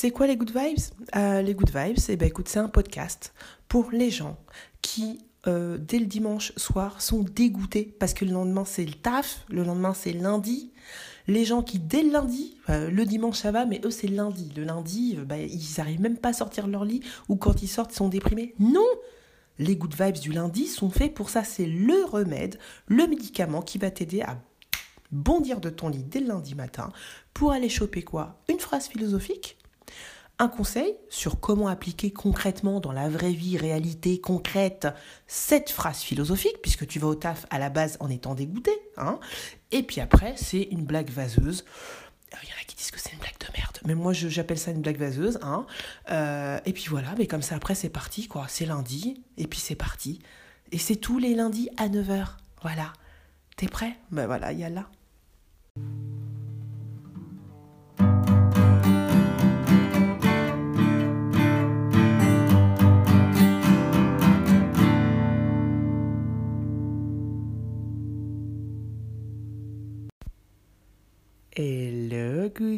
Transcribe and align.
C'est 0.00 0.12
quoi 0.12 0.26
les 0.26 0.38
good 0.38 0.50
vibes? 0.56 0.78
Euh, 1.14 1.42
Les 1.42 1.52
good 1.52 1.68
vibes, 1.76 1.98
eh 2.08 2.16
ben, 2.16 2.26
écoute, 2.26 2.48
c'est 2.48 2.58
un 2.58 2.70
podcast 2.70 3.34
pour 3.68 3.90
les 3.90 4.10
gens 4.10 4.38
qui, 4.80 5.26
euh, 5.46 5.76
dès 5.76 5.98
le 5.98 6.06
dimanche 6.06 6.54
soir, 6.56 7.02
sont 7.02 7.22
dégoûtés 7.22 7.94
parce 8.00 8.14
que 8.14 8.24
le 8.24 8.32
lendemain 8.32 8.64
c'est 8.64 8.86
le 8.86 8.94
taf, 8.94 9.44
le 9.50 9.62
lendemain 9.62 9.92
c'est 9.92 10.14
lundi. 10.14 10.72
Les 11.26 11.44
gens 11.44 11.62
qui, 11.62 11.78
dès 11.78 12.02
le 12.02 12.12
lundi, 12.12 12.56
euh, 12.70 12.88
le 12.88 13.04
dimanche 13.04 13.36
ça 13.36 13.52
va, 13.52 13.66
mais 13.66 13.78
eux 13.84 13.90
c'est 13.90 14.06
lundi. 14.06 14.50
Le 14.56 14.64
lundi, 14.64 15.18
bah, 15.26 15.36
ils 15.36 15.74
n'arrivent 15.76 16.00
même 16.00 16.16
pas 16.16 16.30
à 16.30 16.32
sortir 16.32 16.66
de 16.66 16.72
leur 16.72 16.86
lit 16.86 17.02
ou 17.28 17.36
quand 17.36 17.62
ils 17.62 17.68
sortent, 17.68 17.92
ils 17.92 17.96
sont 17.96 18.08
déprimés. 18.08 18.54
Non 18.58 18.88
Les 19.58 19.76
good 19.76 19.94
vibes 19.94 20.18
du 20.18 20.32
lundi 20.32 20.66
sont 20.66 20.88
faits 20.88 21.12
pour 21.12 21.28
ça. 21.28 21.44
C'est 21.44 21.66
le 21.66 22.06
remède, 22.06 22.58
le 22.86 23.06
médicament 23.06 23.60
qui 23.60 23.76
va 23.76 23.90
t'aider 23.90 24.22
à 24.22 24.38
bondir 25.12 25.60
de 25.60 25.68
ton 25.68 25.90
lit 25.90 26.04
dès 26.04 26.20
le 26.20 26.28
lundi 26.28 26.54
matin 26.54 26.90
pour 27.34 27.52
aller 27.52 27.68
choper 27.68 28.00
quoi? 28.00 28.40
Une 28.48 28.60
phrase 28.60 28.88
philosophique 28.88 29.58
un 30.40 30.48
conseil 30.48 30.96
sur 31.10 31.38
comment 31.38 31.68
appliquer 31.68 32.10
concrètement 32.10 32.80
dans 32.80 32.92
la 32.92 33.08
vraie 33.08 33.32
vie, 33.32 33.58
réalité 33.58 34.20
concrète, 34.20 34.88
cette 35.26 35.70
phrase 35.70 36.00
philosophique, 36.00 36.56
puisque 36.62 36.86
tu 36.86 36.98
vas 36.98 37.08
au 37.08 37.14
taf 37.14 37.46
à 37.50 37.58
la 37.58 37.68
base 37.68 37.98
en 38.00 38.08
étant 38.08 38.34
dégoûté. 38.34 38.72
Hein 38.96 39.20
et 39.70 39.82
puis 39.82 40.00
après, 40.00 40.34
c'est 40.36 40.62
une 40.62 40.84
blague 40.84 41.10
vaseuse. 41.10 41.64
Il 42.42 42.48
y 42.48 42.52
en 42.52 42.56
a 42.56 42.64
qui 42.66 42.74
disent 42.74 42.90
que 42.90 42.98
c'est 42.98 43.12
une 43.12 43.18
blague 43.18 43.38
de 43.38 43.46
merde, 43.58 43.78
mais 43.84 43.94
moi 43.94 44.12
j'appelle 44.14 44.58
ça 44.58 44.70
une 44.70 44.80
blague 44.80 44.98
vaseuse. 44.98 45.38
Hein 45.42 45.66
euh, 46.10 46.58
et 46.64 46.72
puis 46.72 46.86
voilà, 46.88 47.14
mais 47.18 47.26
comme 47.26 47.42
ça 47.42 47.56
après 47.56 47.74
c'est 47.74 47.90
parti, 47.90 48.26
quoi. 48.26 48.46
C'est 48.48 48.66
lundi, 48.66 49.22
et 49.36 49.46
puis 49.46 49.58
c'est 49.58 49.74
parti. 49.74 50.20
Et 50.72 50.78
c'est 50.78 50.96
tous 50.96 51.18
les 51.18 51.34
lundis 51.34 51.68
à 51.76 51.88
9h. 51.88 52.28
Voilà. 52.62 52.92
T'es 53.56 53.68
prêt? 53.68 53.96
Ben 54.10 54.26
voilà, 54.26 54.52
il 54.52 54.60
y 54.60 54.64
a. 54.64 54.70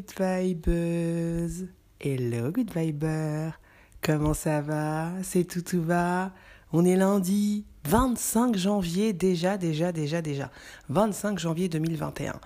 good 0.03 0.13
vibes. 0.19 1.69
Hello 2.01 2.51
good 2.51 2.71
viber. 2.75 3.53
Comment 4.01 4.35
ça 4.35 4.61
va? 4.61 5.11
C'est 5.23 5.45
tout 5.45 5.63
tout 5.63 5.83
va? 5.83 6.33
On 6.73 6.85
est 6.85 6.97
lundi 6.97 7.65
25 7.85 8.57
janvier 8.57 9.13
déjà, 9.13 9.57
déjà, 9.57 9.93
déjà, 9.93 10.21
déjà. 10.21 10.51
25 10.89 11.39
janvier 11.39 11.69
2021. 11.69 12.41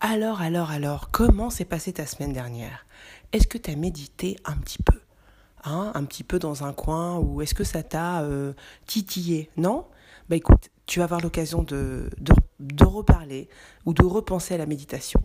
Alors, 0.00 0.40
alors, 0.40 0.70
alors, 0.70 1.10
comment 1.10 1.50
s'est 1.50 1.64
passée 1.64 1.92
ta 1.92 2.06
semaine 2.06 2.32
dernière? 2.32 2.86
Est-ce 3.32 3.46
que 3.46 3.58
tu 3.58 3.70
as 3.70 3.76
médité 3.76 4.36
un 4.44 4.56
petit 4.56 4.82
peu? 4.82 4.98
Hein 5.64 5.92
Un 5.94 6.04
petit 6.04 6.24
peu 6.24 6.38
dans 6.38 6.64
un 6.64 6.72
coin 6.72 7.18
ou 7.18 7.42
est-ce 7.42 7.54
que 7.54 7.64
ça 7.64 7.82
t'a 7.82 8.22
euh, 8.22 8.54
titillé? 8.86 9.50
Non? 9.56 9.86
Bah 10.28 10.36
écoute, 10.36 10.70
tu 10.86 11.00
vas 11.00 11.04
avoir 11.04 11.20
l'occasion 11.20 11.62
de, 11.62 12.08
de, 12.18 12.32
de 12.60 12.84
reparler 12.84 13.48
ou 13.84 13.92
de 13.92 14.04
repenser 14.04 14.54
à 14.54 14.58
la 14.58 14.66
méditation. 14.66 15.20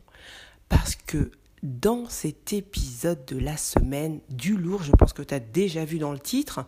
Parce 0.67 0.95
que 0.95 1.31
dans 1.63 2.09
cet 2.09 2.51
épisode 2.51 3.23
de 3.25 3.37
la 3.37 3.55
semaine 3.55 4.19
du 4.29 4.57
lourd, 4.57 4.83
je 4.83 4.91
pense 4.91 5.13
que 5.13 5.21
tu 5.21 5.33
as 5.33 5.39
déjà 5.39 5.85
vu 5.85 5.97
dans 5.97 6.11
le 6.11 6.19
titre, 6.19 6.65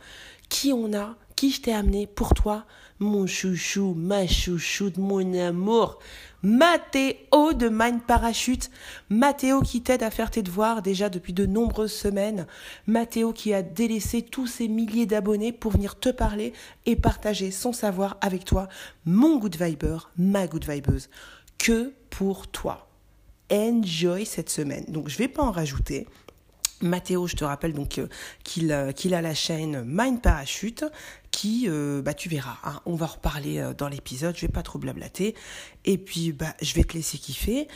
qui 0.48 0.72
on 0.72 0.94
a, 0.94 1.18
qui 1.36 1.52
je 1.52 1.62
t'ai 1.62 1.74
amené 1.74 2.08
pour 2.08 2.34
toi, 2.34 2.66
mon 3.00 3.28
chouchou, 3.28 3.94
ma 3.94 4.26
chouchoute, 4.26 4.98
mon 4.98 5.34
amour, 5.38 6.00
Mathéo 6.44 7.52
de 7.52 7.68
Mind 7.68 8.04
Parachute, 8.04 8.72
Mathéo 9.10 9.60
qui 9.60 9.82
t'aide 9.82 10.02
à 10.02 10.12
faire 10.12 10.32
tes 10.32 10.44
devoirs 10.44 10.82
déjà 10.82 11.10
depuis 11.10 11.34
de 11.34 11.46
nombreuses 11.46 11.92
semaines, 11.92 12.48
Mathéo 12.88 13.34
qui 13.34 13.54
a 13.54 13.64
délaissé 13.64 14.22
tous 14.22 14.48
ses 14.48 14.70
milliers 14.70 15.06
d'abonnés 15.06 15.52
pour 15.52 15.72
venir 15.72 16.00
te 16.00 16.10
parler 16.10 16.54
et 16.86 16.96
partager 16.96 17.52
son 17.52 17.74
savoir 17.74 18.18
avec 18.22 18.46
toi, 18.46 18.70
mon 19.04 19.40
good 19.40 19.58
viber, 19.62 19.98
ma 20.18 20.48
good 20.48 20.66
vibeuse, 20.66 21.10
que 21.58 21.94
pour 22.10 22.48
toi 22.48 22.95
enjoy 23.52 24.26
cette 24.26 24.50
semaine. 24.50 24.86
Donc 24.88 25.10
je 25.10 25.18
vais 25.18 25.28
pas 25.28 25.44
en 25.44 25.52
rajouter. 25.52 26.08
Mathéo, 26.82 27.26
je 27.28 27.36
te 27.36 27.46
rappelle 27.46 27.74
donc 27.74 28.00
euh, 28.00 28.08
qu'il 28.44 28.72
euh, 28.72 28.92
qu'il 28.92 29.14
a 29.14 29.22
la 29.22 29.34
chaîne 29.34 29.84
Mind 29.86 30.22
Parachute 30.22 30.86
qui, 31.32 31.66
euh, 31.68 32.02
bah 32.02 32.14
tu 32.14 32.30
verras, 32.30 32.58
hein, 32.64 32.82
on 32.86 32.96
va 32.96 33.08
reparler 33.08 33.72
dans 33.78 33.90
l'épisode, 33.90 34.36
je 34.38 34.42
vais 34.42 34.52
pas 34.52 34.64
trop 34.64 34.80
blablater. 34.80 35.36
Et 35.84 35.98
puis 35.98 36.32
bah 36.32 36.54
je 36.62 36.74
vais 36.74 36.84
te 36.84 36.94
laisser 36.94 37.18
kiffer. 37.18 37.68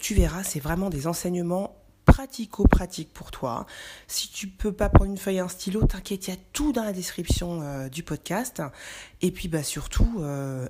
tu 0.00 0.14
verras, 0.14 0.42
c'est 0.42 0.60
vraiment 0.60 0.90
des 0.90 1.06
enseignements 1.06 1.76
pratico-pratiques 2.04 3.12
pour 3.12 3.30
toi. 3.30 3.66
Si 4.06 4.30
tu 4.30 4.48
peux 4.48 4.72
pas 4.72 4.88
prendre 4.88 5.10
une 5.10 5.18
feuille 5.18 5.36
et 5.36 5.40
un 5.40 5.48
stylo, 5.48 5.84
t'inquiète, 5.84 6.28
il 6.28 6.30
y 6.30 6.34
a 6.34 6.40
tout 6.52 6.72
dans 6.72 6.84
la 6.84 6.92
description 6.92 7.88
du 7.88 8.02
podcast. 8.02 8.62
Et 9.22 9.30
puis 9.30 9.48
bah 9.48 9.62
surtout, 9.62 10.22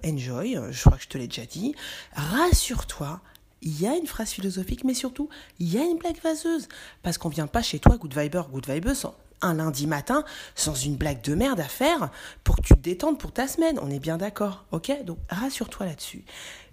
enjoy, 0.04 0.58
je 0.70 0.80
crois 0.80 0.96
que 0.96 1.04
je 1.04 1.08
te 1.08 1.18
l'ai 1.18 1.28
déjà 1.28 1.46
dit. 1.46 1.74
Rassure-toi, 2.12 3.20
il 3.62 3.80
y 3.80 3.86
a 3.86 3.96
une 3.96 4.06
phrase 4.06 4.30
philosophique, 4.30 4.84
mais 4.84 4.94
surtout, 4.94 5.28
il 5.58 5.72
y 5.72 5.78
a 5.78 5.84
une 5.84 5.98
blague 5.98 6.20
vaseuse. 6.22 6.68
Parce 7.02 7.18
qu'on 7.18 7.28
vient 7.28 7.46
pas 7.46 7.62
chez 7.62 7.78
toi, 7.78 7.96
good 7.96 8.16
viber, 8.16 8.42
good 8.52 8.68
vibeuse, 8.68 9.06
un 9.42 9.54
lundi 9.54 9.86
matin, 9.86 10.24
sans 10.54 10.74
une 10.74 10.96
blague 10.96 11.22
de 11.22 11.34
merde 11.34 11.60
à 11.60 11.64
faire, 11.64 12.10
pour 12.44 12.56
que 12.56 12.62
tu 12.62 12.74
te 12.74 12.80
détendes 12.80 13.18
pour 13.18 13.32
ta 13.32 13.48
semaine. 13.48 13.78
On 13.82 13.90
est 13.90 13.98
bien 13.98 14.16
d'accord, 14.16 14.64
ok? 14.72 15.04
Donc, 15.04 15.18
rassure-toi 15.28 15.86
là-dessus. 15.86 16.24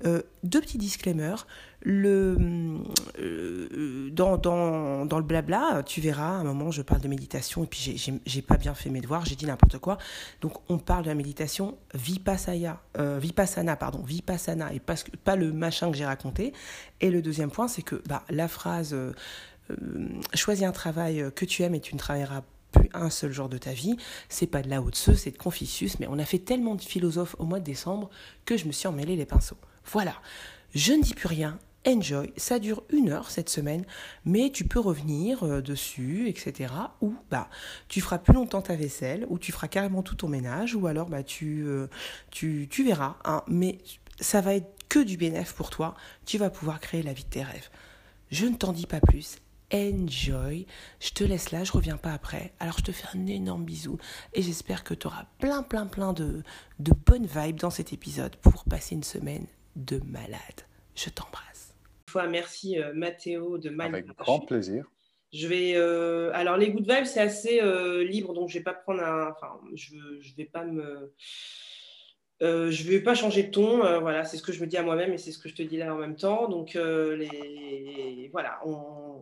Euh, 0.05 0.21
deux 0.43 0.61
petits 0.61 0.77
disclaimers. 0.77 1.47
Le, 1.85 2.37
euh, 3.19 4.09
dans, 4.11 4.37
dans, 4.37 5.05
dans, 5.05 5.17
le 5.17 5.23
blabla, 5.23 5.83
tu 5.85 5.99
verras, 5.99 6.37
à 6.37 6.39
un 6.39 6.43
moment, 6.45 6.71
je 6.71 6.81
parle 6.81 7.01
de 7.01 7.09
méditation, 7.09 7.65
et 7.65 7.67
puis 7.67 8.01
j'ai 8.25 8.41
pas 8.41 8.55
bien 8.55 8.73
fait 8.73 8.89
mes 8.89 9.01
devoirs, 9.01 9.25
j'ai 9.25 9.35
dit 9.35 9.45
n'importe 9.45 9.79
quoi. 9.79 9.97
Donc, 10.39 10.53
on 10.69 10.77
parle 10.77 11.03
de 11.03 11.09
la 11.09 11.15
méditation 11.15 11.77
vipassana, 11.93 12.81
euh, 12.97 13.19
vipassana, 13.21 13.75
pardon, 13.75 14.01
vipassana, 14.01 14.73
et 14.73 14.79
pas, 14.79 14.95
pas 15.25 15.35
le 15.35 15.51
machin 15.51 15.91
que 15.91 15.97
j'ai 15.97 16.05
raconté. 16.05 16.53
Et 17.01 17.11
le 17.11 17.21
deuxième 17.21 17.51
point, 17.51 17.67
c'est 17.67 17.81
que 17.81 18.01
bah, 18.07 18.23
la 18.29 18.47
phrase 18.47 18.95
choisis 20.33 20.65
un 20.65 20.71
travail 20.71 21.31
que 21.35 21.45
tu 21.45 21.63
aimes 21.63 21.75
et 21.75 21.81
tu 21.81 21.93
ne 21.95 21.99
travailleras 21.99 22.43
plus 22.73 22.89
un 22.93 23.09
seul 23.09 23.31
jour 23.31 23.49
de 23.49 23.57
ta 23.57 23.71
vie. 23.71 23.95
C'est 24.29 24.47
pas 24.47 24.61
de 24.61 24.69
la 24.69 24.81
haute 24.81 24.95
c'est 24.95 25.31
de 25.31 25.37
Confucius, 25.37 25.99
mais 25.99 26.07
on 26.09 26.19
a 26.19 26.25
fait 26.25 26.39
tellement 26.39 26.75
de 26.75 26.81
philosophes 26.81 27.35
au 27.39 27.45
mois 27.45 27.59
de 27.59 27.65
décembre 27.65 28.09
que 28.45 28.57
je 28.57 28.65
me 28.65 28.71
suis 28.71 28.87
emmêlé 28.87 29.15
les 29.15 29.25
pinceaux. 29.25 29.57
Voilà, 29.85 30.15
je 30.75 30.93
ne 30.93 31.01
dis 31.01 31.13
plus 31.13 31.27
rien. 31.27 31.59
Enjoy, 31.85 32.31
ça 32.37 32.59
dure 32.59 32.81
une 32.89 33.09
heure 33.09 33.29
cette 33.29 33.49
semaine, 33.49 33.83
mais 34.23 34.51
tu 34.51 34.63
peux 34.63 34.79
revenir 34.79 35.43
euh, 35.43 35.61
dessus, 35.61 36.29
etc. 36.29 36.73
Ou 37.01 37.13
bah 37.29 37.49
tu 37.89 37.99
feras 37.99 38.19
plus 38.19 38.33
longtemps 38.33 38.61
ta 38.61 38.77
vaisselle, 38.77 39.25
ou 39.27 39.37
tu 39.37 39.51
feras 39.51 39.67
carrément 39.67 40.01
tout 40.01 40.15
ton 40.15 40.29
ménage, 40.29 40.75
ou 40.75 40.87
alors 40.87 41.09
bah 41.09 41.23
tu 41.23 41.65
euh, 41.65 41.87
tu, 42.31 42.69
tu 42.69 42.85
verras. 42.85 43.17
Hein, 43.25 43.43
mais 43.47 43.79
ça 44.21 44.39
va 44.39 44.55
être 44.55 44.71
que 44.87 44.99
du 44.99 45.17
bénéfice 45.17 45.51
pour 45.51 45.69
toi. 45.69 45.95
Tu 46.25 46.37
vas 46.37 46.49
pouvoir 46.49 46.79
créer 46.79 47.03
la 47.03 47.11
vie 47.11 47.25
de 47.25 47.29
tes 47.29 47.43
rêves. 47.43 47.69
Je 48.31 48.45
ne 48.45 48.55
t'en 48.55 48.71
dis 48.71 48.87
pas 48.87 49.01
plus 49.01 49.39
enjoy. 49.73 50.65
Je 50.99 51.11
te 51.11 51.23
laisse 51.23 51.51
là, 51.51 51.63
je 51.63 51.71
reviens 51.71 51.97
pas 51.97 52.13
après. 52.13 52.53
Alors 52.59 52.77
je 52.77 52.83
te 52.83 52.91
fais 52.91 53.07
un 53.17 53.27
énorme 53.27 53.65
bisou 53.65 53.97
et 54.33 54.41
j'espère 54.41 54.83
que 54.83 54.93
tu 54.93 55.07
auras 55.07 55.25
plein 55.39 55.63
plein 55.63 55.85
plein 55.85 56.13
de, 56.13 56.43
de 56.79 56.91
bonnes 57.05 57.27
vibes 57.27 57.57
dans 57.57 57.69
cet 57.69 57.93
épisode 57.93 58.35
pour 58.37 58.65
passer 58.65 58.95
une 58.95 59.03
semaine 59.03 59.47
de 59.75 59.99
malade. 60.05 60.67
Je 60.95 61.09
t'embrasse. 61.09 61.73
Fois, 62.09 62.27
merci 62.27 62.79
euh, 62.79 62.93
Mathéo 62.93 63.57
de 63.57 63.69
Mal. 63.69 63.95
Avec 63.95 64.07
grand 64.17 64.39
plaisir. 64.39 64.85
Je 65.33 65.47
vais. 65.47 65.73
Euh, 65.75 66.29
alors, 66.33 66.57
les 66.57 66.69
good 66.69 66.87
vibes, 66.87 67.05
c'est 67.05 67.21
assez 67.21 67.59
euh, 67.59 68.03
libre, 68.03 68.33
donc 68.33 68.49
je 68.49 68.59
vais 68.59 68.63
pas 68.63 68.73
prendre 68.73 69.01
un. 69.01 69.31
Enfin, 69.31 69.59
je, 69.73 69.95
je 70.19 70.35
vais 70.35 70.45
pas 70.45 70.63
me. 70.63 71.11
je 72.39 72.83
vais 72.87 72.99
pas 72.99 73.15
changer 73.15 73.43
de 73.43 73.51
ton, 73.51 73.79
voilà, 73.99 74.25
c'est 74.25 74.37
ce 74.37 74.43
que 74.43 74.51
je 74.51 74.61
me 74.61 74.67
dis 74.67 74.77
à 74.77 74.83
moi-même 74.83 75.13
et 75.13 75.17
c'est 75.17 75.31
ce 75.31 75.39
que 75.39 75.49
je 75.49 75.55
te 75.55 75.63
dis 75.63 75.77
là 75.77 75.95
en 75.95 75.97
même 75.97 76.15
temps. 76.15 76.47
Donc, 76.49 76.75
les, 76.75 78.29
voilà, 78.31 78.59
on, 78.65 79.17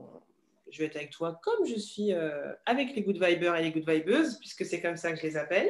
je 0.71 0.79
vais 0.79 0.85
être 0.85 0.95
avec 0.95 1.11
toi 1.11 1.39
comme 1.43 1.65
je 1.65 1.75
suis 1.75 2.13
euh, 2.13 2.53
avec 2.65 2.95
les 2.95 3.03
good 3.03 3.23
vibers 3.23 3.55
et 3.55 3.63
les 3.63 3.71
good 3.71 3.87
vibeuses, 3.87 4.37
puisque 4.39 4.65
c'est 4.65 4.81
comme 4.81 4.97
ça 4.97 5.11
que 5.11 5.17
je 5.17 5.23
les 5.23 5.37
appelle. 5.37 5.69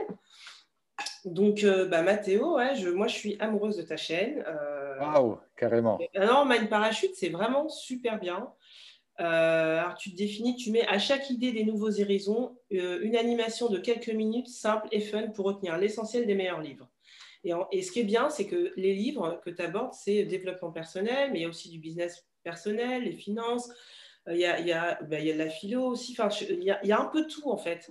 Donc, 1.25 1.63
euh, 1.63 1.85
bah, 1.85 2.01
Mathéo, 2.01 2.57
ouais, 2.57 2.75
je, 2.75 2.89
moi, 2.89 3.07
je 3.07 3.15
suis 3.15 3.37
amoureuse 3.39 3.77
de 3.77 3.83
ta 3.83 3.97
chaîne. 3.97 4.43
Euh, 4.47 4.99
Waouh, 4.99 5.39
carrément. 5.55 5.99
Non, 6.15 6.45
Mind 6.45 6.69
Parachute, 6.69 7.15
c'est 7.15 7.29
vraiment 7.29 7.69
super 7.69 8.19
bien. 8.19 8.51
alors, 9.17 9.95
tu 9.95 10.11
te 10.11 10.17
définis, 10.17 10.55
tu 10.55 10.71
mets 10.71 10.87
à 10.87 10.99
chaque 10.99 11.29
idée 11.29 11.51
des 11.51 11.63
nouveaux 11.63 11.99
horizons 11.99 12.57
une 12.69 13.15
animation 13.15 13.69
de 13.69 13.77
quelques 13.77 14.09
minutes 14.09 14.47
simple 14.47 14.87
et 14.91 15.01
fun 15.01 15.27
pour 15.29 15.45
retenir 15.45 15.77
l'essentiel 15.77 16.25
des 16.25 16.35
meilleurs 16.35 16.61
livres. 16.61 16.89
Et, 17.71 17.81
ce 17.81 17.91
qui 17.91 18.01
est 18.01 18.03
bien, 18.03 18.29
c'est 18.29 18.45
que 18.45 18.71
les 18.75 18.93
livres 18.93 19.41
que 19.43 19.49
tu 19.49 19.61
abordes, 19.61 19.93
c'est 19.93 20.23
développement 20.23 20.71
personnel, 20.71 21.31
mais 21.31 21.39
il 21.39 21.41
y 21.41 21.45
a 21.45 21.49
aussi 21.49 21.69
du 21.69 21.79
business 21.79 22.27
personnel, 22.43 23.03
les 23.03 23.15
finances, 23.15 23.69
il 24.27 24.37
y 24.37 24.45
a, 24.45 24.59
il 24.59 24.67
y 24.67 24.71
a, 24.71 24.99
il 25.01 25.25
y 25.25 25.31
a 25.31 25.33
de 25.33 25.39
la 25.39 25.49
philo 25.49 25.83
aussi, 25.85 26.15
enfin, 26.17 26.29
il, 26.49 26.63
y 26.63 26.71
a, 26.71 26.79
il 26.83 26.89
y 26.89 26.91
a 26.91 26.99
un 26.99 27.05
peu 27.05 27.27
tout 27.27 27.49
en 27.49 27.57
fait. 27.57 27.89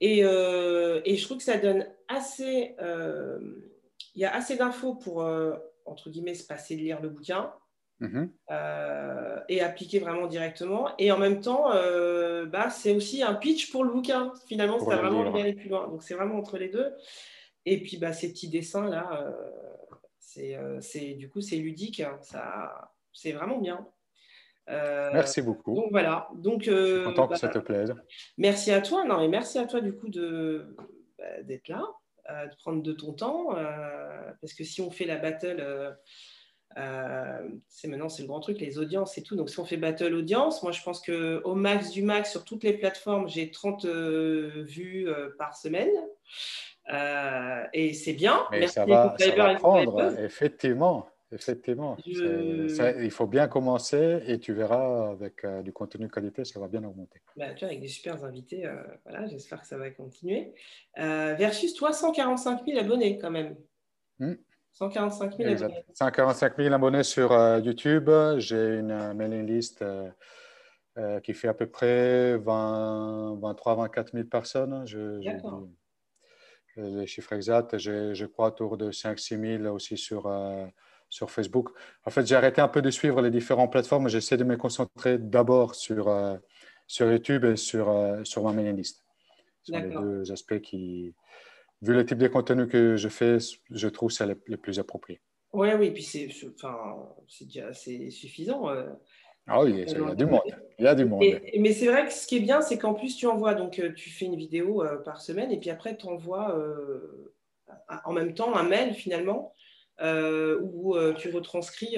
Et, 0.00 0.20
et, 0.20 1.16
je 1.16 1.24
trouve 1.24 1.38
que 1.38 1.42
ça 1.42 1.56
donne 1.56 1.86
assez, 2.06 2.76
il 4.14 4.20
y 4.20 4.24
a 4.24 4.32
assez 4.34 4.56
d'infos 4.56 4.94
pour, 4.94 5.28
entre 5.84 6.10
guillemets, 6.10 6.34
se 6.34 6.46
passer 6.46 6.76
de 6.76 6.82
lire 6.82 7.00
le 7.00 7.08
bouquin. 7.08 7.52
Mm-hmm. 8.00 9.44
et 9.48 9.60
appliquer 9.60 9.98
vraiment 9.98 10.28
directement. 10.28 10.90
Et 10.98 11.10
en 11.10 11.18
même 11.18 11.40
temps, 11.40 11.70
bah, 12.46 12.70
c'est 12.70 12.94
aussi 12.94 13.24
un 13.24 13.34
pitch 13.34 13.72
pour 13.72 13.82
le 13.82 13.90
bouquin. 13.90 14.32
Finalement, 14.46 14.78
ça 14.78 14.96
vraiment 14.96 15.22
envie 15.22 15.32
d'aller 15.32 15.54
plus 15.54 15.68
loin. 15.68 15.88
Donc, 15.88 16.04
c'est 16.04 16.14
vraiment 16.14 16.36
entre 16.36 16.58
les 16.58 16.68
deux. 16.68 16.94
Et 17.70 17.82
puis, 17.82 17.98
bah, 17.98 18.12
ces 18.12 18.32
petits 18.32 18.48
dessins-là, 18.48 19.34
euh, 20.38 20.78
c'est, 20.80 21.14
du 21.14 21.28
coup, 21.28 21.40
c'est 21.40 21.56
ludique. 21.56 22.00
Hein. 22.00 22.18
ça, 22.22 22.92
c'est 23.12 23.32
vraiment 23.32 23.58
bien. 23.58 23.86
Euh, 24.68 25.10
merci 25.12 25.42
beaucoup. 25.42 25.74
Donc 25.74 25.90
voilà. 25.90 26.28
Donc, 26.34 26.64
Je 26.64 26.96
suis 26.96 27.04
content 27.04 27.26
que 27.26 27.32
bah, 27.32 27.38
ça 27.38 27.48
te 27.48 27.58
plaise. 27.58 27.94
Merci 28.36 28.70
à 28.72 28.80
toi. 28.80 29.04
Non, 29.04 29.18
mais 29.18 29.28
merci 29.28 29.58
à 29.58 29.66
toi 29.66 29.80
du 29.80 29.94
coup 29.94 30.08
de, 30.08 30.74
bah, 31.18 31.42
d'être 31.42 31.68
là, 31.68 31.84
euh, 32.30 32.46
de 32.46 32.54
prendre 32.56 32.82
de 32.82 32.92
ton 32.92 33.12
temps. 33.12 33.54
parce 34.40 34.54
que 34.54 34.64
si 34.64 34.80
on 34.80 34.90
fait 34.90 35.06
la 35.06 35.16
battle, 35.16 35.96
c'est 37.68 37.88
maintenant 37.88 38.08
c'est 38.08 38.22
le 38.22 38.28
grand 38.28 38.40
truc, 38.40 38.60
les 38.60 38.78
audiences 38.78 39.16
et 39.18 39.22
tout. 39.22 39.36
Donc 39.36 39.50
si 39.50 39.58
on 39.58 39.64
fait 39.64 39.78
battle 39.78 40.14
audience, 40.14 40.62
moi 40.62 40.72
je 40.72 40.82
pense 40.82 41.00
que 41.00 41.40
au 41.44 41.54
max 41.54 41.90
du 41.90 42.02
max 42.02 42.30
sur 42.30 42.44
toutes 42.44 42.64
les 42.64 42.74
plateformes, 42.74 43.28
j'ai 43.28 43.50
30 43.50 43.86
vues 43.86 45.08
par 45.38 45.56
semaine. 45.56 45.90
Euh, 46.92 47.64
et 47.72 47.92
c'est 47.92 48.14
bien. 48.14 48.46
Mais 48.50 48.66
ça 48.66 48.84
va, 48.86 49.14
prendre, 49.56 50.18
effectivement. 50.18 51.06
Effectivement. 51.30 51.96
il 52.06 53.10
faut 53.10 53.26
bien 53.26 53.48
commencer 53.48 54.22
et 54.26 54.38
tu 54.38 54.54
verras 54.54 55.10
avec 55.10 55.44
euh, 55.44 55.62
du 55.62 55.72
contenu 55.72 56.08
qualité, 56.08 56.44
ça 56.44 56.58
va 56.58 56.68
bien 56.68 56.82
augmenter. 56.84 57.20
Bah, 57.36 57.52
tu 57.52 57.60
vois, 57.60 57.68
avec 57.68 57.80
des 57.80 57.88
super 57.88 58.24
invités, 58.24 58.66
euh, 58.66 58.82
voilà, 59.04 59.26
j'espère 59.26 59.60
que 59.60 59.66
ça 59.66 59.76
va 59.76 59.90
continuer. 59.90 60.54
versus 60.96 61.74
toi, 61.74 61.92
145 61.92 62.64
000 62.66 62.78
abonnés 62.78 63.18
quand 63.18 63.30
même. 63.30 63.56
145 64.72 65.36
000 65.36 65.50
abonnés. 65.50 65.84
145 65.92 66.56
000 66.56 66.74
abonnés 66.74 67.02
sur 67.02 67.32
YouTube. 67.58 68.10
J'ai 68.38 68.78
une 68.78 69.12
mailing 69.12 69.46
list 69.46 69.84
qui 71.22 71.34
fait 71.34 71.48
à 71.48 71.54
peu 71.54 71.66
près 71.66 72.38
20, 72.38 73.38
23 73.40 73.76
24 73.76 74.12
000 74.12 74.24
personnes. 74.24 74.86
Je, 74.86 75.20
les 76.78 77.06
chiffres 77.06 77.32
exacts. 77.32 77.78
Je 77.78 78.24
crois 78.24 78.48
autour 78.48 78.76
de 78.76 78.90
5-6 78.90 79.60
000 79.62 79.74
aussi 79.74 79.96
sur, 79.96 80.26
euh, 80.26 80.66
sur 81.08 81.30
Facebook. 81.30 81.70
En 82.04 82.10
fait, 82.10 82.26
j'ai 82.26 82.34
arrêté 82.34 82.60
un 82.60 82.68
peu 82.68 82.82
de 82.82 82.90
suivre 82.90 83.20
les 83.22 83.30
différentes 83.30 83.72
plateformes. 83.72 84.08
J'essaie 84.08 84.36
de 84.36 84.44
me 84.44 84.56
concentrer 84.56 85.18
d'abord 85.18 85.74
sur, 85.74 86.08
euh, 86.08 86.36
sur 86.86 87.10
YouTube 87.10 87.44
et 87.44 87.56
sur, 87.56 87.88
euh, 87.90 88.22
sur 88.24 88.42
ma 88.42 88.52
mailing 88.52 88.76
list. 88.76 89.04
Sont 89.62 89.78
les 89.78 89.88
deux 89.88 90.32
aspects 90.32 90.60
qui, 90.60 91.14
vu 91.82 91.94
le 91.94 92.04
type 92.04 92.18
de 92.18 92.28
contenu 92.28 92.66
que 92.66 92.96
je 92.96 93.08
fais, 93.08 93.38
je 93.70 93.88
trouve 93.88 94.10
ça 94.10 94.26
le, 94.26 94.34
plus 94.34 94.78
approprié. 94.78 95.20
Oui, 95.52 95.68
oui, 95.78 95.90
puis 95.90 96.02
c'est 96.02 96.28
enfin, 96.54 96.96
déjà 97.40 97.68
assez 97.68 98.10
suffisant. 98.10 98.68
Ah 99.48 99.62
oui, 99.62 99.70
il 99.70 99.78
y 99.78 99.82
a 99.82 100.14
du 100.14 100.26
monde. 100.26 100.42
Il 100.78 100.84
y 100.84 100.88
a 100.88 100.94
du 100.94 101.04
monde. 101.06 101.24
mais 101.58 101.72
c'est 101.72 101.86
vrai 101.86 102.06
que 102.06 102.12
ce 102.12 102.26
qui 102.26 102.36
est 102.36 102.40
bien, 102.40 102.60
c'est 102.60 102.78
qu'en 102.78 102.94
plus, 102.94 103.16
tu 103.16 103.26
envoies, 103.26 103.54
donc 103.54 103.78
euh, 103.78 103.92
tu 103.94 104.10
fais 104.10 104.26
une 104.26 104.36
vidéo 104.36 104.84
euh, 104.84 104.98
par 104.98 105.22
semaine 105.22 105.50
et 105.50 105.58
puis 105.58 105.70
après, 105.70 105.96
tu 105.96 106.06
envoies 106.06 106.54
euh, 106.54 107.34
en 108.04 108.12
même 108.12 108.34
temps 108.34 108.54
un 108.54 108.62
mail 108.62 108.94
finalement 108.94 109.54
où 110.00 110.96
tu 111.16 111.30
retranscris, 111.30 111.96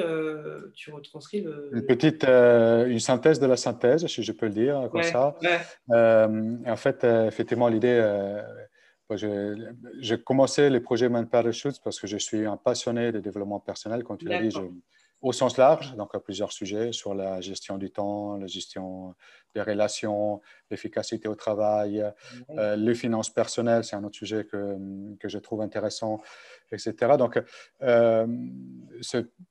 tu 0.74 0.92
retranscris 0.92 1.42
le, 1.42 1.70
Une 1.72 1.86
petite 1.86 2.24
une 2.24 3.00
synthèse 3.00 3.38
de 3.40 3.46
la 3.46 3.56
synthèse, 3.56 4.06
si 4.06 4.22
je 4.22 4.32
peux 4.32 4.46
le 4.46 4.52
dire, 4.52 4.88
comme 4.90 5.02
ça. 5.02 5.36
en 5.90 6.76
fait, 6.76 7.04
effectivement, 7.04 7.68
l'idée. 7.68 8.00
j'ai 10.00 10.18
commencé 10.22 10.70
les 10.70 10.80
projets 10.80 11.08
Man 11.08 11.28
Parachutes 11.28 11.80
parce 11.82 12.00
que 12.00 12.06
je 12.06 12.16
suis 12.16 12.46
un 12.46 12.56
passionné 12.56 13.12
de 13.12 13.20
développement 13.20 13.60
personnel. 13.60 14.04
Comme 14.04 14.18
tu 14.18 14.26
l'as 14.26 14.40
dit, 14.40 14.50
je, 14.50 14.60
au 15.22 15.32
sens 15.32 15.58
large, 15.58 15.94
donc 15.96 16.14
à 16.14 16.20
plusieurs 16.20 16.52
sujets 16.52 16.92
sur 16.92 17.14
la 17.14 17.40
gestion 17.40 17.76
du 17.76 17.90
temps, 17.90 18.36
la 18.36 18.46
gestion 18.46 19.14
des 19.54 19.60
relations, 19.60 20.40
l'efficacité 20.70 21.28
au 21.28 21.34
travail, 21.34 22.04
euh, 22.50 22.76
les 22.76 22.94
finances 22.94 23.28
personnelles, 23.28 23.84
c'est 23.84 23.96
un 23.96 24.04
autre 24.04 24.16
sujet 24.16 24.44
que, 24.44 24.76
que, 25.18 25.28
je 25.28 25.38
trouve 25.38 25.60
intéressant, 25.60 26.22
etc. 26.72 27.16
Donc, 27.18 27.42
euh, 27.82 28.26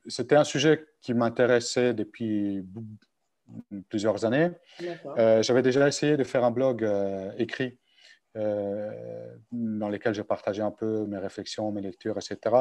c'était 0.07 0.36
un 0.36 0.44
sujet 0.44 0.88
qui 1.01 1.13
m'intéressait 1.13 1.94
depuis 1.94 2.66
plusieurs 3.89 4.25
années. 4.25 4.51
Euh, 5.18 5.44
j'avais 5.44 5.62
déjà 5.62 5.88
essayé 5.88 6.18
de 6.18 6.24
faire 6.24 6.44
un 6.44 6.51
blog 6.51 6.88
écrit 7.38 7.77
dans 8.36 9.89
lequel 9.89 10.13
je 10.13 10.21
partageais 10.21 10.62
un 10.62 10.71
peu 10.71 11.06
mes 11.06 11.18
réflexions, 11.18 11.71
mes 11.71 11.81
lectures, 11.81 12.18
etc. 12.18 12.56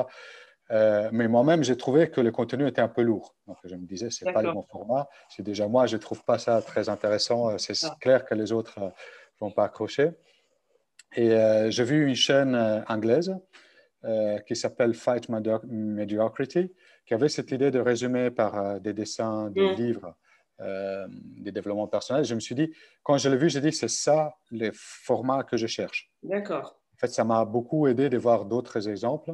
Euh, 0.71 1.09
mais 1.13 1.29
moi-même, 1.29 1.65
j'ai 1.65 1.77
trouvé 1.77 2.11
que 2.11 2.21
le 2.21 2.31
contenu 2.31 2.67
était 2.67 2.81
un 2.81 2.89
peu 2.89 3.03
lourd. 3.03 3.35
Donc, 3.47 3.57
je 3.65 3.75
me 3.75 3.87
disais, 3.87 4.11
ce 4.11 4.25
n'est 4.25 4.33
pas 4.33 4.43
le 4.43 4.53
bon 4.53 4.63
format. 4.63 5.09
C'est 5.29 5.43
déjà 5.43 5.67
moi, 5.67 5.87
je 5.87 5.97
ne 5.97 6.01
trouve 6.01 6.23
pas 6.25 6.39
ça 6.39 6.61
très 6.61 6.89
intéressant. 6.89 7.51
Euh, 7.51 7.59
c'est 7.59 7.75
ah. 7.85 7.97
clair 8.01 8.25
que 8.25 8.35
les 8.35 8.53
autres 8.53 8.79
ne 8.79 8.87
euh, 8.87 8.91
vont 9.41 9.51
pas 9.51 9.65
accrocher. 9.65 10.11
Et 11.17 11.31
j'ai 11.71 11.85
vu 11.85 12.07
une 12.07 12.15
chaîne 12.15 12.85
anglaise 12.87 13.35
qui 14.47 14.55
s'appelle 14.55 14.93
Fight 14.93 15.31
Mediocrity, 15.31 16.71
qui 17.07 17.15
avait 17.15 17.31
cette 17.31 17.51
idée 17.51 17.71
de 17.71 17.81
résumer 17.81 18.31
par 18.31 18.79
des 18.79 18.93
dessins, 18.93 19.49
des 19.49 19.73
mm. 19.73 19.75
livres, 19.75 20.15
des 20.61 21.51
développements 21.51 21.89
personnels. 21.89 22.27
Je 22.27 22.35
me 22.35 22.41
suis 22.41 22.55
dit, 22.55 22.71
quand 23.03 23.17
je 23.17 23.31
l'ai 23.31 23.39
vu, 23.39 23.49
j'ai 23.49 23.63
dit, 23.63 23.73
c'est 23.73 23.89
ça 23.89 24.35
le 24.51 24.71
format 24.75 25.45
que 25.45 25.57
je 25.57 25.67
cherche. 25.67 26.13
D'accord. 26.23 26.79
En 26.95 26.99
fait, 26.99 27.09
ça 27.09 27.25
m'a 27.25 27.47
beaucoup 27.47 27.87
aidé 27.87 28.11
de 28.11 28.19
voir 28.19 28.45
d'autres 28.45 28.87
exemples 28.87 29.33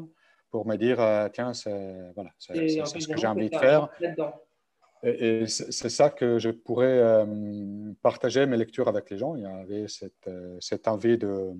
pour 0.54 0.68
me 0.68 0.76
dire, 0.76 1.00
euh, 1.00 1.28
tiens, 1.32 1.52
c'est 1.52 2.12
voilà, 2.14 2.30
ce 2.38 2.52
que 2.52 3.16
j'ai 3.16 3.26
envie 3.26 3.50
de 3.50 3.58
faire. 3.58 3.88
Et, 5.02 5.46
c'est 5.48 5.88
ça 5.88 6.10
que 6.10 6.38
je 6.38 6.50
pourrais 6.50 6.86
euh, 6.86 7.26
partager 8.02 8.46
mes 8.46 8.56
lectures 8.56 8.86
avec 8.86 9.10
les 9.10 9.18
gens. 9.18 9.34
Il 9.34 9.42
y 9.42 9.46
avait 9.46 9.88
cette, 9.88 10.28
euh, 10.28 10.56
cette 10.60 10.86
envie 10.86 11.18
de, 11.18 11.50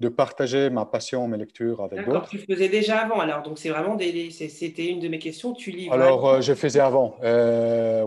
de 0.00 0.08
partager 0.08 0.70
ma 0.70 0.86
passion, 0.86 1.28
mes 1.28 1.36
lectures 1.36 1.84
avec 1.84 2.02
d'autres. 2.06 2.30
Tu 2.30 2.38
faisais 2.38 2.70
déjà 2.70 3.00
avant, 3.00 3.20
alors 3.20 3.42
donc 3.42 3.58
c'est 3.58 3.68
vraiment 3.68 3.98
c'était 4.30 4.86
une 4.86 5.00
de 5.00 5.08
mes 5.08 5.18
questions. 5.18 5.52
Tu 5.52 5.70
lis 5.70 5.90
Alors 5.90 6.40
je 6.40 6.54
faisais 6.54 6.80
avant. 6.80 7.16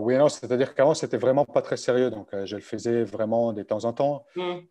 oui, 0.00 0.16
non, 0.16 0.28
c'est-à-dire 0.28 0.74
qu'avant 0.74 0.94
c'était 0.94 1.16
vraiment 1.16 1.44
pas 1.44 1.62
très 1.62 1.76
sérieux, 1.76 2.10
donc 2.10 2.26
je 2.44 2.56
le 2.56 2.62
faisais 2.62 3.04
vraiment 3.04 3.52
de 3.52 3.62
temps 3.62 3.84
en 3.84 3.92
temps. 3.92 4.26
Hum 4.34 4.64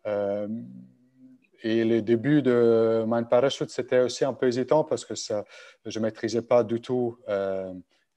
et 1.62 1.84
le 1.84 2.02
début 2.02 2.42
de 2.42 3.04
Mind 3.06 3.28
Parachute, 3.28 3.70
c'était 3.70 4.00
aussi 4.00 4.24
un 4.24 4.32
peu 4.32 4.48
hésitant 4.48 4.84
parce 4.84 5.04
que 5.04 5.14
ça, 5.14 5.44
je 5.84 5.98
ne 5.98 6.04
maîtrisais 6.04 6.42
pas 6.42 6.64
du 6.64 6.80
tout 6.80 7.18
euh, 7.28 7.72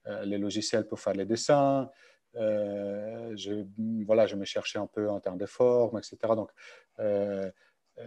euh, 0.07 0.25
les 0.25 0.37
logiciels 0.37 0.87
pour 0.87 0.99
faire 0.99 1.13
les 1.13 1.25
dessins. 1.25 1.89
Euh, 2.35 3.33
je, 3.35 3.65
voilà, 4.05 4.25
je 4.25 4.35
me 4.35 4.45
cherchais 4.45 4.79
un 4.79 4.87
peu 4.87 5.09
en 5.09 5.19
termes 5.19 5.37
de 5.37 5.45
forme, 5.45 5.97
etc. 5.97 6.17
Donc, 6.35 6.49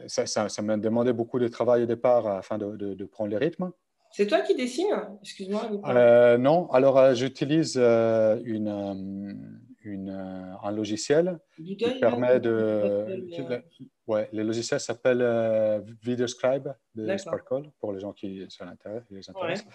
ça, 0.06 0.26
ça, 0.26 0.62
m'a 0.62 0.76
demandé 0.76 1.12
beaucoup 1.12 1.38
de 1.38 1.48
travail 1.48 1.84
au 1.84 1.86
départ 1.86 2.26
afin 2.26 2.58
de, 2.58 2.76
de, 2.76 3.04
prendre 3.04 3.30
les 3.30 3.38
rythmes. 3.38 3.70
C'est 4.10 4.26
toi 4.26 4.40
qui 4.40 4.54
dessines? 4.54 4.86
Excuse-moi. 5.22 6.36
non, 6.38 6.68
alors 6.70 7.14
j'utilise 7.14 7.76
une 7.76 9.60
une, 9.88 10.10
euh, 10.10 10.56
un 10.62 10.70
logiciel 10.70 11.38
qui 11.56 11.76
permet 12.00 12.40
de. 12.40 12.50
Euh, 12.50 13.60
ouais, 14.06 14.28
le 14.32 14.42
logiciel 14.42 14.78
s'appelle 14.80 15.20
euh, 15.22 15.80
VideoScribe 16.02 16.68
de 16.94 17.16
Sparkle 17.16 17.70
pour 17.80 17.92
les 17.92 18.00
gens 18.00 18.12
qui 18.12 18.46
sont 18.48 18.64
les 18.64 19.30
intéressent. 19.30 19.70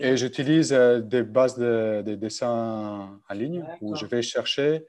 et 0.00 0.16
j'utilise 0.16 0.72
des 0.72 1.22
bases 1.22 1.58
de, 1.58 2.02
de, 2.04 2.14
dessins 2.14 3.20
en 3.28 3.34
ligne 3.34 3.64
où 3.80 3.94
je 3.94 4.06
vais 4.06 4.22
chercher 4.22 4.86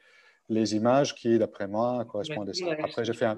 les 0.47 0.75
images 0.75 1.13
qui, 1.13 1.37
d'après 1.37 1.67
moi, 1.67 2.05
correspondent 2.05 2.49
à 2.49 2.53
ça. 2.53 2.65
Après, 2.83 3.05
je 3.05 3.13
fais, 3.13 3.25
un, 3.25 3.37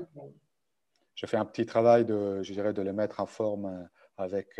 je 1.15 1.25
fais 1.25 1.37
un 1.37 1.45
petit 1.45 1.65
travail 1.65 2.05
de, 2.05 2.41
je 2.43 2.53
dirais, 2.53 2.73
de 2.73 2.81
les 2.81 2.93
mettre 2.93 3.19
en 3.19 3.25
forme 3.25 3.89
avec 4.17 4.59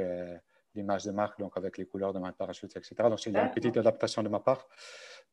l'image 0.76 1.06
de 1.06 1.12
marque, 1.12 1.40
donc 1.40 1.58
avec 1.58 1.78
les 1.78 1.86
couleurs 1.86 2.14
de 2.14 2.20
ma 2.20 2.32
parachute, 2.32 2.76
etc. 2.76 2.96
Donc, 2.98 3.20
a 3.26 3.44
une 3.44 3.52
petite 3.52 3.78
adaptation 3.78 4.24
de 4.24 4.30
ma 4.30 4.40
part. 4.40 4.68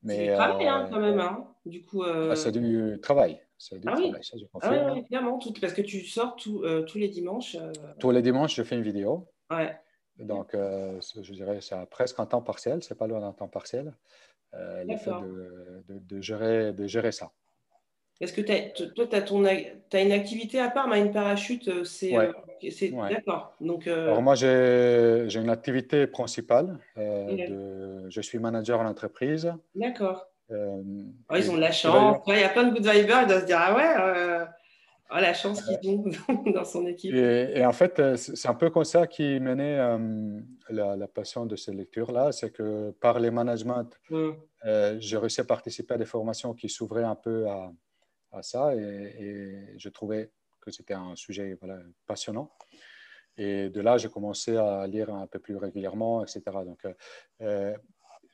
Mais, 0.03 0.17
c'est 0.17 0.27
du 0.27 0.35
travail 0.37 0.69
hein, 0.69 0.85
euh, 0.85 0.91
quand 0.91 1.01
même. 1.01 1.21
Hein. 1.21 1.49
Du 1.67 1.85
coup, 1.85 2.05
euh... 2.05 2.31
Ah, 2.33 2.37
c'est 2.37 2.53
du 2.53 2.99
travail. 3.03 3.41
C'est 3.57 3.79
du 3.79 3.89
ah, 3.89 3.93
travail, 3.93 4.13
oui. 4.17 4.25
ça, 4.25 4.37
je 4.39 4.45
confirme. 4.47 4.75
Ah, 4.75 4.93
oui, 4.93 5.01
évidemment, 5.01 5.39
tout, 5.39 5.53
parce 5.61 5.73
que 5.73 5.83
tu 5.83 6.05
sors 6.05 6.37
tout, 6.37 6.63
euh, 6.63 6.83
tous 6.83 6.99
les 6.99 7.09
dimanches. 7.09 7.57
Euh... 7.57 7.73
Tous 7.99 8.11
les 8.11 8.23
dimanches, 8.23 8.55
je 8.55 8.63
fais 8.63 8.77
une 8.77 8.83
vidéo. 8.83 9.29
Ouais. 9.51 9.77
Donc, 10.19 10.51
je 10.53 11.33
dirais, 11.33 11.61
c'est 11.61 11.77
presque 11.91 12.19
un 12.19 12.27
temps 12.27 12.43
partiel, 12.43 12.83
c'est 12.83 12.97
pas 12.97 13.07
loin 13.07 13.21
d'un 13.21 13.33
temps 13.33 13.49
partiel. 13.49 13.95
le 14.53 14.97
fait 14.97 15.11
de, 15.11 15.83
de, 15.89 16.21
gérer, 16.21 16.73
de 16.73 16.87
gérer 16.89 17.13
ça. 17.13 17.31
Est-ce 18.21 18.33
que 18.33 18.41
toi, 18.41 19.07
tu 19.07 19.97
as, 19.97 20.03
une 20.03 20.13
activité 20.13 20.59
à 20.59 20.71
part, 20.71 20.93
une 20.93 21.13
parachute 21.13 21.85
C'est 21.85 22.15
d'accord. 23.11 23.55
Donc, 23.61 23.87
Alors 23.87 24.23
moi, 24.23 24.35
j'ai 24.35 25.29
une 25.35 25.51
activité 25.51 26.07
principale. 26.07 26.79
je 26.97 28.21
suis 28.21 28.39
manager 28.39 28.81
en 28.81 28.87
entreprise. 28.87 29.53
D'accord. 29.75 30.27
Oh, 30.51 31.35
ils 31.37 31.51
ont 31.51 31.57
de 31.57 31.61
la 31.61 31.73
chance. 31.73 32.23
Il 32.27 32.39
y 32.39 32.43
a 32.43 32.49
plein 32.49 32.65
de 32.65 32.71
good 32.71 32.87
vibers, 32.87 33.23
ils 33.23 33.29
doivent 33.29 33.43
se 33.43 33.47
dire 33.47 33.59
Ah 33.61 33.77
ouais, 33.77 34.47
oh, 35.11 35.21
la 35.21 35.35
chance 35.35 35.63
qu'ils 35.63 35.91
ont 35.91 36.05
dans 36.55 36.65
son 36.65 36.87
équipe. 36.87 37.15
Et, 37.15 37.65
en 37.67 37.73
fait, 37.73 38.17
c'est 38.17 38.49
un 38.49 38.55
peu 38.55 38.71
comme 38.71 38.85
ça 38.85 39.07
qui 39.07 39.39
menait 39.41 39.79
la, 40.71 41.09
passion 41.09 41.45
de 41.45 41.57
ces 41.57 41.73
lectures-là. 41.73 42.33
C'est 42.33 42.51
que 42.51 42.93
par 42.93 43.19
les 43.21 43.31
managements, 43.31 43.85
mmh. 44.11 44.31
j'ai 44.99 45.19
réussi 45.19 45.41
à 45.43 45.45
participer 45.45 45.95
à 45.95 45.99
des 45.99 46.07
formations 46.07 46.55
qui 46.55 46.69
s'ouvraient 46.69 47.05
un 47.05 47.17
peu 47.17 47.47
à 47.47 47.71
à 48.33 48.43
ça 48.43 48.75
et, 48.75 49.75
je 49.79 49.89
trouvais 49.89 50.31
que 50.69 50.77
c'était 50.77 50.95
un 50.95 51.17
sujet 51.17 51.57
voilà, 51.61 51.79
passionnant. 52.07 52.51
Et 53.37 53.71
de 53.71 53.81
là, 53.81 53.97
j'ai 53.97 54.09
commencé 54.09 54.57
à 54.57 54.87
lire 54.87 55.15
un 55.15 55.27
peu 55.27 55.39
plus 55.39 55.57
régulièrement, 55.57 56.25
etc. 56.25 56.43
Donc, 56.67 56.81
euh, 57.41 57.77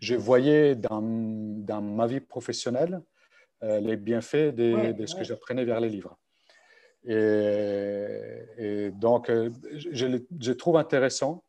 je 0.00 0.14
voyais 0.14 0.75
dans, 0.75 1.03
dans, 1.03 1.83
ma 1.83 2.07
vie 2.07 2.21
professionnelle 2.21 3.03
euh, 3.62 3.81
les 3.81 3.97
bienfaits 3.97 4.55
de, 4.55 5.07
ce 5.07 5.14
que 5.14 5.25
j'apprenais 5.25 5.64
vers 5.64 5.81
les 5.81 5.91
livres. 5.91 6.17
Et, 7.05 8.91
donc, 8.93 9.29
euh, 9.29 9.50
je, 9.75 10.19
je, 10.41 10.53
trouve 10.53 10.79
intéressant 10.79 11.45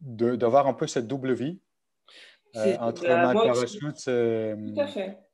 d'avoir 0.00 0.66
un 0.66 0.74
peu 0.74 0.86
cette 0.86 1.06
double 1.06 1.32
vie 1.32 1.58
entre 2.54 3.08
ma 3.08 3.32
parachute. 3.32 3.96
Tout 4.04 5.31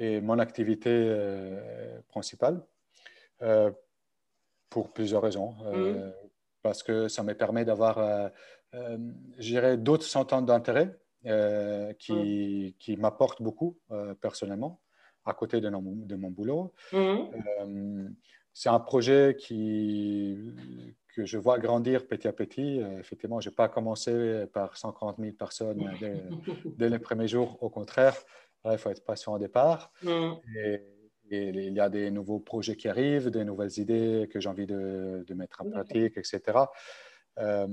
et 0.00 0.20
mon 0.20 0.38
activité 0.38 0.90
euh, 0.90 2.00
principale 2.08 2.60
euh, 3.42 3.70
pour 4.70 4.92
plusieurs 4.92 5.22
raisons. 5.22 5.54
Euh, 5.66 6.08
mm. 6.08 6.12
Parce 6.62 6.82
que 6.82 7.08
ça 7.08 7.22
me 7.22 7.34
permet 7.34 7.64
d'avoir, 7.64 8.30
d'autres 9.78 10.04
centaines 10.04 10.44
d'intérêts 10.44 10.94
qui, 11.98 12.12
mm. 12.12 12.72
qui 12.78 12.96
m'apportent 12.96 13.42
beaucoup 13.42 13.78
personnellement 14.20 14.80
à 15.24 15.32
côté 15.32 15.60
de, 15.60 15.70
de 15.70 16.16
mon 16.16 16.30
boulot. 16.30 16.74
Mm. 16.92 18.08
c'est 18.52 18.68
un 18.68 18.80
projet 18.80 19.36
qui, 19.38 20.38
que 21.14 21.24
je 21.24 21.38
vois 21.38 21.58
grandir 21.58 22.06
petit 22.06 22.28
à 22.28 22.32
petit. 22.34 22.82
effectivement, 22.98 23.40
je 23.40 23.48
n'ai 23.48 23.54
pas 23.54 23.70
commencé 23.70 24.44
par 24.52 24.76
140 24.76 25.16
000 25.18 25.32
personnes 25.32 25.90
dès, 25.98 26.22
dès 26.76 26.90
les 26.90 26.98
premiers 26.98 27.28
jours. 27.28 27.56
Au 27.62 27.70
contraire, 27.70 28.14
il 28.64 28.78
faut 28.78 28.90
être 28.90 29.04
patient 29.04 29.34
au 29.34 29.38
départ. 29.38 29.92
Mm. 30.02 30.32
Et, 30.56 30.82
il 31.32 31.74
y 31.74 31.78
a 31.78 31.88
des 31.88 32.10
nouveaux 32.10 32.40
projets 32.40 32.74
qui 32.74 32.88
arrivent, 32.88 33.30
des 33.30 33.44
nouvelles 33.44 33.78
idées 33.78 34.28
que 34.32 34.40
j'ai 34.40 34.48
envie 34.48 34.66
de, 34.66 35.24
mettre 35.32 35.62
en 35.62 35.70
pratique, 35.70 36.16
etc. 36.16 36.40
Euh, 37.38 37.68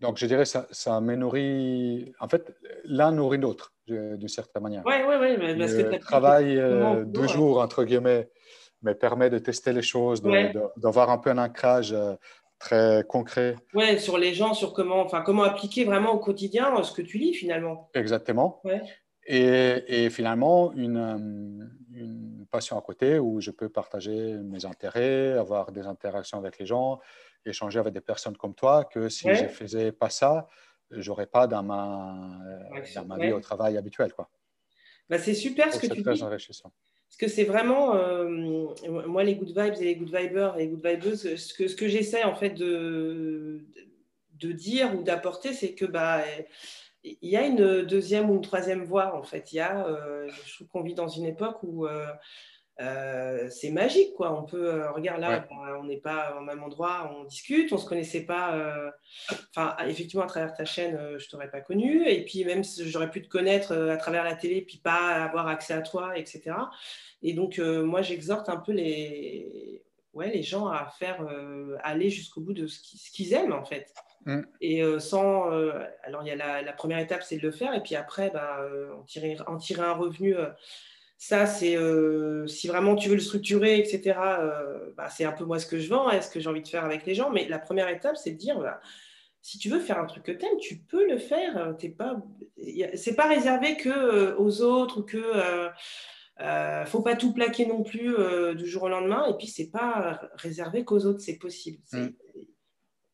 donc, 0.00 0.18
je 0.18 0.26
dirais 0.26 0.44
ça, 0.44 0.66
ça 0.70 1.00
me 1.00 1.16
nourrit. 1.16 2.12
En 2.20 2.28
fait, 2.28 2.54
l'un 2.84 3.10
nourrit 3.10 3.38
l'autre, 3.38 3.72
d'une 3.86 4.28
certaine 4.28 4.62
manière. 4.62 4.82
Oui, 4.86 4.94
oui, 5.08 5.14
oui. 5.20 5.36
Le 5.36 5.98
travail 5.98 6.58
euh, 6.58 7.04
deux 7.04 7.26
jours, 7.26 7.58
entre 7.58 7.84
guillemets, 7.84 8.28
me 8.82 8.92
permet 8.92 9.30
de 9.30 9.38
tester 9.38 9.72
les 9.72 9.82
choses, 9.82 10.22
d'avoir 10.76 11.10
un 11.10 11.18
peu 11.18 11.30
un 11.30 11.38
ancrage 11.38 11.92
euh, 11.92 12.14
très 12.58 13.02
concret. 13.08 13.56
Oui, 13.72 13.98
sur 13.98 14.18
les 14.18 14.34
gens, 14.34 14.54
sur 14.54 14.72
comment, 14.74 15.00
enfin, 15.00 15.22
comment 15.22 15.42
appliquer 15.42 15.84
vraiment 15.84 16.12
au 16.12 16.18
quotidien 16.18 16.82
ce 16.82 16.92
que 16.92 17.02
tu 17.02 17.18
lis 17.18 17.34
finalement. 17.34 17.90
Exactement. 17.94 18.60
Ouais. 18.64 18.82
Et, 19.26 20.10
finalement, 20.10 20.72
une, 20.72 20.96
euh, 20.96 21.66
une, 21.94 22.46
passion 22.50 22.78
à 22.78 22.82
côté 22.82 23.18
où 23.18 23.40
je 23.40 23.50
peux 23.50 23.68
partager 23.68 24.34
mes 24.34 24.64
intérêts, 24.64 25.32
avoir 25.32 25.72
des 25.72 25.86
interactions 25.86 26.38
avec 26.38 26.58
les 26.58 26.66
gens, 26.66 27.00
échanger 27.44 27.80
avec 27.80 27.92
des 27.92 28.00
personnes 28.00 28.36
comme 28.36 28.54
toi, 28.54 28.84
que 28.84 29.08
si 29.08 29.28
je 29.34 29.42
ne 29.42 29.48
faisais 29.48 29.90
pas 29.90 30.08
ça, 30.08 30.46
je 30.90 31.10
n'aurais 31.10 31.26
pas 31.26 31.48
dans 31.48 31.64
ma, 31.64 32.38
dans 32.94 33.04
ma 33.06 33.18
vie 33.18 33.32
au 33.32 33.40
travail 33.40 33.76
habituel. 33.76 34.12
Quoi. 34.12 34.28
Bah, 35.08 35.18
c'est 35.18 35.34
super 35.34 35.72
ce 35.72 35.80
que 35.80 35.86
tu 35.86 36.02
dis. 36.02 36.04
Parce 36.04 37.16
que 37.18 37.28
c'est 37.28 37.44
vraiment, 37.44 37.94
euh, 37.94 38.28
moi, 39.06 39.24
les 39.24 39.36
good 39.36 39.48
vibes 39.48 39.74
et 39.80 39.84
les 39.84 39.96
good 39.96 40.14
vibers 40.14 40.56
et 40.56 40.60
les 40.60 40.68
good 40.68 40.84
vibeuses, 40.84 41.36
ce 41.36 41.54
que, 41.54 41.68
ce 41.68 41.76
que 41.76 41.88
j'essaie 41.88 42.24
en 42.24 42.34
fait 42.34 42.50
de, 42.50 43.64
de 44.32 44.52
dire 44.52 44.94
ou 44.98 45.02
d'apporter, 45.02 45.52
c'est 45.52 45.74
que 45.74 45.84
bah, 45.84 46.22
il 47.04 47.28
y 47.28 47.36
a 47.36 47.46
une 47.46 47.82
deuxième 47.82 48.30
ou 48.30 48.34
une 48.34 48.40
troisième 48.40 48.82
voie, 48.82 49.14
en 49.14 49.22
fait. 49.22 49.52
Il 49.52 49.56
y 49.56 49.60
a, 49.60 49.86
euh, 49.86 50.28
je 50.46 50.54
trouve 50.54 50.68
qu'on 50.68 50.82
vit 50.82 50.94
dans 50.94 51.08
une 51.08 51.26
époque 51.26 51.62
où 51.62 51.86
euh, 51.86 52.06
euh, 52.80 53.48
c'est 53.50 53.70
magique, 53.70 54.14
quoi. 54.14 54.32
On 54.32 54.44
peut, 54.44 54.88
regarde 54.90 55.20
là, 55.20 55.46
on 55.78 55.84
n'est 55.84 55.98
pas 55.98 56.36
au 56.38 56.40
même 56.40 56.62
endroit, 56.62 57.14
on 57.14 57.24
discute, 57.24 57.70
on 57.72 57.76
ne 57.76 57.80
se 57.80 57.86
connaissait 57.86 58.24
pas. 58.24 58.58
Enfin, 59.50 59.76
effectivement, 59.86 60.24
à 60.24 60.28
travers 60.28 60.54
ta 60.54 60.64
chaîne, 60.64 60.98
je 61.18 61.24
ne 61.24 61.30
t'aurais 61.30 61.50
pas 61.50 61.60
connu. 61.60 62.08
Et 62.08 62.24
puis, 62.24 62.44
même 62.44 62.64
si 62.64 62.88
j'aurais 62.88 63.10
pu 63.10 63.22
te 63.22 63.28
connaître 63.28 63.74
à 63.74 63.96
travers 63.98 64.24
la 64.24 64.34
télé, 64.34 64.62
puis 64.62 64.78
pas 64.78 65.24
avoir 65.24 65.46
accès 65.46 65.74
à 65.74 65.82
toi, 65.82 66.16
etc. 66.18 66.56
Et 67.22 67.34
donc, 67.34 67.58
moi, 67.58 68.00
j'exhorte 68.00 68.48
un 68.48 68.56
peu 68.56 68.72
les, 68.72 69.82
ouais, 70.14 70.30
les 70.30 70.42
gens 70.42 70.68
à 70.68 70.86
faire 70.98 71.26
aller 71.82 72.08
jusqu'au 72.08 72.40
bout 72.40 72.54
de 72.54 72.66
ce 72.66 73.10
qu'ils 73.12 73.34
aiment, 73.34 73.52
en 73.52 73.64
fait. 73.64 73.92
Mm. 74.26 74.40
Et 74.60 74.82
euh, 74.82 74.98
sans. 74.98 75.52
Euh, 75.52 75.72
alors, 76.02 76.22
il 76.22 76.28
y 76.28 76.30
a 76.30 76.62
la, 76.62 76.72
première 76.72 76.98
étape, 76.98 77.22
c'est 77.22 77.36
de 77.36 77.42
le 77.42 77.50
faire. 77.50 77.74
Et 77.74 77.82
puis 77.82 77.94
après, 77.96 78.30
bah, 78.30 78.58
euh, 78.60 78.92
en, 78.94 79.02
tirer, 79.02 79.36
en, 79.46 79.56
tirer, 79.56 79.82
un 79.82 79.92
revenu. 79.92 80.34
ça, 81.18 81.46
c'est 81.46 81.76
si 82.46 82.68
vraiment 82.68 82.96
tu 82.96 83.08
veux 83.08 83.14
le 83.14 83.20
structurer, 83.20 83.78
etc. 83.78 84.18
Bah, 84.96 85.08
c'est 85.08 85.24
un 85.24 85.32
peu 85.32 85.44
moi 85.44 85.58
ce 85.58 85.66
que 85.66 85.78
je 85.78 85.88
vends, 85.88 86.10
est 86.10 86.22
ce 86.22 86.30
que 86.30 86.40
j'ai 86.40 86.48
envie 86.48 86.62
de 86.62 86.68
faire 86.68 86.84
avec 86.84 87.06
les 87.06 87.14
gens. 87.14 87.30
Mais 87.30 87.48
la 87.48 87.58
première 87.58 87.88
étape, 87.88 88.16
c'est 88.16 88.32
de 88.32 88.38
dire 88.38 88.58
bah, 88.58 88.80
si 89.42 89.58
tu 89.58 89.68
veux 89.68 89.80
faire 89.80 89.98
un 89.98 90.06
truc 90.06 90.24
que 90.24 90.58
tu 90.58 90.76
peux 90.76 91.06
le 91.06 91.18
faire. 91.18 91.74
Ce 91.80 91.86
pas, 91.88 92.16
c'est 92.94 93.14
pas 93.14 93.28
réservé 93.28 93.76
que 93.76 94.36
aux 94.36 94.62
autres 94.62 95.00
ou 95.00 95.02
que. 95.02 95.70
Euh, 96.40 96.84
faut 96.86 97.00
pas 97.00 97.14
tout 97.14 97.32
plaquer 97.32 97.64
non 97.64 97.84
plus 97.84 98.12
du 98.56 98.66
jour 98.66 98.84
au 98.84 98.88
lendemain. 98.88 99.24
Et 99.28 99.34
puis, 99.34 99.46
c'est 99.46 99.70
pas 99.70 100.20
réservé 100.34 100.84
qu'aux 100.84 101.04
autres, 101.06 101.20
c'est 101.20 101.38
possible. 101.38 101.78
Mm. 101.92 102.08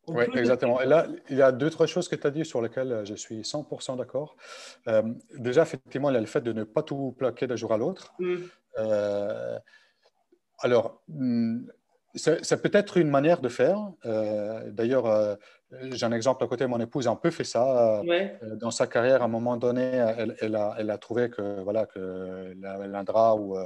Oui, 0.08 0.24
exactement. 0.34 0.80
Et 0.80 0.86
là, 0.86 1.06
il 1.28 1.36
y 1.36 1.42
a 1.42 1.52
deux, 1.52 1.70
trois 1.70 1.86
choses 1.86 2.08
que 2.08 2.16
tu 2.16 2.26
as 2.26 2.30
dit 2.30 2.44
sur 2.44 2.60
lesquelles 2.62 2.92
euh, 2.92 3.04
je 3.04 3.14
suis 3.14 3.42
100% 3.42 3.96
d'accord. 3.96 4.36
Euh, 4.88 5.02
déjà, 5.38 5.62
effectivement, 5.62 6.10
il 6.10 6.14
y 6.14 6.16
a 6.16 6.20
le 6.20 6.26
fait 6.26 6.40
de 6.40 6.52
ne 6.52 6.64
pas 6.64 6.82
tout 6.82 7.14
plaquer 7.18 7.46
d'un 7.46 7.56
jour 7.56 7.72
à 7.72 7.76
l'autre. 7.76 8.14
Mm. 8.18 8.36
Euh, 8.78 9.58
alors, 10.60 11.02
mm, 11.08 11.66
c'est 12.14 12.60
peut-être 12.60 12.96
une 12.96 13.08
manière 13.08 13.40
de 13.40 13.48
faire. 13.48 13.78
D'ailleurs, 14.04 15.38
j'ai 15.92 16.04
un 16.04 16.10
exemple 16.10 16.42
à 16.42 16.48
côté, 16.48 16.66
mon 16.66 16.80
épouse 16.80 17.06
a 17.06 17.12
un 17.12 17.16
peu 17.16 17.30
fait 17.30 17.44
ça. 17.44 18.02
Dans 18.56 18.72
sa 18.72 18.88
carrière, 18.88 19.22
à 19.22 19.26
un 19.26 19.28
moment 19.28 19.56
donné, 19.56 19.84
elle, 20.18 20.34
elle, 20.40 20.56
a, 20.56 20.74
elle 20.76 20.90
a, 20.90 20.98
trouvé 20.98 21.30
que, 21.30 21.60
voilà, 21.62 21.86
que 21.86 22.52
l'Indra 22.58 23.36
ou 23.36 23.56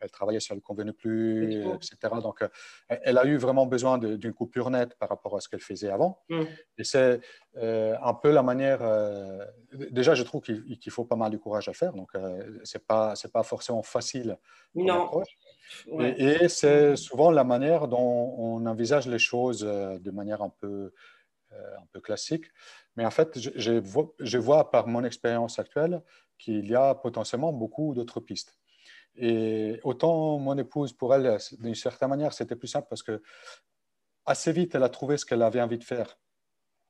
elle 0.00 0.10
travaillait 0.10 0.40
sur 0.40 0.54
le 0.54 0.60
convenu 0.60 0.92
plus, 0.92 1.64
etc. 1.74 1.96
Donc, 2.22 2.42
euh, 2.42 2.48
elle 2.88 3.18
a 3.18 3.24
eu 3.24 3.36
vraiment 3.36 3.66
besoin 3.66 3.98
d'une 3.98 4.32
coupure 4.32 4.70
nette 4.70 4.94
par 4.98 5.08
rapport 5.08 5.36
à 5.36 5.40
ce 5.40 5.48
qu'elle 5.48 5.60
faisait 5.60 5.90
avant. 5.90 6.22
Mm. 6.28 6.42
Et 6.78 6.84
c'est 6.84 7.20
euh, 7.56 7.96
un 8.02 8.14
peu 8.14 8.30
la 8.30 8.42
manière. 8.42 8.80
Euh, 8.82 9.44
déjà, 9.90 10.14
je 10.14 10.22
trouve 10.22 10.42
qu'il 10.42 10.90
faut 10.90 11.04
pas 11.04 11.16
mal 11.16 11.30
de 11.30 11.36
courage 11.36 11.68
à 11.68 11.72
faire. 11.72 11.92
Donc, 11.92 12.10
c'est 12.64 12.84
pas 12.86 13.14
c'est 13.16 13.32
pas 13.32 13.42
forcément 13.42 13.82
facile. 13.82 14.36
Non. 14.74 15.22
Et, 15.98 16.48
c'est 16.48 16.96
souvent 16.96 17.30
la 17.30 17.44
manière 17.44 17.88
dont 17.88 18.34
on 18.38 18.66
envisage 18.66 19.06
les 19.06 19.18
choses 19.18 19.60
de 19.60 20.10
manière 20.10 20.42
un 20.42 20.52
peu 20.60 20.92
un 21.52 21.86
peu 21.92 22.00
classique. 22.00 22.44
Mais 22.96 23.06
en 23.06 23.10
fait, 23.10 23.38
je, 23.38 23.50
je, 23.54 23.72
vois, 23.72 24.12
je 24.18 24.38
vois 24.38 24.70
par 24.70 24.86
mon 24.86 25.04
expérience 25.04 25.58
actuelle 25.58 26.02
qu'il 26.38 26.68
y 26.68 26.74
a 26.74 26.94
potentiellement 26.94 27.52
beaucoup 27.52 27.94
d'autres 27.94 28.20
pistes. 28.20 28.56
Et 29.18 29.80
autant 29.84 30.38
mon 30.38 30.56
épouse, 30.58 30.92
pour 30.92 31.14
elle, 31.14 31.38
d'une 31.60 31.74
certaine 31.74 32.08
manière, 32.08 32.32
c'était 32.32 32.56
plus 32.56 32.68
simple 32.68 32.86
parce 32.88 33.02
que 33.02 33.22
assez 34.24 34.52
vite, 34.52 34.74
elle 34.74 34.82
a 34.82 34.88
trouvé 34.88 35.16
ce 35.16 35.24
qu'elle 35.24 35.42
avait 35.42 35.60
envie 35.60 35.78
de 35.78 35.84
faire. 35.84 36.18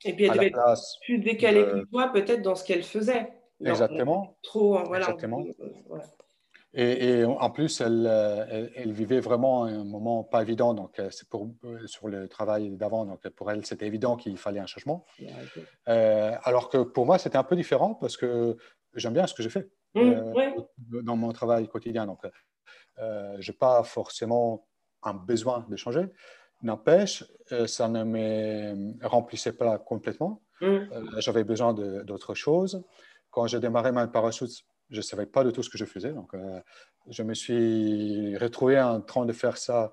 Et 0.05 0.15
puis 0.15 0.25
elle 0.25 0.33
devait 0.33 0.47
être 0.49 0.77
plus 1.05 1.19
décalée 1.19 1.65
que 1.65 1.85
toi, 1.91 2.13
peut-être 2.13 2.43
dans 2.43 2.55
ce 2.55 2.65
qu'elle 2.65 2.83
faisait. 2.83 3.33
Exactement. 3.65 4.37
trop, 4.43 4.85
voilà. 4.85 5.07
Exactement. 5.07 5.43
Et, 6.79 7.25
en 7.25 7.51
plus, 7.51 7.81
elle, 7.81 8.07
elle, 8.75 8.93
vivait 8.93 9.21
vraiment 9.21 9.65
un 9.65 9.83
moment 9.83 10.23
pas 10.23 10.43
évident. 10.43 10.75
Donc, 10.75 10.99
euh, 10.99 11.09
c'est 11.11 11.27
pour 11.27 11.49
euh, 11.65 11.87
sur 11.87 12.09
le 12.09 12.29
travail 12.29 12.77
d'avant. 12.77 13.07
Donc, 13.07 13.27
pour 13.31 13.51
elle, 13.51 13.65
c'était 13.65 13.87
évident 13.87 14.17
qu'il 14.17 14.37
fallait 14.37 14.61
un 14.61 14.67
changement. 14.67 15.07
Euh, 15.89 16.33
alors 16.43 16.69
que 16.69 16.79
pour 16.79 17.07
moi, 17.07 17.17
c'était 17.17 17.39
un 17.39 17.45
peu 17.45 17.57
différent 17.57 17.95
parce 17.95 18.19
que 18.19 18.59
j'aime 18.95 19.15
bien 19.15 19.27
ce 19.27 19.33
que 19.33 19.43
j'ai 19.43 19.49
fait. 19.49 19.71
Mmh, 19.97 20.35
euh, 20.37 21.03
dans 21.03 21.17
mon 21.17 21.33
travail 21.33 21.69
quotidien. 21.69 22.07
Donc, 22.07 22.21
euh, 22.99 23.37
je 23.39 23.51
n'ai 23.51 23.57
pas 23.57 23.83
forcément 23.83 24.67
un 25.03 25.15
besoin 25.15 25.67
de 25.69 25.77
changer. 25.77 26.07
N'empêche, 26.63 27.25
euh, 27.53 27.67
ça 27.67 27.89
ne 27.89 28.05
me 28.05 29.07
remplissait 29.07 29.55
pas 29.55 29.79
complètement. 29.79 30.43
Mm. 30.61 31.19
J'avais 31.19 31.45
besoin 31.45 31.73
d'autre 31.75 32.35
chose. 32.35 32.85
Quand 33.31 33.47
j'ai 33.47 33.61
démarré 33.61 33.93
ma 33.93 34.07
parachute, 34.07 34.51
je 34.91 34.97
ne 34.97 35.03
savais 35.03 35.27
pas 35.27 35.45
du 35.45 35.53
tout 35.53 35.63
ce 35.63 35.71
que 35.71 35.79
je 35.79 35.85
faisais. 35.85 36.13
Donc, 36.13 36.33
je 37.09 37.23
me 37.23 37.35
suis 37.35 38.37
retrouvé 38.37 38.81
en 38.81 39.01
train 39.01 39.27
de 39.27 39.33
faire 39.33 39.57
ça 39.57 39.93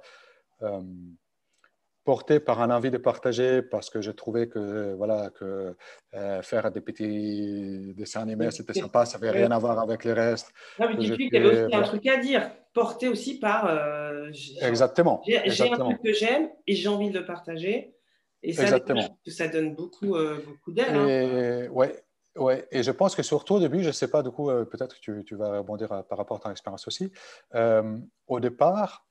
porté 2.03 2.39
par 2.39 2.61
un 2.61 2.69
envie 2.69 2.91
de 2.91 2.97
partager 2.97 3.61
parce 3.61 3.89
que 3.89 4.01
je 4.01 4.11
trouvais 4.11 4.47
que 4.47 4.93
voilà 4.93 5.29
que 5.29 5.75
euh, 6.13 6.41
faire 6.41 6.69
des 6.71 6.81
petits 6.81 7.93
dessins 7.95 8.21
animés 8.21 8.51
c'était 8.51 8.73
sympa 8.73 9.05
ça 9.05 9.17
n'avait 9.17 9.31
rien 9.31 9.51
à 9.51 9.59
voir 9.59 9.79
avec 9.79 10.03
le 10.03 10.13
reste 10.13 10.51
non, 10.79 10.87
mais 10.89 10.97
tu 10.97 11.29
y 11.31 11.37
avait 11.37 11.65
aussi 11.65 11.75
un 11.75 11.81
truc 11.81 12.05
à 12.07 12.17
dire 12.17 12.51
porté 12.73 13.07
aussi 13.07 13.39
par 13.39 13.67
euh, 13.67 14.29
exactement 14.61 15.21
j'ai 15.25 15.71
un 15.71 15.77
truc 15.77 16.01
que 16.03 16.13
j'aime 16.13 16.49
et 16.67 16.75
j'ai 16.75 16.89
envie 16.89 17.09
de 17.09 17.19
le 17.19 17.25
partager 17.25 17.95
et 18.41 18.51
ça 18.51 18.63
exactement. 18.63 19.17
ça 19.25 19.47
donne 19.47 19.73
beaucoup 19.73 20.15
euh, 20.15 20.43
beaucoup 20.45 20.71
d'aide 20.71 20.95
hein. 20.95 21.71
ouais 21.71 22.03
Ouais, 22.35 22.67
et 22.71 22.81
je 22.81 22.89
pense 22.89 23.15
que 23.15 23.21
surtout 23.21 23.53
au 23.53 23.59
début, 23.59 23.83
je 23.83 23.89
ne 23.89 23.91
sais 23.91 24.07
pas, 24.07 24.23
du 24.23 24.31
coup, 24.31 24.47
peut-être 24.47 24.95
que 24.95 24.99
tu, 24.99 25.23
tu, 25.23 25.35
vas 25.35 25.59
rebondir 25.59 25.89
par 26.09 26.17
rapport 26.17 26.37
à 26.37 26.39
ton 26.39 26.49
expérience 26.49 26.87
aussi. 26.87 27.11
au 27.53 28.39
départ, 28.39 29.05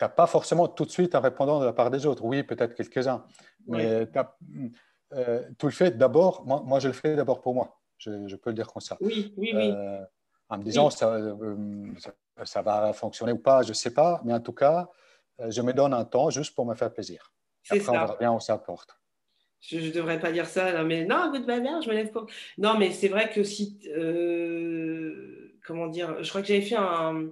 n'as 0.00 0.08
pas 0.08 0.26
forcément 0.26 0.68
tout 0.68 0.84
de 0.84 0.90
suite 0.90 1.14
un 1.14 1.20
répondant 1.20 1.60
de 1.60 1.64
la 1.64 1.72
part 1.72 1.90
des 1.90 2.06
autres. 2.06 2.24
Oui, 2.24 2.42
peut-être 2.42 2.74
quelques-uns. 2.74 3.24
Mais 3.66 4.06
euh, 5.14 5.42
tout 5.56 5.66
le 5.66 5.72
fait 5.72 5.96
d'abord, 5.96 6.44
moi, 6.44 6.80
je 6.80 6.88
le 6.88 6.94
fais 6.94 7.16
d'abord 7.16 7.40
pour 7.40 7.54
moi. 7.54 7.80
Je, 7.98 8.36
peux 8.36 8.50
le 8.50 8.54
dire 8.54 8.68
comme 8.68 8.80
ça. 8.80 8.96
Oui, 9.00 9.32
oui, 9.36 9.52
oui. 9.54 9.72
Euh, 9.74 10.04
en 10.48 10.58
me 10.58 10.62
disant, 10.62 10.88
euh, 11.02 11.92
ça, 11.98 12.14
ça, 12.44 12.62
va 12.62 12.92
fonctionner 12.92 13.32
ou 13.32 13.38
pas, 13.38 13.62
je 13.62 13.70
ne 13.70 13.74
sais 13.74 13.92
pas. 13.92 14.20
Mais 14.24 14.32
en 14.32 14.40
tout 14.40 14.52
cas, 14.52 14.88
je 15.48 15.60
me 15.62 15.72
donne 15.72 15.94
un 15.94 16.04
temps 16.04 16.30
juste 16.30 16.54
pour 16.54 16.64
me 16.66 16.74
faire 16.74 16.92
plaisir. 16.92 17.32
Après, 17.68 17.80
ça. 17.80 17.90
on 17.90 17.94
verra 17.94 18.16
bien 18.16 18.32
où 18.32 18.40
ça 18.40 18.56
porte. 18.58 18.96
Je 19.60 19.78
ne 19.78 19.90
devrais 19.90 20.20
pas 20.20 20.30
dire 20.30 20.46
ça, 20.46 20.84
mais 20.84 21.04
non, 21.04 21.32
ma 21.46 21.58
mère, 21.58 21.82
je 21.82 21.88
me 21.88 21.94
lève 21.94 22.12
pas. 22.12 22.24
Non, 22.58 22.78
mais 22.78 22.92
c'est 22.92 23.08
vrai 23.08 23.28
que 23.30 23.42
si. 23.42 23.80
comment 25.66 25.88
dire 25.88 26.22
Je 26.22 26.28
crois 26.28 26.42
que 26.42 26.46
j'avais 26.46 26.62
fait 26.62 26.76
un 26.76 27.30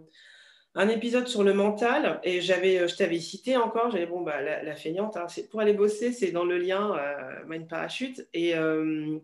un 0.76 0.88
épisode 0.90 1.26
sur 1.26 1.42
le 1.42 1.54
mental 1.54 2.21
et 2.23 2.42
j'avais, 2.42 2.78
euh, 2.78 2.87
je 2.87 2.97
t'avais 2.97 3.18
cité 3.18 3.56
encore, 3.56 3.90
j'avais 3.90 4.06
bon 4.06 4.21
bah 4.21 4.42
la, 4.42 4.76
feignante, 4.76 5.16
hein, 5.16 5.26
pour 5.50 5.61
aller 5.61 5.73
bosser, 5.73 6.12
c'est 6.12 6.30
dans 6.30 6.45
le 6.45 6.59
lien 6.59 6.95
euh, 6.97 7.45
Mind 7.47 7.66
Parachute 7.66 8.28
et 8.35 8.54
euh, 8.54 9.18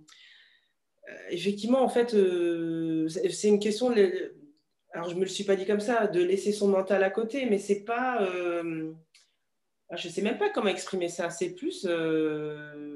effectivement 1.28 1.82
en 1.82 1.90
fait 1.90 2.16
c'est 3.30 3.48
une 3.48 3.60
question, 3.60 3.90
de, 3.90 4.34
alors 4.92 5.10
je 5.10 5.14
me 5.14 5.20
le 5.20 5.26
suis 5.26 5.44
pas 5.44 5.56
dit 5.56 5.66
comme 5.66 5.80
ça, 5.80 6.06
de 6.06 6.22
laisser 6.22 6.52
son 6.52 6.68
mental 6.68 7.04
à 7.04 7.10
côté, 7.10 7.44
mais 7.44 7.58
c'est 7.58 7.84
pas, 7.84 8.26
ah, 9.90 9.96
je 9.96 10.08
sais 10.08 10.22
même 10.22 10.38
pas 10.38 10.48
comment 10.48 10.70
exprimer 10.70 11.08
ça, 11.08 11.28
c'est 11.28 11.50
plus 11.50 11.86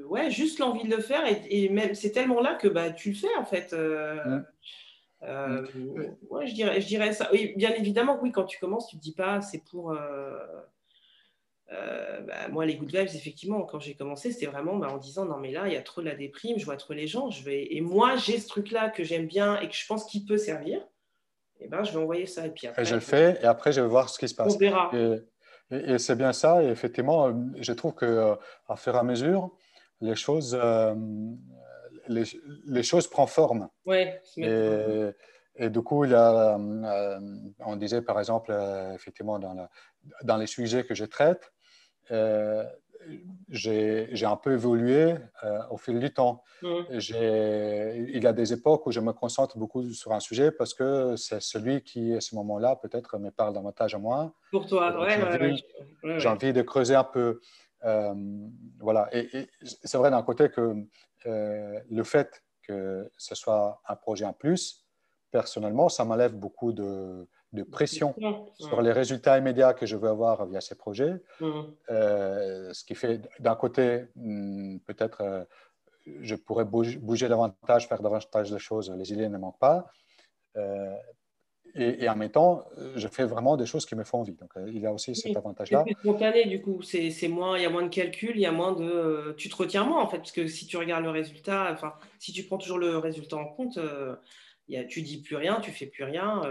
ouais 0.09 0.31
juste 0.31 0.57
l'envie 0.57 0.87
de 0.87 0.95
le 0.95 1.01
faire 1.01 1.23
et, 1.47 1.69
même 1.69 1.93
c'est 1.93 2.11
tellement 2.11 2.41
là 2.41 2.55
que 2.55 2.67
bah 2.67 2.89
tu 2.89 3.09
le 3.09 3.15
fais 3.15 3.35
en 3.37 3.45
fait. 3.45 3.75
Euh, 5.23 5.65
ouais, 6.29 6.47
je 6.47 6.53
dirais, 6.53 6.79
je 6.79 6.87
dirais 6.87 7.13
ça. 7.13 7.29
Oui, 7.31 7.53
bien 7.55 7.73
évidemment, 7.73 8.19
oui, 8.21 8.31
quand 8.31 8.45
tu 8.45 8.59
commences, 8.59 8.87
tu 8.87 8.97
te 8.97 9.01
dis 9.01 9.13
pas, 9.13 9.41
c'est 9.41 9.63
pour. 9.69 9.91
Euh, 9.91 10.37
euh, 11.73 12.21
bah, 12.21 12.47
moi, 12.49 12.65
les 12.65 12.75
good 12.75 12.89
vibes, 12.89 13.09
effectivement, 13.13 13.63
quand 13.63 13.79
j'ai 13.79 13.95
commencé, 13.95 14.31
c'était 14.31 14.45
vraiment 14.45 14.77
bah, 14.77 14.89
en 14.89 14.97
disant 14.97 15.25
non, 15.25 15.37
mais 15.37 15.51
là, 15.51 15.67
il 15.67 15.73
y 15.73 15.77
a 15.77 15.81
trop 15.81 16.01
de 16.01 16.07
la 16.07 16.15
déprime, 16.15 16.57
je 16.57 16.65
vois 16.65 16.77
trop 16.77 16.93
les 16.93 17.07
gens. 17.07 17.29
Je 17.29 17.43
vais... 17.43 17.67
Et 17.75 17.81
moi, 17.81 18.15
j'ai 18.15 18.39
ce 18.39 18.47
truc-là 18.47 18.89
que 18.89 19.03
j'aime 19.03 19.27
bien 19.27 19.59
et 19.59 19.67
que 19.67 19.75
je 19.75 19.85
pense 19.85 20.05
qu'il 20.05 20.25
peut 20.25 20.37
servir. 20.37 20.79
Et 21.59 21.65
eh 21.65 21.67
ben, 21.67 21.83
je 21.83 21.91
vais 21.91 21.97
envoyer 21.97 22.27
ça. 22.27 22.45
Et 22.45 22.51
puis 22.51 22.67
après, 22.67 22.85
je 22.85 22.93
le 22.93 23.01
fais 23.01 23.39
et 23.41 23.45
après, 23.45 23.71
je 23.71 23.81
vais 23.81 23.87
voir 23.87 24.09
ce 24.09 24.19
qui 24.19 24.27
se 24.27 24.35
passe. 24.35 24.53
On 24.53 24.57
verra. 24.57 24.91
Et, 25.71 25.97
c'est 25.97 26.15
bien 26.15 26.31
ça. 26.31 26.63
Et 26.63 26.67
effectivement, 26.67 27.33
je 27.59 27.73
trouve 27.73 27.95
que 27.95 28.37
à 28.69 28.75
fur 28.75 28.93
et 28.93 28.99
à 28.99 29.03
mesure, 29.03 29.49
les 29.99 30.15
choses 30.15 30.55
les, 32.07 32.83
choses 32.83 33.07
prennent 33.07 33.27
forme. 33.27 33.69
Ouais, 33.85 34.21
et, 34.37 35.11
et, 35.55 35.69
du 35.69 35.81
coup, 35.81 36.03
a, 36.03 36.57
euh, 36.57 37.19
on 37.59 37.75
disait 37.75 38.01
par 38.01 38.19
exemple, 38.19 38.51
euh, 38.51 38.93
effectivement, 38.93 39.39
dans, 39.39 39.67
dans, 40.23 40.37
les 40.37 40.47
sujets 40.47 40.83
que 40.83 40.95
je 40.95 41.05
traite, 41.05 41.51
euh, 42.11 42.63
j'ai 43.49 44.25
un 44.25 44.35
peu 44.35 44.53
évolué 44.53 45.15
au 45.69 45.77
fil 45.77 45.99
du 45.99 46.13
temps. 46.13 46.43
Mmh. 46.61 46.67
Il 46.91 48.23
y 48.23 48.27
a 48.27 48.33
des 48.33 48.53
époques 48.53 48.85
où 48.85 48.91
je 48.91 48.99
me 48.99 49.13
concentre 49.13 49.57
beaucoup 49.57 49.89
sur 49.91 50.11
un 50.11 50.19
sujet 50.19 50.51
parce 50.51 50.73
que 50.73 51.15
c'est 51.15 51.41
celui 51.41 51.83
qui, 51.83 52.13
à 52.15 52.21
ce 52.21 52.35
moment-là, 52.35 52.75
peut-être 52.75 53.17
me 53.17 53.29
parle 53.31 53.53
davantage 53.53 53.95
à 53.95 53.97
moi. 53.97 54.33
Pour 54.51 54.67
toi, 54.67 54.99
ouais, 54.99 55.55
J'ai 56.17 56.27
envie 56.27 56.53
de 56.53 56.61
creuser 56.61 56.95
un 56.95 57.05
peu. 57.05 57.39
Voilà, 58.79 59.09
et, 59.11 59.37
et 59.37 59.49
c'est 59.61 59.97
vrai 59.97 60.11
d'un 60.11 60.23
côté 60.23 60.49
que 60.49 60.75
euh, 61.25 61.79
le 61.89 62.03
fait 62.03 62.43
que 62.63 63.09
ce 63.17 63.33
soit 63.33 63.81
un 63.87 63.95
projet 63.95 64.25
en 64.25 64.33
plus, 64.33 64.85
personnellement, 65.31 65.89
ça 65.89 66.03
m'enlève 66.03 66.35
beaucoup 66.35 66.73
de, 66.73 67.27
pression 67.71 68.13
sur 68.59 68.81
les 68.81 68.91
résultats 68.91 69.37
immédiats 69.37 69.73
que 69.73 69.85
je 69.85 69.95
veux 69.95 70.09
avoir 70.09 70.45
via 70.45 70.61
ces 70.61 70.75
projets. 70.75 71.15
Euh, 71.89 72.71
ce 72.73 72.83
qui 72.83 72.93
fait, 72.93 73.21
d'un 73.39 73.55
côté, 73.55 74.05
hmm, 74.15 74.77
peut-être, 74.79 75.21
euh, 75.21 75.43
je 76.21 76.35
pourrais 76.35 76.65
bouger, 76.65 77.27
davantage, 77.29 77.87
faire 77.87 78.01
davantage 78.01 78.51
de 78.51 78.57
choses, 78.57 78.91
les 78.91 79.11
idées 79.13 79.29
ne 79.29 79.37
manquent 79.37 79.59
pas 79.59 79.89
et, 81.75 82.09
en 82.09 82.15
même 82.15 82.29
temps, 82.29 82.65
euh, 82.77 82.93
je 82.95 83.07
fais 83.07 83.23
vraiment 83.23 83.57
des 83.57 83.65
choses 83.65 83.85
qui 83.85 83.95
me 83.95 84.03
font 84.03 84.19
envie. 84.19 84.33
Donc, 84.33 84.49
euh, 84.57 84.65
il 84.67 84.79
y 84.79 84.85
a 84.85 84.93
aussi 84.93 85.15
cet 85.15 85.35
avantage-là. 85.35 85.83
C'est 85.87 85.97
spontané, 85.99 86.45
du 86.45 86.61
coup. 86.61 86.81
C'est 86.81 87.27
moins, 87.27 87.57
il 87.57 87.63
y 87.63 87.65
a 87.65 87.69
moins 87.69 87.83
de 87.83 87.89
calcul, 87.89 88.31
il 88.35 88.41
y 88.41 88.45
a 88.45 88.51
moins 88.51 88.73
de. 88.73 88.83
Euh, 88.83 89.33
tu 89.37 89.49
te 89.49 89.55
retiens 89.55 89.83
moins, 89.83 90.01
en 90.01 90.07
fait, 90.07 90.17
parce 90.17 90.31
que 90.31 90.47
si 90.47 90.65
tu 90.65 90.77
regardes 90.77 91.03
le 91.03 91.11
résultat, 91.11 91.69
enfin, 91.71 91.93
si 92.19 92.31
tu 92.31 92.43
prends 92.43 92.57
toujours 92.57 92.79
le 92.79 92.97
résultat 92.97 93.37
en 93.37 93.45
compte, 93.45 93.79
il 94.67 94.75
y 94.75 94.77
a, 94.77 94.83
tu 94.83 95.01
dis 95.01 95.21
plus 95.21 95.35
rien, 95.35 95.59
tu 95.61 95.71
fais 95.71 95.85
plus 95.85 96.03
rien. 96.03 96.41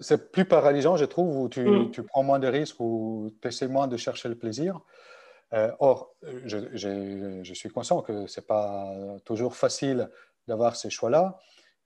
c'est 0.00 0.32
plus 0.32 0.44
paralysant, 0.44 0.96
je 0.96 1.04
trouve, 1.04 1.38
où 1.38 1.48
tu, 1.48 1.60
mm. 1.60 1.90
tu, 1.92 2.02
prends 2.02 2.22
moins 2.22 2.38
de 2.38 2.48
risques, 2.48 2.80
où 2.80 3.30
tu 3.40 3.48
essaies 3.48 3.68
moins 3.68 3.86
de 3.86 3.96
chercher 3.96 4.28
le 4.28 4.36
plaisir. 4.36 4.80
or, 5.78 6.14
je, 6.44 6.58
je, 6.74 7.54
suis 7.54 7.68
conscient 7.68 8.02
que 8.02 8.26
ce 8.26 8.40
n'est 8.40 8.46
pas 8.46 8.92
toujours 9.24 9.54
facile 9.54 10.10
d'avoir 10.48 10.76
ces 10.76 10.90
choix-là. 10.90 11.38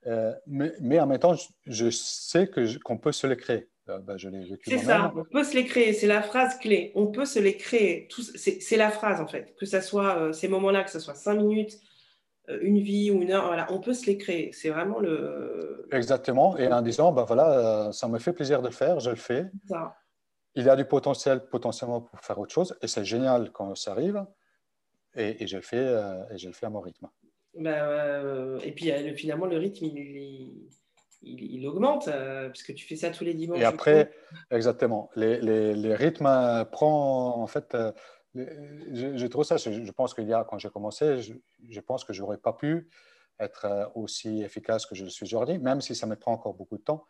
Euh, 0.06 0.34
mais, 0.46 1.00
en 1.00 1.06
même 1.06 1.18
temps, 1.18 1.34
je, 1.66 1.90
sais 1.90 2.50
qu'on 2.84 2.98
peut 2.98 3.12
se 3.12 3.26
les 3.26 3.36
créer. 3.36 3.68
Euh, 3.88 3.98
bah, 3.98 4.16
c'est 4.64 4.78
ça, 4.78 5.12
on 5.16 5.24
peut 5.24 5.44
se 5.44 5.54
les 5.54 5.64
créer, 5.64 5.94
c'est 5.94 6.06
la 6.06 6.22
phrase 6.22 6.58
clé. 6.58 6.92
On 6.94 7.06
peut 7.06 7.24
se 7.24 7.38
les 7.38 7.56
créer. 7.56 8.06
C'est 8.60 8.76
la 8.76 8.90
phrase 8.90 9.20
en 9.20 9.26
fait. 9.26 9.54
Que 9.58 9.64
ce 9.64 9.80
soit 9.80 10.18
euh, 10.18 10.32
ces 10.32 10.46
moments-là, 10.48 10.84
que 10.84 10.90
ce 10.90 11.00
soit 11.00 11.14
cinq 11.14 11.36
minutes, 11.36 11.78
une 12.62 12.80
vie 12.80 13.10
ou 13.10 13.20
une 13.22 13.30
heure, 13.30 13.46
voilà, 13.46 13.66
on 13.70 13.78
peut 13.78 13.92
se 13.92 14.06
les 14.06 14.18
créer. 14.18 14.52
C'est 14.52 14.70
vraiment 14.70 15.00
le. 15.00 15.86
Exactement. 15.92 16.56
Et 16.58 16.70
en 16.70 16.82
disant, 16.82 17.12
ben 17.12 17.24
voilà, 17.24 17.90
ça 17.92 18.08
me 18.08 18.18
fait 18.18 18.32
plaisir 18.32 18.62
de 18.62 18.68
le 18.68 18.74
faire, 18.74 19.00
je 19.00 19.10
le 19.10 19.16
fais. 19.16 19.46
Il 20.54 20.64
y 20.64 20.68
a 20.68 20.76
du 20.76 20.84
potentiel 20.84 21.46
potentiellement 21.48 22.00
pour 22.00 22.20
faire 22.20 22.38
autre 22.38 22.52
chose, 22.52 22.76
et 22.82 22.88
c'est 22.88 23.04
génial 23.04 23.52
quand 23.52 23.74
ça 23.74 23.92
arrive. 23.92 24.24
Et, 25.14 25.42
et 25.42 25.46
je 25.46 25.56
le 25.56 25.62
fais, 25.62 25.94
et 26.30 26.38
je 26.38 26.46
le 26.46 26.52
fais 26.52 26.66
à 26.66 26.70
mon 26.70 26.80
rythme. 26.80 27.08
Bah, 27.58 27.70
euh, 27.70 28.60
et 28.60 28.72
puis 28.72 28.90
euh, 28.92 29.14
finalement, 29.14 29.46
le 29.46 29.58
rythme, 29.58 29.84
il, 29.84 30.68
il, 31.22 31.66
augmente, 31.66 32.06
euh, 32.06 32.48
puisque 32.50 32.72
tu 32.74 32.86
fais 32.86 32.94
ça 32.94 33.10
tous 33.10 33.24
les 33.24 33.34
dimanches. 33.34 33.58
Et 33.58 33.64
après, 33.64 34.12
exactement, 34.50 35.10
les, 35.16 35.40
les, 35.40 35.74
les 35.74 35.94
rythmes 35.94 36.64
prend 36.70 37.42
en 37.42 37.46
fait. 37.48 37.76
je, 38.34 39.26
trouve 39.26 39.44
ça, 39.44 39.56
je, 39.56 39.90
pense 39.90 40.14
qu'il 40.14 40.28
y 40.28 40.32
a, 40.32 40.44
quand 40.44 40.58
j'ai 40.58 40.70
commencé, 40.70 41.18
je, 41.20 41.80
pense 41.80 42.04
que 42.04 42.12
je 42.12 42.22
n'aurais 42.22 42.38
pas 42.38 42.52
pu 42.52 42.88
être 43.40 43.90
aussi 43.96 44.42
efficace 44.42 44.86
que 44.86 44.94
je 44.94 45.04
le 45.04 45.10
suis 45.10 45.24
aujourd'hui, 45.24 45.58
même 45.58 45.80
si 45.80 45.96
ça 45.96 46.06
me 46.06 46.14
prend 46.14 46.32
encore 46.32 46.54
beaucoup 46.54 46.76
de 46.78 46.82
temps, 46.82 47.06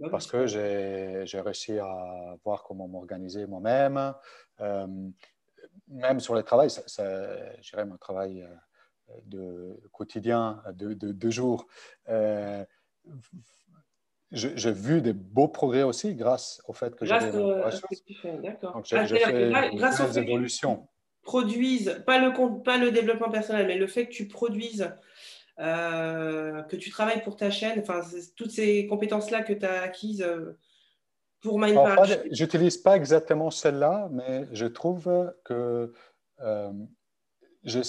bah 0.00 0.08
parce 0.10 0.26
que 0.26 0.46
j'ai 0.46 1.40
réussi 1.40 1.78
à 1.78 2.36
voir 2.44 2.64
comment 2.64 2.88
m'organiser 2.88 3.46
moi-même. 3.46 4.14
même 5.86 6.18
sur 6.18 6.34
le 6.34 6.42
travail, 6.42 6.70
ça, 6.70 6.82
ça, 6.88 7.84
mon 7.84 7.96
travail 7.96 8.44
de 9.26 9.80
quotidien 9.92 10.62
de 10.74 10.94
deux 10.94 11.30
jours, 11.30 11.66
euh, 12.08 12.64
j'ai 14.32 14.72
vu 14.72 15.02
des 15.02 15.12
beaux 15.12 15.48
progrès 15.48 15.82
aussi 15.82 16.14
grâce 16.14 16.62
au 16.66 16.72
fait 16.72 16.94
que 16.96 17.04
j'ai 17.04 17.20
fait. 17.20 18.38
D'accord. 18.42 18.82
Grâce 19.74 20.00
aux 20.00 20.12
évolutions. 20.12 20.88
Produisent, 21.22 22.02
pas 22.06 22.18
le, 22.18 22.62
pas 22.62 22.78
le 22.78 22.90
développement 22.90 23.30
personnel, 23.30 23.66
mais 23.66 23.76
le 23.76 23.86
fait 23.86 24.06
que 24.06 24.12
tu 24.12 24.26
produises, 24.26 24.90
euh, 25.60 26.62
que 26.62 26.76
tu 26.76 26.90
travailles 26.90 27.22
pour 27.22 27.36
ta 27.36 27.50
chaîne, 27.50 27.78
enfin, 27.78 28.00
toutes 28.34 28.50
ces 28.50 28.86
compétences-là 28.86 29.42
que 29.42 29.52
tu 29.52 29.64
as 29.64 29.82
acquises 29.82 30.22
euh, 30.22 30.58
pour 31.40 31.60
Mindpatch. 31.60 32.18
J'utilise 32.30 32.78
pas 32.78 32.96
exactement 32.96 33.50
celle-là, 33.50 34.08
mais 34.10 34.48
je 34.52 34.66
trouve 34.66 35.32
que 35.44 35.92
je, 37.64 37.82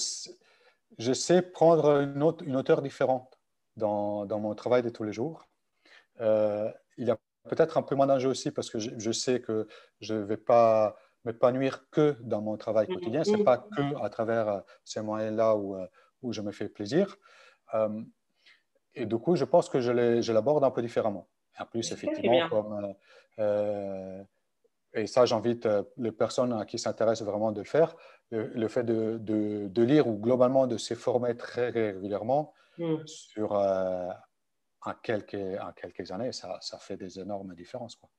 je 0.97 1.13
sais 1.13 1.41
prendre 1.41 2.01
une, 2.01 2.23
autre, 2.23 2.43
une 2.43 2.55
hauteur 2.55 2.81
différente 2.81 3.39
dans, 3.75 4.25
dans, 4.25 4.39
mon 4.39 4.55
travail 4.55 4.81
de 4.81 4.89
tous 4.89 5.03
les 5.03 5.13
jours. 5.13 5.47
Euh, 6.21 6.71
il 6.97 7.07
y 7.07 7.11
a 7.11 7.17
peut-être 7.49 7.77
un 7.77 7.81
peu 7.81 7.95
moins 7.95 8.07
d'enjeu 8.07 8.29
aussi 8.29 8.51
parce 8.51 8.69
que 8.69 8.79
je, 8.79 9.11
sais 9.11 9.41
que 9.41 9.67
je 9.99 10.13
ne 10.13 10.21
vais 10.21 10.37
pas 10.37 10.95
m'épanouir 11.25 11.89
que 11.89 12.17
dans 12.21 12.41
mon 12.41 12.57
travail 12.57 12.87
mm-hmm. 12.87 12.93
quotidien. 12.93 13.23
Ce 13.23 13.31
n'est 13.31 13.43
pas 13.43 13.57
que 13.57 14.03
à 14.03 14.09
travers 14.09 14.63
ces 14.83 15.01
moyens-là 15.01 15.55
où, 15.55 15.75
où 16.21 16.33
je 16.33 16.41
me 16.41 16.51
fais 16.51 16.69
plaisir. 16.69 17.17
et 18.93 19.05
du 19.05 19.17
coup, 19.17 19.35
je 19.35 19.45
pense 19.45 19.69
que 19.69 19.79
je 19.81 20.31
l'aborde 20.31 20.63
un 20.63 20.71
peu 20.71 20.81
différemment. 20.81 21.27
En 21.59 21.65
plus, 21.65 21.91
effectivement, 21.91 22.49
comme 22.49 22.95
et 24.93 25.07
ça, 25.07 25.25
j'invite 25.25 25.65
euh, 25.65 25.83
les 25.97 26.11
personnes 26.11 26.65
qui 26.65 26.77
s'intéressent 26.77 27.27
vraiment 27.27 27.51
de 27.51 27.59
le 27.59 27.65
faire, 27.65 27.95
le, 28.33 28.67
fait 28.67 28.83
de, 28.83 29.17
de, 29.19 29.83
lire 29.83 30.07
ou 30.07 30.17
globalement 30.17 30.67
de 30.67 30.77
se 30.77 30.93
former 30.95 31.37
très 31.37 31.69
régulièrement 31.69 32.53
mm. 32.77 33.05
sur 33.05 33.53
euh, 33.53 34.09
en, 34.81 34.93
quelques, 35.01 35.35
en 35.35 35.71
quelques 35.73 36.11
années, 36.11 36.31
ça, 36.31 36.57
ça, 36.61 36.77
fait 36.79 36.97
des 36.97 37.19
énormes 37.19 37.53
différences. 37.53 37.95
Quoi. 37.95 38.09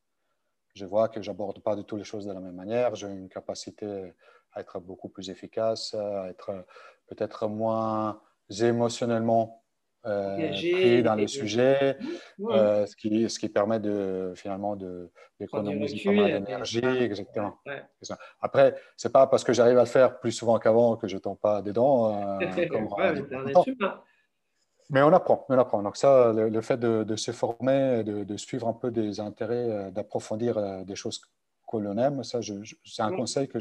Je 0.74 0.86
vois 0.86 1.08
que 1.08 1.20
j'aborde 1.22 1.60
pas 1.60 1.76
du 1.76 1.84
tout 1.84 1.96
les 1.96 2.04
choses 2.04 2.26
de 2.26 2.32
la 2.32 2.40
même 2.40 2.54
manière, 2.54 2.94
j'ai 2.94 3.08
une 3.08 3.28
capacité 3.28 4.12
à 4.52 4.60
être 4.60 4.78
beaucoup 4.78 5.08
plus 5.08 5.30
efficace, 5.30 5.94
à 5.94 6.28
être 6.28 6.64
peut-être 7.06 7.48
moins 7.48 8.20
émotionnellement 8.60 9.63
euh, 10.06 10.48
pris 10.50 11.02
dans 11.02 11.14
les 11.14 11.26
sujets, 11.26 11.96
euh, 12.40 12.84
ce, 12.84 12.94
qui, 12.94 13.30
ce 13.30 13.38
qui 13.38 13.48
permet 13.48 13.80
de, 13.80 14.34
finalement 14.36 14.76
d'économiser 14.76 16.02
pas 16.04 16.12
mal 16.12 16.42
d'énergie. 16.42 16.84
Exactement. 16.84 17.58
Après, 18.40 18.74
c'est 18.96 19.12
pas 19.12 19.26
parce 19.26 19.44
que 19.44 19.54
j'arrive 19.54 19.78
à 19.78 19.82
le 19.84 19.88
faire 19.88 20.18
plus 20.18 20.32
souvent 20.32 20.58
qu'avant 20.58 20.96
que 20.96 21.08
je 21.08 21.14
ne 21.14 21.20
tombe 21.20 21.38
pas 21.38 21.62
dedans. 21.62 22.38
Euh, 22.38 22.38
mais 24.90 25.00
on 25.00 25.12
apprend, 25.12 25.46
on 25.48 25.58
apprend. 25.58 25.82
Donc 25.82 25.96
ça, 25.96 26.34
le, 26.34 26.60
fait 26.60 26.78
de, 26.78 27.16
se 27.16 27.30
former, 27.30 28.04
de, 28.04 28.24
de, 28.24 28.36
suivre 28.36 28.68
un 28.68 28.74
peu 28.74 28.90
des 28.90 29.20
intérêts, 29.20 29.90
d'approfondir 29.90 30.84
des 30.84 30.96
choses 30.96 31.18
que 31.66 31.78
l'on 31.78 31.96
aime, 31.96 32.22
ça, 32.24 32.40
c'est 32.84 33.02
un 33.02 33.16
conseil 33.16 33.48
que 33.48 33.58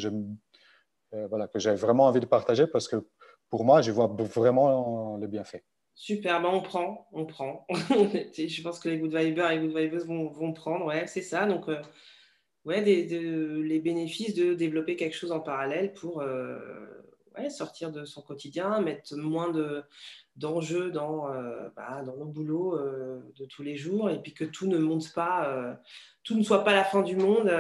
voilà, 1.30 1.48
que 1.48 1.60
j'ai 1.60 1.76
vraiment 1.76 2.08
envie 2.08 2.20
de 2.20 2.26
partager 2.26 2.68
parce 2.68 2.90
que 2.90 3.08
pour 3.50 3.64
moi, 3.64 3.82
je 3.82 3.92
vois 3.92 4.08
vraiment 4.08 5.16
les 5.18 5.28
bienfaits. 5.28 5.64
Super, 5.96 6.42
ben 6.42 6.50
on 6.50 6.62
prend, 6.62 7.08
on 7.12 7.26
prend. 7.26 7.68
je 7.70 8.62
pense 8.62 8.80
que 8.80 8.90
les 8.90 8.98
good 8.98 9.16
vibers 9.16 9.52
et 9.52 9.60
les 9.60 9.68
good 9.68 9.78
vibers 9.78 10.06
vont, 10.06 10.28
vont 10.30 10.52
prendre, 10.52 10.86
ouais, 10.86 11.06
c'est 11.06 11.22
ça. 11.22 11.46
Donc, 11.46 11.70
euh, 11.70 11.80
ouais, 12.66 12.82
les 12.82 13.80
bénéfices 13.80 14.34
de 14.34 14.54
développer 14.56 14.96
quelque 14.96 15.16
chose 15.16 15.32
en 15.32 15.40
parallèle 15.40 15.94
pour 15.94 16.22
euh, 16.22 16.58
ouais, 17.38 17.52
sortir 17.52 17.92
de 17.92 18.06
son 18.06 18.24
quotidien, 18.24 18.82
mettre 18.82 19.16
moins 19.16 19.52
de, 19.52 19.84
d'enjeux 20.36 20.90
dans, 20.90 21.32
euh, 21.32 21.70
bah, 21.76 22.02
dans 22.04 22.18
nos 22.18 22.26
boulots 22.26 22.76
de 22.78 23.46
tous 23.46 23.62
les 23.62 23.76
jours 23.76 24.10
et 24.10 24.20
puis 24.20 24.34
que 24.34 24.46
tout 24.46 24.66
ne 24.68 24.80
monte 24.80 25.14
pas, 25.14 25.78
tout 26.24 26.36
ne 26.36 26.44
soit 26.44 26.64
pas 26.64 26.74
la 26.74 26.84
fin 26.84 27.04
du 27.04 27.16
monde. 27.16 27.52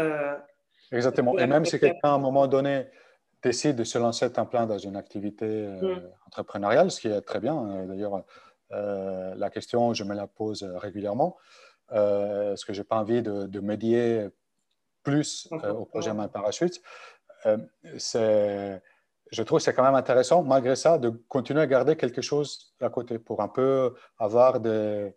Exactement. 0.91 1.38
Et 1.38 1.46
même 1.46 1.65
si 1.65 1.80
quelqu'un, 1.80 2.00
à 2.04 2.13
un 2.13 2.19
moment 2.19 2.48
donné, 2.48 2.88
décide 3.44 3.76
de 3.76 3.84
se 3.84 3.98
lancer 3.98 4.32
en 4.38 4.46
plein 4.46 4.66
dans 4.66 4.78
une 4.78 4.96
activité 4.96 5.46
euh, 5.46 5.96
mm. 5.96 6.10
entrepreneuriale, 6.28 6.90
ce 6.90 7.02
qui 7.02 7.10
est 7.10 7.22
très 7.22 7.40
bien. 7.40 7.58
Euh, 7.58 7.86
d'ailleurs, 7.86 8.24
euh, 8.72 9.36
la 9.36 9.50
question, 9.50 9.94
je 9.94 10.04
me 10.04 10.16
la 10.16 10.28
pose 10.28 10.64
régulièrement. 10.64 11.38
Est-ce 11.92 12.66
que 12.66 12.74
je 12.74 12.82
n'ai 12.82 12.86
pas 12.86 12.96
envie 12.96 13.22
de, 13.22 13.46
de 13.46 13.60
médier 13.60 14.28
plus 15.04 15.48
au 15.52 15.86
projet 15.86 16.12
My 16.14 16.28
Parachute? 16.28 16.82
Je 17.46 19.42
trouve 19.44 19.60
que 19.60 19.64
c'est 19.64 19.74
quand 19.74 19.84
même 19.84 19.96
intéressant, 19.96 20.42
malgré 20.44 20.76
ça, 20.76 20.98
de 20.98 21.10
continuer 21.10 21.62
à 21.62 21.68
garder 21.68 21.96
quelque 21.96 22.22
chose 22.22 22.74
à 22.82 22.90
côté 22.90 23.20
pour 23.20 23.42
un 23.42 23.48
peu 23.48 23.94
avoir 24.18 24.60
des, 24.60 25.14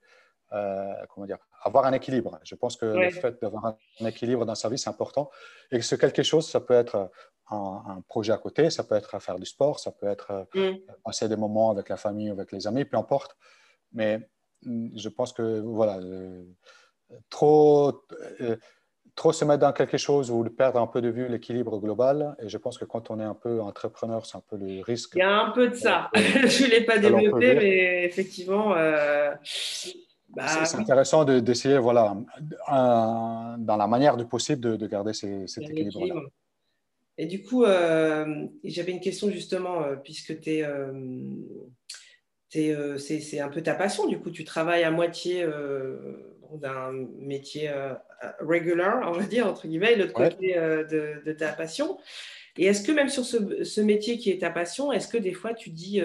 comment 0.50 1.26
dire, 1.26 1.38
avoir 1.62 1.86
un 1.86 1.92
équilibre. 1.92 2.38
Je 2.42 2.56
pense 2.56 2.76
que 2.76 2.84
le 2.84 3.10
fait 3.10 3.40
d'avoir 3.40 3.64
un 3.66 4.06
équilibre 4.06 4.44
dans 4.44 4.54
sa 4.54 4.68
vie, 4.68 4.78
c'est 4.78 4.90
important. 4.90 5.30
Et 5.70 5.78
que 5.78 5.84
ce 5.84 5.94
quelque 5.94 6.24
chose, 6.24 6.46
ça 6.46 6.60
peut 6.60 6.74
être 6.74 7.10
un, 7.50 8.02
projet 8.08 8.32
à 8.32 8.38
côté, 8.38 8.70
ça 8.70 8.84
peut 8.84 8.94
être 8.94 9.20
faire 9.20 9.38
du 9.38 9.46
sport, 9.46 9.78
ça 9.78 9.92
peut 9.92 10.06
être 10.06 10.46
mm. 10.54 10.78
passer 11.04 11.28
des 11.28 11.36
moments 11.36 11.70
avec 11.70 11.88
la 11.88 11.96
famille, 11.96 12.30
avec 12.30 12.52
les 12.52 12.66
amis, 12.66 12.84
peu 12.84 12.96
importe. 12.96 13.36
Mais 13.92 14.28
mm, 14.62 14.96
je 14.96 15.08
pense 15.08 15.32
que, 15.32 15.60
voilà, 15.60 15.98
euh, 15.98 16.44
trop, 17.30 18.02
euh, 18.40 18.56
trop 19.14 19.32
se 19.32 19.44
mettre 19.44 19.60
dans 19.60 19.72
quelque 19.72 19.96
chose 19.96 20.30
ou 20.30 20.42
perdre 20.44 20.80
un 20.80 20.86
peu 20.86 21.00
de 21.00 21.08
vue 21.08 21.28
l'équilibre 21.28 21.78
global. 21.78 22.36
Et 22.40 22.48
je 22.48 22.58
pense 22.58 22.78
que 22.78 22.84
quand 22.84 23.10
on 23.10 23.20
est 23.20 23.24
un 23.24 23.34
peu 23.34 23.60
entrepreneur, 23.60 24.26
c'est 24.26 24.36
un 24.36 24.42
peu 24.48 24.56
le 24.56 24.82
risque. 24.82 25.12
Il 25.14 25.20
y 25.20 25.22
a 25.22 25.40
un 25.40 25.50
peu 25.50 25.68
de 25.68 25.74
ça. 25.74 26.10
je 26.14 26.64
ne 26.64 26.70
l'ai 26.70 26.84
pas 26.84 26.98
développé, 26.98 27.54
mais 27.54 28.04
effectivement. 28.04 28.74
Euh, 28.76 29.32
bah 30.28 30.48
c'est 30.64 30.76
intéressant 30.76 31.24
d'essayer, 31.24 31.78
voilà, 31.78 32.16
dans 32.68 33.76
la 33.78 33.86
manière 33.86 34.16
du 34.16 34.26
possible, 34.26 34.76
de, 34.76 34.86
garder 34.86 35.12
cet 35.14 35.62
équilibre-là. 35.62 36.20
Et 37.18 37.26
du 37.26 37.42
coup, 37.42 37.64
euh, 37.64 38.46
j'avais 38.64 38.92
une 38.92 39.00
question 39.00 39.30
justement, 39.30 39.82
euh, 39.82 39.96
puisque 39.96 40.40
tu 40.40 40.50
es, 40.50 40.64
euh, 40.64 40.92
c'est 42.98 43.40
un 43.40 43.48
peu 43.48 43.62
ta 43.62 43.74
passion, 43.74 44.06
du 44.06 44.18
coup, 44.18 44.30
tu 44.30 44.44
travailles 44.44 44.84
à 44.84 44.90
moitié 44.90 45.46
d'un 46.52 46.92
métier 47.18 47.70
regular, 48.40 49.10
on 49.10 49.12
va 49.12 49.24
dire, 49.24 49.46
entre 49.46 49.66
guillemets, 49.66 49.96
l'autre 49.96 50.12
côté 50.12 50.54
de, 50.54 51.32
ta 51.32 51.52
passion. 51.52 51.98
Et 52.58 52.66
est-ce 52.66 52.82
que 52.82 52.92
même 52.92 53.10
sur 53.10 53.26
ce, 53.26 53.64
ce, 53.64 53.80
métier 53.82 54.16
qui 54.16 54.30
est 54.30 54.40
ta 54.40 54.48
passion, 54.48 54.90
est-ce 54.90 55.08
que 55.08 55.18
des 55.18 55.34
fois 55.34 55.52
tu 55.52 55.68
dis 55.68 56.00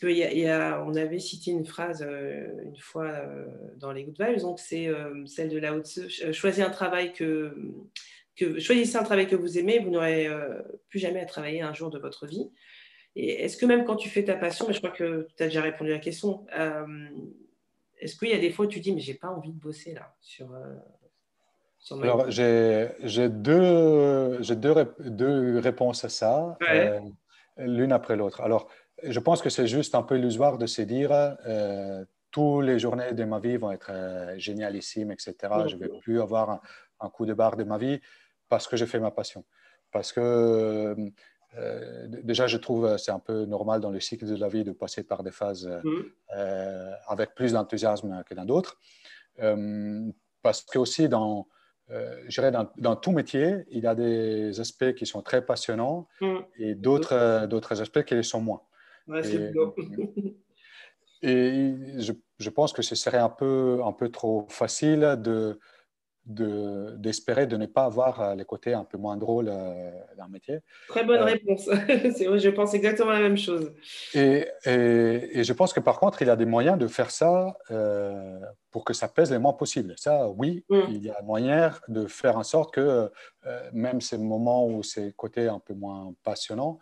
parce 0.00 0.14
qu'on 0.14 0.94
avait 0.94 1.18
cité 1.18 1.50
une 1.50 1.66
phrase 1.66 2.02
euh, 2.02 2.46
une 2.64 2.78
fois 2.78 3.08
euh, 3.08 3.44
dans 3.76 3.92
les 3.92 4.04
Good 4.04 4.16
Vibes, 4.18 4.40
donc 4.40 4.58
c'est 4.58 4.88
euh, 4.88 5.26
celle 5.26 5.50
de 5.50 5.58
la 5.58 5.74
haute 5.74 5.86
choisissez 6.32 6.62
un 6.62 6.70
travail 6.70 7.12
que, 7.12 7.54
que 8.36 8.58
choisissez 8.58 8.96
un 8.96 9.02
travail 9.02 9.26
que 9.26 9.36
vous 9.36 9.58
aimez, 9.58 9.78
vous 9.78 9.90
n'aurez 9.90 10.28
plus 10.88 10.98
jamais 10.98 11.20
à 11.20 11.26
travailler 11.26 11.62
un 11.62 11.74
jour 11.74 11.90
de 11.90 11.98
votre 11.98 12.26
vie. 12.26 12.50
Et 13.14 13.44
est-ce 13.44 13.56
que 13.56 13.66
même 13.66 13.84
quand 13.84 13.96
tu 13.96 14.08
fais 14.08 14.24
ta 14.24 14.36
passion, 14.36 14.66
mais 14.66 14.72
je 14.72 14.78
crois 14.78 14.90
que 14.90 15.28
tu 15.36 15.42
as 15.42 15.46
déjà 15.46 15.60
répondu 15.60 15.90
à 15.90 15.94
la 15.94 16.00
question, 16.00 16.46
est-ce 17.98 18.16
qu'il 18.16 18.30
y 18.30 18.34
a 18.34 18.38
des 18.38 18.50
fois 18.50 18.64
où 18.64 18.68
tu 18.68 18.80
dis 18.80 18.94
mais 18.94 19.00
j'ai 19.00 19.14
pas 19.14 19.28
envie 19.28 19.52
de 19.52 19.58
bosser 19.58 19.92
là 19.92 20.14
sur, 20.20 20.48
Alors 21.90 22.30
j'ai 22.30 22.88
deux, 23.28 24.38
deux, 24.38 24.94
deux, 24.98 25.58
réponses 25.58 26.04
à 26.04 26.08
ça, 26.08 26.56
l'une 27.58 27.92
après 27.92 28.16
l'autre. 28.16 28.40
Alors 28.40 28.68
je 29.02 29.20
pense 29.20 29.42
que 29.42 29.50
c'est 29.50 29.66
juste 29.66 29.94
un 29.94 30.02
peu 30.02 30.18
illusoire 30.18 30.58
de 30.58 30.66
se 30.66 30.82
dire 30.82 31.10
euh, 31.12 32.04
toutes 32.30 32.64
les 32.64 32.78
journées 32.78 33.12
de 33.12 33.24
ma 33.24 33.38
vie 33.38 33.56
vont 33.56 33.72
être 33.72 33.90
euh, 33.90 34.38
génialissimes, 34.38 35.10
etc. 35.10 35.34
Je 35.66 35.76
ne 35.76 35.80
vais 35.80 35.88
plus 36.00 36.20
avoir 36.20 36.60
un, 37.00 37.08
coup 37.10 37.26
de 37.26 37.34
barre 37.34 37.56
de 37.56 37.64
ma 37.64 37.78
vie 37.78 38.00
parce 38.52 38.68
que 38.68 38.76
j'ai 38.76 38.84
fait 38.84 39.00
ma 39.00 39.10
passion. 39.10 39.46
Parce 39.92 40.12
que 40.12 40.20
euh, 40.20 40.94
déjà, 42.08 42.46
je 42.46 42.58
trouve 42.58 42.98
c'est 42.98 43.10
un 43.10 43.18
peu 43.18 43.46
normal 43.46 43.80
dans 43.80 43.90
le 43.90 43.98
cycle 43.98 44.26
de 44.26 44.36
la 44.36 44.48
vie 44.48 44.62
de 44.62 44.72
passer 44.72 45.04
par 45.04 45.22
des 45.22 45.30
phases 45.30 45.66
mm. 45.82 46.02
avec 47.08 47.34
plus 47.34 47.54
d'enthousiasme 47.54 48.22
que 48.26 48.34
dans 48.34 48.44
d'autres. 48.44 48.78
parce 50.42 50.60
que 50.70 50.78
aussi, 50.78 51.08
dans, 51.08 51.48
dans, 51.88 52.70
dans, 52.76 52.96
tout 52.96 53.12
métier, 53.12 53.64
il 53.70 53.84
y 53.84 53.86
a 53.86 53.94
des 53.94 54.60
aspects 54.60 54.92
qui 54.92 55.06
sont 55.06 55.22
très 55.22 55.46
passionnants 55.46 56.06
mm. 56.20 56.38
et 56.58 56.74
d'autres, 56.74 57.46
d'autres 57.46 57.80
aspects 57.80 58.04
qui 58.04 58.16
les 58.16 58.22
sont 58.22 58.42
moins 58.42 58.60
et, 61.22 61.74
je, 62.06 62.12
je, 62.38 62.50
pense 62.50 62.74
que 62.74 62.82
ce 62.82 62.94
serait 62.94 63.18
un 63.18 63.30
peu, 63.30 63.80
un 63.82 63.92
peu 63.92 64.10
trop 64.10 64.46
facile 64.50 65.16
de, 65.18 65.58
d'espérer 66.24 67.46
de, 67.46 67.56
ne 67.56 67.66
pas 67.66 67.84
avoir 67.84 68.20
euh, 68.20 68.34
les 68.34 68.44
côtés 68.44 68.74
un 68.74 68.84
peu 68.84 68.96
moins 68.96 69.16
drôles 69.16 69.48
euh, 69.48 69.90
le 70.16 70.30
métier. 70.30 70.60
Très 70.88 71.04
bonne 71.04 71.20
euh, 71.20 71.24
réponse. 71.24 71.68
je 71.68 72.48
pense 72.50 72.74
exactement 72.74 73.10
la 73.10 73.20
même 73.20 73.36
chose. 73.36 73.72
Et, 74.14 74.46
et, 74.64 75.42
je 75.42 75.52
pense 75.52 75.72
que 75.72 75.80
par 75.80 75.98
contre, 75.98 76.22
il 76.22 76.28
y 76.28 76.30
a 76.30 76.36
des 76.36 76.46
moyens 76.46 76.78
de 76.78 76.86
faire 76.86 77.10
ça 77.10 77.56
pour 78.70 78.84
que 78.84 78.94
ça 78.94 79.08
pèse 79.08 79.32
le 79.32 79.38
moins 79.38 79.52
possible. 79.52 79.94
Ça, 79.96 80.28
oui, 80.28 80.64
mm. 80.68 80.80
il 80.88 81.04
y 81.04 81.10
a 81.10 81.20
moyen 81.22 81.72
de 81.88 82.06
faire 82.06 82.36
en 82.36 82.44
sorte 82.44 82.72
que 82.74 83.10
même 83.72 84.00
ces 84.00 84.18
moments 84.18 84.66
où 84.66 84.82
ces 84.82 85.12
côtés 85.12 85.48
un 85.48 85.58
peu 85.58 85.74
moins 85.74 86.14
passionnants, 86.22 86.78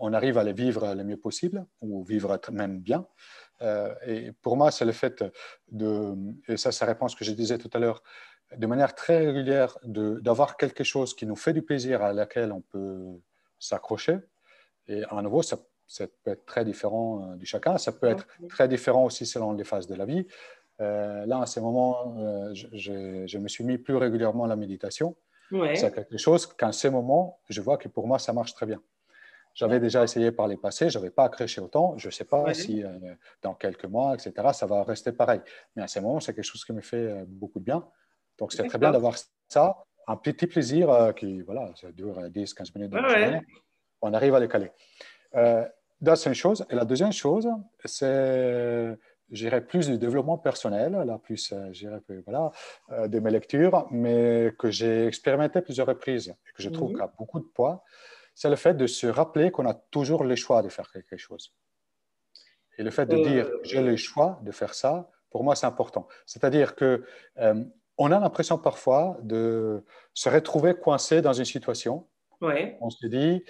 on 0.00 0.12
arrive 0.12 0.38
à 0.38 0.44
les 0.44 0.52
vivre 0.52 0.94
le 0.94 1.04
mieux 1.04 1.18
possible, 1.18 1.66
ou 1.80 2.04
vivre 2.04 2.38
même 2.52 2.80
bien. 2.80 3.06
Et 4.06 4.32
pour 4.42 4.56
moi, 4.56 4.70
c'est 4.70 4.84
le 4.84 4.92
fait 4.92 5.24
de, 5.70 6.14
et 6.48 6.56
ça, 6.56 6.70
ça 6.72 6.86
répond 6.86 7.06
à 7.06 7.08
ce 7.08 7.16
que 7.16 7.24
je 7.24 7.32
disais 7.32 7.58
tout 7.58 7.70
à 7.72 7.78
l'heure, 7.78 8.02
de 8.56 8.66
manière 8.66 8.94
très 8.94 9.18
régulière, 9.26 9.78
d'avoir 9.84 10.56
quelque 10.56 10.84
chose 10.84 11.14
qui 11.14 11.26
nous 11.26 11.36
fait 11.36 11.52
du 11.52 11.62
plaisir, 11.62 12.02
à 12.02 12.12
laquelle 12.12 12.52
on 12.52 12.60
peut 12.60 13.20
s'accrocher. 13.58 14.18
Et 14.88 15.02
à 15.10 15.22
nouveau, 15.22 15.42
ça, 15.42 15.56
peut 15.56 16.30
être 16.30 16.44
très 16.44 16.64
différent 16.64 17.32
euh, 17.32 17.36
du 17.36 17.46
chacun. 17.46 17.78
Ça 17.78 17.92
peut 17.92 18.08
être 18.08 18.26
très 18.48 18.68
différent 18.68 19.04
aussi 19.04 19.26
selon 19.26 19.52
les 19.52 19.64
phases 19.64 19.86
de 19.86 19.94
la 19.94 20.04
vie. 20.04 20.26
là, 20.78 21.40
à 21.40 21.46
ce 21.46 21.60
moment, 21.60 22.16
je, 22.52 23.38
me 23.38 23.48
suis 23.48 23.64
mis 23.64 23.78
plus 23.78 23.96
régulièrement 23.96 24.44
à 24.44 24.48
la 24.48 24.56
méditation. 24.56 25.16
C'est 25.74 25.94
quelque 25.94 26.18
chose 26.18 26.46
qu'à 26.46 26.72
ce 26.72 26.88
moment, 26.88 27.38
je 27.48 27.60
vois 27.60 27.78
que 27.78 27.88
pour 27.88 28.06
moi, 28.06 28.18
ça 28.18 28.32
marche 28.32 28.54
très 28.54 28.66
bien. 28.66 28.80
J'avais 29.54 29.78
déjà 29.78 30.02
essayé 30.02 30.32
par 30.32 30.48
les 30.48 30.56
passés, 30.56 30.90
je 30.90 30.98
n'avais 30.98 31.10
pas 31.10 31.24
accroché 31.24 31.60
autant. 31.60 31.96
Je 31.96 32.08
ne 32.08 32.12
sais 32.12 32.24
pas 32.24 32.52
si 32.54 32.82
euh, 32.82 32.90
dans 33.40 33.54
quelques 33.54 33.84
mois, 33.84 34.14
etc., 34.14 34.48
ça 34.52 34.66
va 34.66 34.82
rester 34.82 35.12
pareil. 35.12 35.40
Mais 35.76 35.82
à 35.82 35.86
ce 35.86 36.00
moment, 36.00 36.18
c'est 36.18 36.34
quelque 36.34 36.44
chose 36.44 36.64
qui 36.64 36.72
me 36.72 36.80
fait 36.80 36.96
euh, 36.96 37.24
beaucoup 37.26 37.60
de 37.60 37.64
bien. 37.64 37.86
Donc, 38.38 38.52
c'est 38.52 38.66
très 38.66 38.78
bien 38.78 38.90
d'avoir 38.90 39.16
ça 39.48 39.76
un 40.06 40.16
petit 40.16 40.46
plaisir 40.46 41.12
qui, 41.16 41.40
voilà, 41.42 41.70
ça 41.76 41.90
dure 41.92 42.18
10-15 42.20 42.72
minutes 42.74 42.90
dans 42.90 43.00
la 43.00 43.40
On 44.02 44.12
arrive 44.12 44.34
à 44.34 44.40
les 44.40 44.48
caler. 44.48 44.70
Euh, 45.34 45.66
c'est 46.02 46.26
une 46.26 46.34
chose. 46.34 46.66
Et 46.68 46.74
la 46.74 46.84
deuxième 46.84 47.12
chose, 47.12 47.48
c'est 47.84 48.96
j'irais 49.30 49.64
plus 49.64 49.88
du 49.88 49.98
développement 49.98 50.38
personnel, 50.38 50.92
là 50.92 51.18
plus, 51.18 51.52
euh, 51.52 51.72
j'irais 51.72 52.00
voilà, 52.24 52.50
euh, 52.90 53.08
de 53.08 53.18
mes 53.20 53.30
lectures, 53.30 53.86
mais 53.90 54.52
que 54.58 54.70
j'ai 54.70 55.06
expérimenté 55.06 55.60
plusieurs 55.60 55.86
reprises 55.86 56.28
et 56.28 56.52
que 56.54 56.62
je 56.62 56.70
trouve 56.70 56.90
mhm. 56.90 56.96
qu'il 56.96 57.02
a 57.02 57.12
beaucoup 57.18 57.40
de 57.40 57.46
poids, 57.46 57.84
c'est 58.34 58.50
le 58.50 58.56
fait 58.56 58.74
de 58.74 58.86
se 58.86 59.06
rappeler 59.06 59.50
qu'on 59.50 59.66
a 59.66 59.74
toujours 59.74 60.24
le 60.24 60.36
choix 60.36 60.62
de 60.62 60.68
faire 60.68 60.90
quelque 60.90 61.16
chose. 61.16 61.54
Et 62.78 62.82
le 62.82 62.90
fait 62.90 63.06
de 63.06 63.16
dire 63.16 63.46
euh, 63.46 63.60
j'ai 63.62 63.82
le 63.82 63.96
choix 63.96 64.40
de 64.42 64.50
faire 64.50 64.74
ça, 64.74 65.10
pour 65.30 65.44
moi, 65.44 65.56
c'est 65.56 65.66
important. 65.66 66.06
C'est-à-dire 66.26 66.76
que 66.76 67.04
on 67.98 68.10
a 68.12 68.18
l'impression 68.18 68.58
parfois 68.58 69.16
de 69.22 69.84
se 70.12 70.28
retrouver 70.28 70.74
coincé 70.74 71.22
dans 71.22 71.32
une 71.32 71.44
situation. 71.44 72.06
Ouais. 72.40 72.76
On 72.80 72.90
se 72.90 73.06
dit 73.06 73.44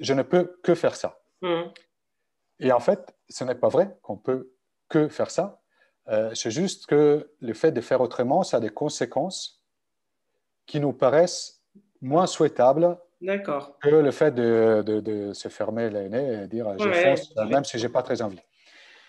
je 0.00 0.14
ne 0.14 0.22
peux 0.22 0.58
que 0.62 0.74
faire 0.74 0.96
ça. 0.96 1.20
Mhm. 1.42 1.70
Et 2.58 2.72
en 2.72 2.80
fait, 2.80 3.14
ce 3.28 3.44
n'est 3.44 3.54
pas 3.54 3.68
vrai 3.68 3.96
qu'on 4.02 4.16
peut 4.16 4.52
que 4.88 5.08
faire 5.08 5.30
ça. 5.30 5.62
Euh, 6.08 6.34
c'est 6.34 6.50
juste 6.50 6.86
que 6.86 7.30
le 7.40 7.54
fait 7.54 7.72
de 7.72 7.80
faire 7.80 8.00
autrement, 8.00 8.42
ça 8.42 8.56
a 8.56 8.60
des 8.60 8.70
conséquences 8.70 9.62
qui 10.66 10.80
nous 10.80 10.92
paraissent 10.92 11.62
moins 12.00 12.26
souhaitables 12.26 12.98
que 13.20 13.88
le 13.88 14.10
fait 14.10 14.30
de, 14.34 14.82
de, 14.82 15.32
se 15.34 15.48
fermer 15.48 15.90
les 15.90 16.08
nez 16.08 16.42
et 16.42 16.48
dire 16.48 16.66
je 16.78 16.90
fonce, 16.90 17.36
même 17.36 17.64
si 17.64 17.78
je 17.78 17.86
n'ai 17.86 17.92
pas 17.92 18.02
très 18.02 18.22
envie. 18.22 18.40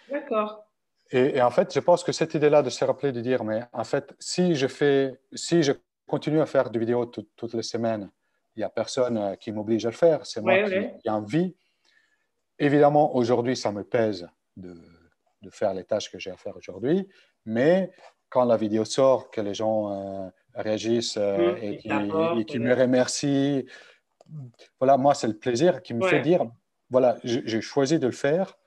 D'accord. 0.10 0.66
Et, 1.12 1.42
en 1.42 1.52
fait, 1.52 1.74
je 1.74 1.80
pense 1.80 2.04
que 2.04 2.12
cette 2.12 2.34
idée-là 2.34 2.62
de 2.62 2.70
se 2.70 2.86
rappeler, 2.86 3.12
de 3.12 3.20
dire, 3.20 3.44
mais 3.44 3.64
en 3.74 3.84
fait, 3.84 4.16
si 4.18 4.56
je, 4.56 4.68
fais, 4.68 5.20
si 5.34 5.62
je 5.62 5.74
continue 6.08 6.40
à 6.40 6.46
faire 6.46 6.70
des 6.70 6.80
vidéos 6.80 7.06
toutes 7.06 7.54
les 7.54 7.64
semaines, 7.64 8.10
il 8.56 8.60
n'y 8.60 8.64
a 8.64 8.70
personne 8.70 9.18
euh, 9.18 9.36
qui 9.36 9.52
m'oblige 9.52 9.86
à 9.86 9.90
le 9.90 9.96
faire, 9.96 10.26
c'est 10.26 10.42
moi 10.42 10.64
qui, 10.64 10.70
qui 11.00 11.08
ai 11.08 11.10
envie. 11.10 11.56
Évidemment, 12.60 13.16
aujourd'hui, 13.16 13.56
ça 13.56 13.72
me 13.72 13.84
pèse 13.84 14.28
de, 14.58 14.76
faire 15.50 15.74
les 15.74 15.84
tâches 15.84 16.12
que 16.12 16.20
j'ai 16.20 16.32
à 16.32 16.38
faire 16.38 16.56
aujourd'hui, 16.56 17.08
mais 17.46 17.92
quand 18.30 18.46
la 18.46 18.58
vidéo 18.58 18.86
sort, 18.86 19.32
que 19.32 19.42
les 19.42 19.54
gens 19.54 19.92
euh, 19.92 20.30
réagissent 20.54 21.18
euh, 21.18 21.56
et, 21.62 21.78
qui, 21.78 22.60
me 22.60 22.74
remercient, 22.74 23.66
voilà, 24.80 24.98
moi, 24.98 25.14
c'est 25.14 25.28
le 25.28 25.38
plaisir 25.38 25.82
qui 25.82 25.94
me 25.94 26.08
fait 26.08 26.22
dire, 26.22 26.46
voilà, 26.90 27.18
j'ai 27.24 27.62
choisi 27.62 28.00
de 28.00 28.06
le 28.06 28.14
faire 28.14 28.58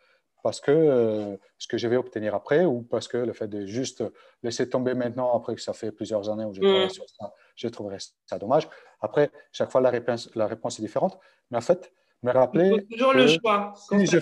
parce 0.44 0.60
que 0.60 0.70
euh, 0.70 1.38
ce 1.56 1.66
que 1.66 1.78
je 1.78 1.88
vais 1.88 1.96
obtenir 1.96 2.34
après 2.34 2.66
ou 2.66 2.82
parce 2.82 3.08
que 3.08 3.16
le 3.16 3.32
fait 3.32 3.48
de 3.48 3.64
juste 3.64 4.04
laisser 4.42 4.68
tomber 4.68 4.92
maintenant, 4.92 5.34
après 5.34 5.54
que 5.54 5.60
ça 5.62 5.72
fait 5.72 5.90
plusieurs 5.90 6.28
années 6.28 6.44
où 6.44 6.52
je 6.52 6.60
travaille 6.60 6.90
sur 6.90 7.08
ça, 7.08 7.32
je 7.56 7.66
trouverais 7.66 7.96
ça 8.26 8.38
dommage. 8.38 8.68
Après, 9.00 9.30
chaque 9.52 9.72
fois, 9.72 9.80
la 9.80 9.88
réponse, 9.88 10.30
la 10.34 10.46
réponse 10.46 10.78
est 10.78 10.82
différente. 10.82 11.18
Mais 11.50 11.56
en 11.56 11.62
fait, 11.62 11.90
me 12.22 12.30
rappeler. 12.30 12.86
toujours 12.90 13.14
le 13.14 13.26
choix. 13.26 13.72
Si 13.88 14.04
je, 14.04 14.20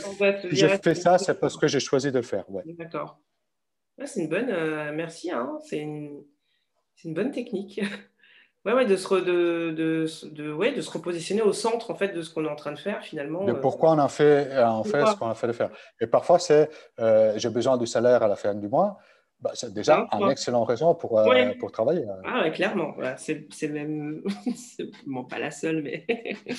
fais 0.81 0.95
ça, 0.95 1.19
c'est 1.19 1.41
parce 1.41 1.57
que 1.57 1.67
j'ai 1.67 1.81
choisi 1.81 2.13
de 2.13 2.19
le 2.19 2.25
faire. 2.25 2.49
Ouais. 2.49 2.63
D'accord. 2.67 3.19
c'est 4.05 4.21
une 4.21 4.29
bonne. 4.29 4.49
Euh, 4.49 4.93
merci. 4.95 5.33
Hein, 5.33 5.59
c'est 5.65 5.79
une, 5.79 6.23
une, 7.05 7.15
bonne 7.15 7.33
technique. 7.33 7.81
ouais, 8.65 8.73
ouais, 8.73 8.87
de 8.87 8.97
se, 8.97 9.15
de, 9.15 9.71
de, 9.71 10.07
de, 10.31 10.53
ouais, 10.53 10.73
de 10.73 10.81
se 10.81 10.91
repositionner 10.91 11.43
au 11.43 11.53
centre 11.53 11.91
en 11.91 11.95
fait 11.95 12.09
de 12.09 12.23
ce 12.23 12.33
qu'on 12.33 12.45
est 12.45 12.51
en 12.51 12.57
train 12.57 12.73
de 12.73 12.79
faire 12.79 13.03
finalement. 13.03 13.45
De 13.45 13.53
euh, 13.53 13.55
pourquoi 13.55 13.91
on 13.93 13.99
a 13.99 14.09
fait, 14.09 14.57
en 14.63 14.85
fait 14.85 15.07
ce 15.07 15.17
qu'on 15.17 15.29
a 15.29 15.35
fait 15.35 15.49
de 15.49 15.53
faire. 15.53 15.71
Et 16.01 16.07
parfois, 16.07 16.39
c'est 16.39 16.71
euh, 17.01 17.33
j'ai 17.37 17.51
besoin 17.51 17.77
du 17.77 17.87
salaire 17.87 18.23
à 18.23 18.29
la 18.29 18.37
fin 18.37 18.55
du 18.55 18.69
mois. 18.69 18.99
Bah, 19.41 19.51
c'est 19.55 19.75
déjà 19.75 20.07
un 20.13 20.29
excellent 20.31 20.63
raison 20.63 20.95
pour, 20.95 21.21
pour 21.59 21.73
travailler. 21.73 22.07
Ah, 22.25 22.49
clairement. 22.51 22.95
c'est 23.17 23.69
même 23.69 24.23
bon, 25.07 25.25
pas 25.25 25.39
la 25.41 25.51
seule, 25.51 25.83
mais. 25.83 26.07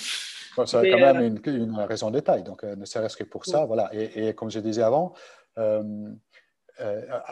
ça 0.66 0.80
a 0.80 0.84
quand 0.84 1.00
même 1.00 1.40
euh, 1.46 1.52
une, 1.52 1.80
raison 1.80 2.12
de 2.12 2.20
taille, 2.20 2.44
donc 2.44 2.64
euh, 2.64 2.76
ne 2.76 2.86
serait-ce 2.86 3.18
que 3.18 3.24
pour 3.24 3.46
ça. 3.46 3.66
Voilà. 3.66 3.90
Et, 3.94 4.34
comme 4.34 4.50
je 4.50 4.60
disais 4.60 4.84
avant, 4.84 5.14
euh, 5.58 6.12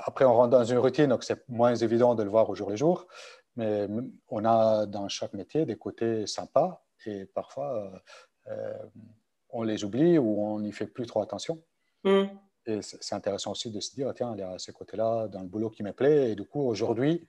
après 0.05 0.25
on 0.25 0.33
rentre 0.33 0.51
dans 0.51 0.63
une 0.63 0.77
routine, 0.77 1.07
donc 1.07 1.23
c'est 1.23 1.47
moins 1.49 1.75
évident 1.75 2.15
de 2.15 2.23
le 2.23 2.29
voir 2.29 2.49
au 2.49 2.55
jour 2.55 2.69
le 2.69 2.75
jour, 2.75 3.07
mais 3.55 3.87
on 4.29 4.45
a 4.45 4.85
dans 4.85 5.07
chaque 5.09 5.33
métier 5.33 5.65
des 5.65 5.77
côtés 5.77 6.27
sympas 6.27 6.83
et 7.05 7.25
parfois 7.25 7.91
on 9.49 9.63
les 9.63 9.83
oublie 9.83 10.17
ou 10.17 10.41
on 10.41 10.59
n'y 10.59 10.71
fait 10.71 10.87
plus 10.87 11.05
trop 11.05 11.21
attention. 11.21 11.61
Mmh. 12.03 12.23
Et 12.67 12.79
c'est 12.81 13.15
intéressant 13.15 13.51
aussi 13.51 13.71
de 13.71 13.79
se 13.79 13.95
dire, 13.95 14.13
tiens, 14.15 14.33
il 14.35 14.39
y 14.39 14.43
a 14.43 14.57
ce 14.59 14.71
côté-là 14.71 15.27
dans 15.27 15.41
le 15.41 15.47
boulot 15.47 15.69
qui 15.69 15.83
me 15.83 15.93
plaît. 15.93 16.31
Et 16.31 16.35
du 16.35 16.43
coup, 16.43 16.61
aujourd'hui, 16.61 17.27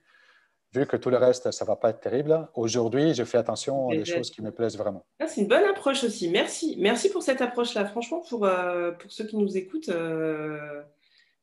vu 0.73 0.85
que 0.85 0.95
tout 0.95 1.09
le 1.09 1.17
reste, 1.17 1.51
ça 1.51 1.65
ne 1.65 1.67
va 1.67 1.75
pas 1.75 1.89
être 1.89 2.01
terrible, 2.01 2.47
aujourd'hui, 2.53 3.13
je 3.13 3.23
fais 3.23 3.37
attention 3.37 3.87
aux 3.87 4.05
choses 4.05 4.29
qui 4.29 4.41
me 4.41 4.51
plaisent 4.51 4.77
vraiment. 4.77 5.05
Ah, 5.19 5.27
c'est 5.27 5.41
une 5.41 5.47
bonne 5.47 5.63
approche 5.63 6.03
aussi. 6.03 6.29
Merci. 6.29 6.75
Merci 6.79 7.09
pour 7.09 7.23
cette 7.23 7.41
approche-là. 7.41 7.85
Franchement, 7.85 8.21
pour, 8.29 8.45
euh, 8.45 8.91
pour 8.91 9.11
ceux 9.11 9.25
qui 9.25 9.37
nous 9.37 9.57
écoutent, 9.57 9.89
euh, 9.89 10.81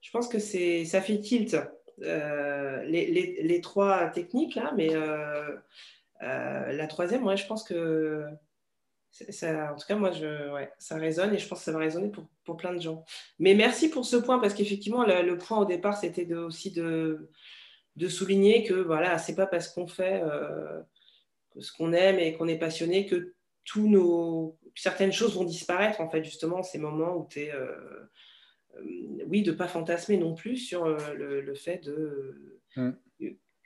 je 0.00 0.10
pense 0.10 0.28
que 0.28 0.38
ça 0.38 1.00
fait 1.00 1.20
tilt. 1.20 1.56
Euh, 2.02 2.82
les, 2.84 3.60
trois 3.62 4.08
techniques, 4.08 4.54
là, 4.54 4.72
mais 4.76 4.90
la 6.20 6.86
troisième, 6.86 7.36
je 7.36 7.46
pense 7.46 7.64
que 7.64 8.26
ça, 9.10 9.72
en 9.72 9.76
tout 9.76 9.86
cas, 9.86 9.96
moi, 9.96 10.12
je, 10.12 10.66
ça 10.78 10.96
résonne 10.96 11.34
et 11.34 11.38
je 11.38 11.48
pense 11.48 11.58
que 11.58 11.64
ça 11.64 11.72
va 11.72 11.78
résonner 11.78 12.08
pour, 12.08 12.24
pour 12.44 12.56
plein 12.56 12.72
de 12.72 12.80
gens. 12.80 13.04
Mais 13.38 13.54
merci 13.54 13.88
pour 13.90 14.04
ce 14.04 14.16
point 14.16 14.38
parce 14.38 14.54
qu'effectivement, 14.54 15.04
le, 15.04 15.36
point 15.36 15.58
au 15.58 15.64
départ, 15.64 15.96
c'était 15.96 16.32
aussi 16.34 16.70
de 16.70 17.28
de 17.96 18.08
souligner 18.08 18.64
que 18.64 18.74
voilà, 18.74 19.18
c'est 19.18 19.34
pas 19.34 19.46
parce 19.46 19.68
qu'on 19.68 19.86
fait 19.86 20.22
euh, 20.22 20.80
ce 21.58 21.72
qu'on 21.72 21.92
aime 21.92 22.18
et 22.18 22.32
qu'on 22.34 22.48
est 22.48 22.58
passionné 22.58 23.06
que 23.06 23.34
tous 23.64 23.88
nos 23.88 24.58
certaines 24.74 25.12
choses 25.12 25.34
vont 25.36 25.44
disparaître 25.44 26.00
en 26.00 26.08
fait 26.08 26.24
justement 26.24 26.62
ces 26.62 26.78
moments 26.78 27.16
où 27.16 27.26
tu 27.28 27.40
es 27.40 27.52
euh, 27.52 27.66
euh, 27.66 28.10
oui 29.26 29.42
de 29.42 29.52
pas 29.52 29.68
fantasmer 29.68 30.16
non 30.16 30.34
plus 30.34 30.56
sur 30.56 30.84
le, 30.86 31.54
fait 31.54 31.84
de 31.84 32.58
mm 32.76 32.90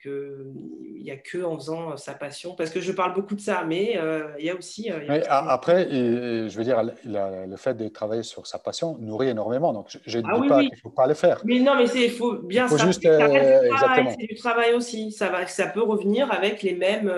il 0.07 1.03
n'y 1.03 1.11
a 1.11 1.17
que 1.17 1.43
en 1.43 1.57
faisant 1.57 1.93
euh, 1.93 1.97
sa 1.97 2.14
passion. 2.14 2.55
Parce 2.55 2.71
que 2.71 2.81
je 2.81 2.93
parle 2.93 3.14
beaucoup 3.14 3.35
de 3.35 3.40
ça, 3.40 3.64
mais 3.67 3.97
euh, 3.97 4.29
il 4.38 4.45
y 4.47 4.51
a 4.51 4.57
aussi. 4.57 4.90
Euh, 4.90 5.23
après, 5.29 5.88
je 5.90 6.57
veux 6.57 6.64
dire, 6.64 6.83
le 7.05 7.57
fait 7.57 7.75
de 7.75 7.88
travailler 7.88 8.23
sur 8.23 8.47
sa 8.47 8.59
passion 8.59 8.97
nourrit 8.99 9.29
énormément. 9.29 9.73
Donc, 9.73 9.97
je 10.07 10.19
ne 10.19 10.25
ah 10.27 10.40
dis 10.40 10.49
pas 10.49 10.61
qu'il 10.61 10.71
ne 10.71 10.77
faut 10.77 10.90
pas 10.90 11.07
le 11.07 11.14
faire. 11.14 11.40
Mais 11.45 11.59
non, 11.61 11.77
mais 11.77 11.87
il 11.87 12.11
faut 12.11 12.35
bien 12.35 12.69
ça. 12.69 12.85
Juste, 12.85 13.03
c'est 13.03 14.27
du 14.27 14.35
travail 14.37 14.75
aussi. 14.75 15.12
Ça, 15.12 15.29
va, 15.29 15.47
ça 15.47 15.67
peut 15.67 15.83
revenir 15.83 16.31
avec 16.33 16.62
les 16.62 16.75
mêmes 16.75 17.12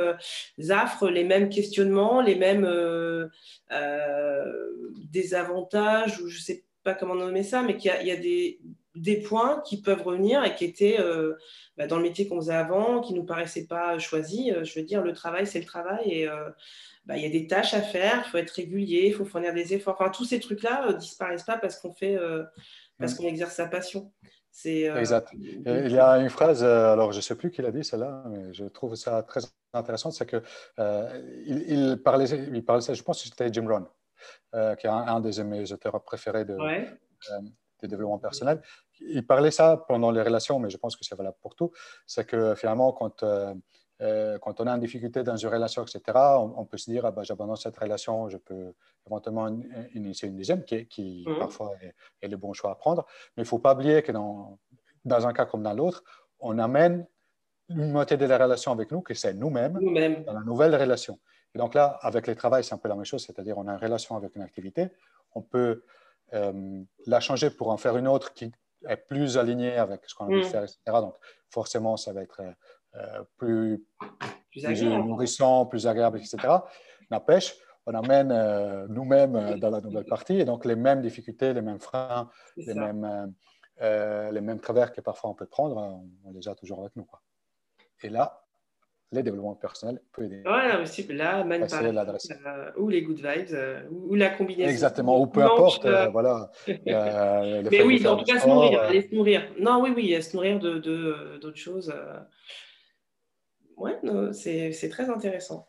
affres, 0.71 1.09
les 1.09 1.25
mêmes 1.25 1.49
questionnements, 1.49 2.21
les 2.21 2.37
mêmes 2.37 2.69
désavantages, 5.11 6.21
ou 6.21 6.29
je 6.29 6.37
ne 6.37 6.43
sais 6.43 6.55
pas 6.55 6.66
comment 6.95 7.15
nommer 7.15 7.43
ça, 7.43 7.63
mais 7.63 7.77
qu'il 7.77 7.93
y, 8.03 8.07
y, 8.07 8.11
a 8.11 8.17
des 8.17 8.61
des 8.97 9.21
points 9.21 9.61
qui 9.61 9.81
peuvent 9.81 10.03
revenir 10.03 10.43
et 10.45 10.55
qui 10.55 10.65
étaient 10.65 10.99
euh, 10.99 11.35
bah, 11.77 11.87
dans 11.87 11.97
le 11.97 12.03
métier 12.03 12.27
qu'on 12.27 12.41
faisait 12.41 12.55
avant, 12.55 13.01
qui 13.01 13.13
ne 13.13 13.19
nous 13.19 13.25
paraissaient 13.25 13.67
pas 13.67 13.99
choisis. 13.99 14.53
Euh, 14.53 14.65
je 14.65 14.79
veux 14.79 14.85
dire, 14.85 15.03
le 15.03 15.13
travail, 15.13 15.47
c'est 15.47 15.61
le 15.61 15.67
travail 15.67 16.11
et 16.11 16.29
euh, 16.29 16.49
bah, 17.05 17.17
il 17.17 17.23
y 17.23 17.27
a 17.27 17.31
des 17.31 17.47
tâches 17.47 17.75
à 17.75 17.83
faire, 17.83 18.25
il 18.27 18.31
faut 18.31 18.39
être 18.39 18.51
régulier, 18.51 19.07
il 19.09 19.15
faut 19.15 19.25
fournir 19.25 19.55
des 19.55 19.75
efforts. 19.75 19.97
Enfin, 20.01 20.11
tous 20.11 20.25
ces 20.25 20.41
trucs-là 20.41 20.87
ne 20.89 20.93
disparaissent 20.95 21.45
pas 21.45 21.59
parce 21.59 21.79
qu'on 21.79 21.93
fait, 21.93 22.19
parce 22.99 23.15
mm. 23.15 23.17
qu'on 23.17 23.25
exerce 23.25 23.55
sa 23.55 23.67
passion. 23.67 24.11
exact. 24.65 25.29
il 25.35 25.93
y 25.93 25.99
a 25.99 26.19
une 26.19 26.31
phrase, 26.31 26.65
alors 26.65 27.13
je 27.13 27.19
ne 27.19 27.23
sais 27.23 27.37
plus 27.37 27.51
qui 27.51 27.63
l'a 27.63 27.71
dit 27.71 27.85
celle-là, 27.85 28.25
mais 28.29 28.53
je 28.55 28.65
trouve 28.65 28.97
ça 28.97 29.23
très 29.23 29.41
intéressant, 29.73 30.11
c'est 30.11 30.27
que 30.27 30.43
il, 31.47 32.01
parlait, 32.03 32.27
il 32.27 32.65
parlait, 32.65 32.83
je 32.93 33.03
pense 33.03 33.23
que 33.23 33.29
c'était 33.29 33.53
Jim 33.53 33.69
Rohn, 33.69 33.87
qui 34.53 34.87
est 34.87 34.91
un, 34.91 35.21
des 35.21 35.45
mes 35.45 35.73
auteurs 35.73 36.03
préférés 36.03 36.45
de, 36.45 36.57
de 37.83 37.87
développement 37.87 38.19
personnel. 38.19 38.61
Il 39.01 39.27
parlait 39.27 39.51
ça 39.51 39.85
pendant 39.89 40.11
les 40.11 40.23
relations, 40.23 40.59
mais 40.59 40.71
je 40.71 40.77
pense 40.77 40.97
que 40.97 41.05
c'est 41.05 41.15
valable 41.15 41.37
pour 41.41 41.55
tout. 41.55 41.73
C'est 42.07 42.27
que 42.27 42.55
finalement, 42.55 42.93
quand, 42.93 43.23
euh, 43.23 43.55
euh, 44.01 44.39
quand 44.39 44.61
on 44.61 44.67
a 44.67 44.73
une 44.73 44.81
difficulté 44.81 45.23
dans 45.23 45.37
une 45.37 45.49
relation, 45.49 45.83
etc., 45.83 46.03
on, 46.39 46.65
peut 46.65 46.79
se 46.79 46.91
dire 46.91 47.05
ah 47.05 47.11
ben, 47.11 47.23
j'abandonne 47.23 47.57
cette 47.57 47.77
relation, 47.77 48.29
je 48.29 48.39
peux 48.39 48.75
éventuellement 49.07 49.49
initier 49.95 50.29
une 50.29 50.37
deuxième, 50.37 50.65
qui, 50.65 50.87
qui 50.87 51.25
mhm. 51.27 51.39
parfois 51.39 51.73
est, 52.23 52.29
le 52.29 52.37
bon 52.37 52.53
choix 52.53 52.71
à 52.71 52.75
prendre. 52.75 53.05
Mais 53.37 53.43
il 53.43 53.47
ne 53.47 53.49
faut 53.49 53.59
pas 53.59 53.75
oublier 53.75 54.03
que 54.03 54.13
dans, 54.13 54.59
dans 55.05 55.27
un 55.27 55.33
cas 55.33 55.47
comme 55.47 55.63
dans 55.63 55.75
l'autre, 55.75 56.03
on 56.41 56.59
amène 56.59 57.07
une 57.69 57.91
moitié 57.91 58.17
de 58.17 58.27
la 58.27 58.39
relation 58.39 58.73
avec 58.73 58.91
nous, 58.91 59.01
que 59.01 59.15
c'est 59.15 59.35
nous-mêmes, 59.35 59.75
dans 60.25 60.33
la 60.33 60.41
nouvelle 60.41 60.75
relation. 60.75 61.19
Et 61.55 61.59
donc 61.59 61.75
là, 61.75 61.99
avec 62.03 62.27
les 62.27 62.35
travail, 62.35 62.65
c'est 62.65 62.75
un 62.75 62.79
peu 62.79 62.89
la 62.89 62.95
même 62.95 63.05
chose, 63.05 63.25
c'est-à-dire 63.25 63.57
on 63.59 63.67
a 63.67 63.73
une 63.73 63.81
relation 63.81 64.17
avec 64.17 64.37
une 64.37 64.43
activité, 64.43 64.89
on 65.35 65.43
peut 65.43 65.83
euh, 66.35 66.83
la 67.07 67.21
changer 67.21 67.51
pour 67.51 67.71
en 67.71 67.77
faire 67.77 67.97
une 67.97 68.09
autre 68.09 68.35
qui 68.35 68.51
est 68.89 68.97
plus 68.97 69.39
alignée 69.39 69.77
avec 69.77 70.03
ce 70.07 70.15
qu'on 70.15 70.25
a 70.25 70.29
envie 70.29 70.43
de 70.43 70.47
mm. 70.47 70.51
faire, 70.51 70.63
etc. 70.65 70.79
Donc, 70.87 71.15
forcément, 71.51 71.97
ça 71.97 72.13
va 72.13 72.23
être 72.23 72.43
euh, 72.97 73.23
plus, 73.37 73.85
plus, 74.51 74.83
nourrissant, 74.83 75.67
plus 75.67 75.87
agréable, 75.87 76.19
etc. 76.19 76.37
N'empêche, 77.11 77.55
on 77.87 77.95
amène 77.95 78.33
euh, 78.33 78.87
nous-mêmes 78.89 79.59
dans 79.61 79.71
la 79.71 79.81
nouvelle 79.81 80.05
partie 80.05 80.41
et 80.41 80.45
donc 80.45 80.65
les 80.65 80.75
mêmes 80.75 81.01
difficultés, 81.01 81.55
les 81.55 81.63
mêmes 81.63 81.79
freins, 81.79 82.29
les 82.57 82.75
mêmes, 82.75 83.33
les 83.81 84.41
mêmes 84.41 84.61
travers 84.61 84.93
que 84.93 85.01
parfois 85.01 85.31
on 85.31 85.35
peut 85.35 85.47
prendre, 85.47 85.77
on, 86.25 86.33
les 86.33 86.49
a 86.49 86.55
toujours 86.55 86.81
avec 86.81 86.97
nous. 86.97 87.05
Quoi. 87.05 87.21
Et 88.03 88.09
là, 88.09 88.47
les 89.13 89.23
développements 89.23 89.55
personnels 89.55 90.01
peut 90.13 90.25
aider. 90.25 90.43
Voilà, 90.45 90.81
aussi 90.81 91.07
là, 91.07 91.45
l'adresse. 91.45 92.29
Euh, 92.47 92.71
ou 92.77 92.89
les 92.89 93.03
good 93.03 93.17
vibes, 93.17 93.53
euh, 93.53 93.83
ou 93.91 94.15
la 94.15 94.31
combinaison. 94.31 94.69
Exactement, 94.69 95.21
ou 95.21 95.27
peu 95.27 95.43
importe, 95.43 95.85
euh, 95.85 96.09
voilà. 96.09 96.51
Mais 96.87 97.83
oui, 97.83 98.07
en 98.07 98.17
tout 98.17 98.25
cas, 98.25 98.41
se 98.41 98.49
nourrir, 98.49 98.81
aller 98.83 99.03
se 99.03 99.15
nourrir. 99.15 99.43
Non, 99.59 99.81
oui, 99.83 99.93
oui, 99.95 100.23
se 100.23 100.35
nourrir 100.35 100.59
d'autres 100.59 100.79
de, 100.79 101.39
d'autres 101.41 101.59
choses. 101.59 101.95
Ouais, 103.77 103.99
c'est 104.33 104.89
très 104.91 105.09
intéressant. 105.09 105.69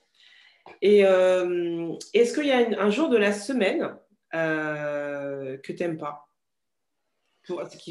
Et 0.82 1.00
est-ce 1.02 2.34
qu'il 2.34 2.48
y 2.48 2.52
a 2.52 2.82
un 2.82 2.90
jour 2.90 3.10
de 3.10 3.18
la 3.18 3.34
semaine 3.34 3.96
que 4.32 5.72
tu 5.72 5.84
n'aimes 5.84 5.98
pas 5.98 6.28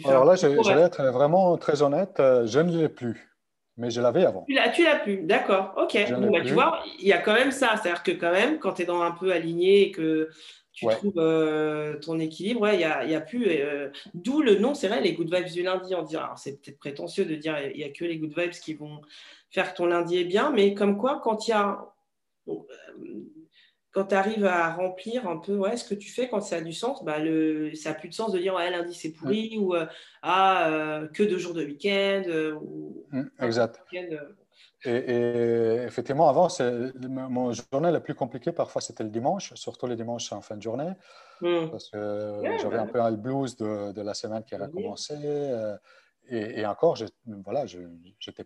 Alors 0.05 0.25
là, 0.25 0.35
vais 0.49 0.83
être 0.83 1.05
vraiment 1.05 1.57
très 1.57 1.83
honnête, 1.83 2.17
je 2.19 2.59
ne 2.59 2.77
l'ai 2.77 2.89
plus 2.89 3.36
mais 3.77 3.91
je 3.91 4.01
l'avais 4.01 4.25
avant. 4.25 4.45
Tu 4.49 4.55
l'as, 4.55 4.71
tu 4.71 4.85
l'as 4.85 4.97
plus, 4.97 5.19
d'accord, 5.23 5.75
ok. 5.77 5.97
Bah, 6.11 6.41
tu 6.45 6.53
vois, 6.53 6.83
il 6.99 7.07
y 7.07 7.13
a 7.13 7.19
quand 7.19 7.35
même 7.35 7.53
ça. 7.53 7.77
C'est-à-dire 7.77 8.03
que 8.03 8.13
quand 8.13 8.33
même, 8.33 8.59
quand 8.59 8.75
tu 8.75 8.83
es 8.83 8.85
dans 8.85 9.03
un 9.03 9.11
peu 9.11 9.33
aligné 9.33 9.83
et 9.83 9.91
que 9.91 10.31
tu 10.73 10.87
trouves 10.87 11.15
euh, 11.19 11.99
ton 11.99 12.19
équilibre, 12.19 12.69
il 12.71 12.79
n'y 12.79 12.85
a, 12.85 13.05
y 13.05 13.15
a 13.15 13.21
plus. 13.21 13.47
Euh, 13.49 13.91
d'où 14.15 14.43
le 14.43 14.57
nom, 14.57 14.75
c'est 14.75 14.89
vrai, 14.89 15.01
les 15.01 15.13
good 15.13 15.35
vibes 15.35 15.53
du 15.53 15.63
lundi. 15.63 15.95
On 15.95 16.03
dit, 16.03 16.17
alors 16.17 16.39
c'est 16.39 16.61
peut-être 16.61 16.79
prétentieux 16.79 17.25
de 17.25 17.35
dire 17.35 17.59
il 17.71 17.77
n'y 17.77 17.85
a 17.85 17.91
que 17.91 18.05
les 18.05 18.19
good 18.19 18.35
vibes 18.37 18.51
qui 18.51 18.75
vont 18.75 19.01
faire 19.51 19.73
que 19.73 19.77
ton 19.77 19.87
lundi 19.87 20.19
est 20.19 20.25
bien, 20.25 20.51
mais 20.51 20.75
comme 20.75 20.99
quoi, 20.99 21.21
quand 21.23 21.47
il 21.47 21.51
y 21.51 21.55
a 21.55 21.79
quand 23.97 24.05
tu 24.05 24.15
arrives 24.15 24.45
à 24.45 24.75
remplir 24.75 25.27
un 25.27 25.39
peu 25.39 25.57
ouais, 25.57 25.79
ce 25.79 25.89
que 25.89 25.95
tu 25.95 26.11
fais, 26.11 26.29
quand 26.29 26.43
ça 26.43 26.57
a 26.57 26.61
du 26.61 26.75
sens, 26.75 27.03
bah, 27.03 27.19
le, 27.19 27.75
ça 27.75 27.89
n'a 27.89 27.95
plus 27.95 28.11
de 28.11 28.15
sens 28.15 28.31
de 28.31 28.39
dire 28.39 28.53
ouais, 28.53 28.71
lundi 28.71 28.93
c'est 28.93 29.11
pourri 29.11 29.57
ou 29.59 29.75
euh, 29.75 29.87
ah, 30.21 30.69
euh, 30.69 31.09
que 31.09 31.23
deux 31.23 31.39
jours 31.39 31.55
de 31.55 31.65
week-end. 31.65 32.25
Euh, 32.27 32.59
mmh, 33.11 33.23
exact. 33.41 33.83
et, 34.85 35.79
effectivement, 35.87 36.29
avant, 36.29 36.49
mon 37.01 37.53
journée 37.53 37.91
la 37.91 38.01
plus 38.01 38.15
compliquée, 38.15 38.53
parfois, 38.53 38.83
c'était 38.83 39.03
le 39.03 39.09
dimanche, 39.09 39.55
surtout 39.55 39.87
les 39.87 39.97
dimanches 39.97 40.31
en 40.31 40.43
fin 40.43 40.59
de 40.59 40.63
journée, 40.63 40.93
mmh. 41.41 41.71
parce 41.71 41.89
que 41.89 42.43
j'avais 42.61 42.77
bah 42.77 42.83
un 42.83 42.87
peu 42.87 43.01
un 43.01 43.13
blues 43.13 43.57
de, 43.57 43.93
de, 43.93 44.03
la 44.03 44.13
semaine 44.13 44.45
qui 44.45 44.55
avait 44.55 44.71
commencé. 44.71 45.15
Et, 46.29 46.67
encore, 46.67 46.97
je 46.97 47.05
n'étais 47.05 47.17
voilà, 47.43 47.65
je, 47.65 47.79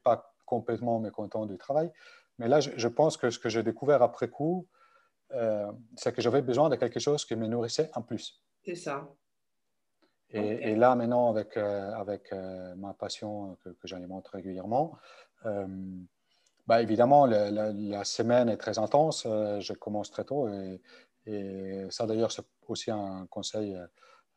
pas 0.00 0.32
complètement 0.46 1.00
mécontent 1.00 1.44
du 1.44 1.58
travail. 1.58 1.90
Mais 2.38 2.46
là, 2.46 2.60
je, 2.60 2.70
je 2.76 2.86
pense 2.86 3.16
que 3.16 3.30
ce 3.30 3.40
que 3.40 3.48
j'ai 3.48 3.64
découvert 3.64 4.00
après 4.00 4.28
coup, 4.28 4.68
euh, 5.32 5.70
c'est 5.96 6.14
que 6.14 6.22
j'avais 6.22 6.42
besoin 6.42 6.68
de 6.68 6.76
quelque 6.76 7.00
chose 7.00 7.24
qui 7.24 7.36
me 7.36 7.46
nourrissait 7.46 7.90
en 7.94 8.02
plus. 8.02 8.42
C'est 8.64 8.74
ça. 8.74 9.08
Et, 10.32 10.76
là, 10.76 10.94
maintenant, 10.94 11.30
avec, 11.30 11.56
euh, 11.56 11.92
avec 11.94 12.32
euh, 12.32 12.76
ma 12.76 12.94
passion 12.94 13.56
que, 13.64 13.70
j'alimente 13.82 14.28
régulièrement, 14.28 14.96
bah, 16.68 16.82
évidemment, 16.82 17.26
la, 17.26 18.04
semaine 18.04 18.48
est 18.48 18.56
très 18.56 18.78
intense. 18.78 19.24
je 19.24 19.72
commence 19.72 20.10
très 20.12 20.24
tôt. 20.24 20.48
Et, 20.48 20.80
et 21.26 21.86
ça, 21.90 22.06
d'ailleurs, 22.06 22.30
c'est 22.30 22.44
aussi 22.68 22.92
un 22.92 23.26
conseil 23.28 23.76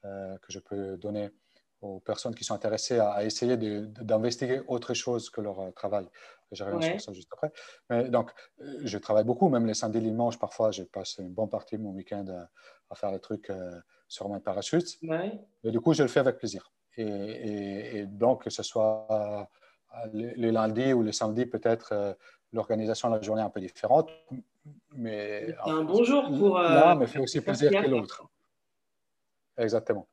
que 0.01 0.49
je 0.49 0.57
peux 0.57 0.97
donner 0.97 1.29
aux 1.83 1.99
personnes 1.99 2.33
qui 2.33 2.43
sont 2.43 2.55
intéressées 2.55 2.99
à, 2.99 3.23
essayer 3.23 3.57
d'investiguer 3.57 4.61
autre 4.67 4.93
chose 4.93 5.29
que 5.29 5.41
leur 5.41 5.59
euh, 5.59 5.71
Je 6.53 6.63
reviens 6.63 6.91
sur 6.91 7.01
ça 7.01 7.13
juste 7.13 7.29
après. 7.31 7.51
Mais 7.89 8.09
donc, 8.09 8.31
euh, 8.61 8.79
je 8.83 8.97
travaille 8.97 9.23
beaucoup, 9.23 9.49
même 9.49 9.65
les 9.65 9.73
samedis, 9.73 9.99
dimanches, 9.99 10.39
parfois, 10.39 10.71
je 10.71 10.83
passe 10.83 11.17
une 11.17 11.33
bonne 11.33 11.49
partie 11.49 11.77
de 11.77 11.83
mon 11.83 11.91
week-end 11.91 12.25
à, 12.89 12.95
faire 12.95 13.11
des 13.11 13.19
trucs 13.19 13.49
euh, 13.49 13.71
sur 14.07 14.29
mon 14.29 14.39
parachute. 14.39 14.99
Ouais. 15.01 15.39
Et 15.63 15.71
du 15.71 15.79
coup, 15.79 15.93
je 15.93 16.03
le 16.03 16.09
fais 16.09 16.19
avec 16.19 16.37
plaisir. 16.37 16.71
Et, 16.95 18.05
donc, 18.05 18.43
que 18.43 18.49
ce 18.51 18.61
soit 18.61 19.49
les, 20.13 20.51
lundis 20.51 20.93
ou 20.93 21.01
les 21.01 21.11
samedis, 21.11 21.47
peut-être 21.47 22.15
l'organisation 22.51 23.09
de 23.09 23.15
la 23.15 23.21
journée 23.21 23.41
est 23.41 23.45
un 23.45 23.49
peu 23.49 23.59
différente. 23.59 24.11
Mais 24.91 25.55
c'est 25.65 25.71
un 25.71 25.83
bon 25.83 26.03
jour 26.03 26.29
pour. 26.37 26.59
Là, 26.59 26.93
me 26.93 27.07
fait 27.07 27.19
aussi 27.19 27.41
plaisir 27.41 27.71
que 27.71 27.89
l'autre. 27.89 28.23
Exactement. 29.57 30.07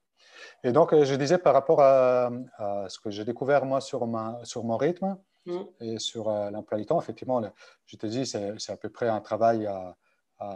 Et 0.62 0.72
donc, 0.72 0.92
euh, 0.92 1.04
je 1.04 1.14
disais 1.14 1.38
par 1.38 1.54
rapport 1.54 1.80
à, 1.80 2.30
ce 2.88 2.98
que 2.98 3.10
j'ai 3.10 3.24
découvert 3.24 3.64
moi 3.64 3.80
sur, 3.80 4.06
ma, 4.06 4.38
sur 4.44 4.64
mon 4.64 4.76
rythme 4.76 5.16
mm. 5.46 5.60
et 5.80 5.98
sur 5.98 6.28
euh, 6.28 6.50
l'emploi 6.50 6.78
du 6.78 6.86
temps, 6.86 7.00
effectivement, 7.00 7.42
je 7.86 7.96
te 7.96 8.06
dis, 8.06 8.26
c'est 8.26 8.70
à 8.70 8.76
peu 8.76 8.88
près 8.88 9.08
un 9.08 9.20
travail 9.20 9.66
à, 9.66 9.96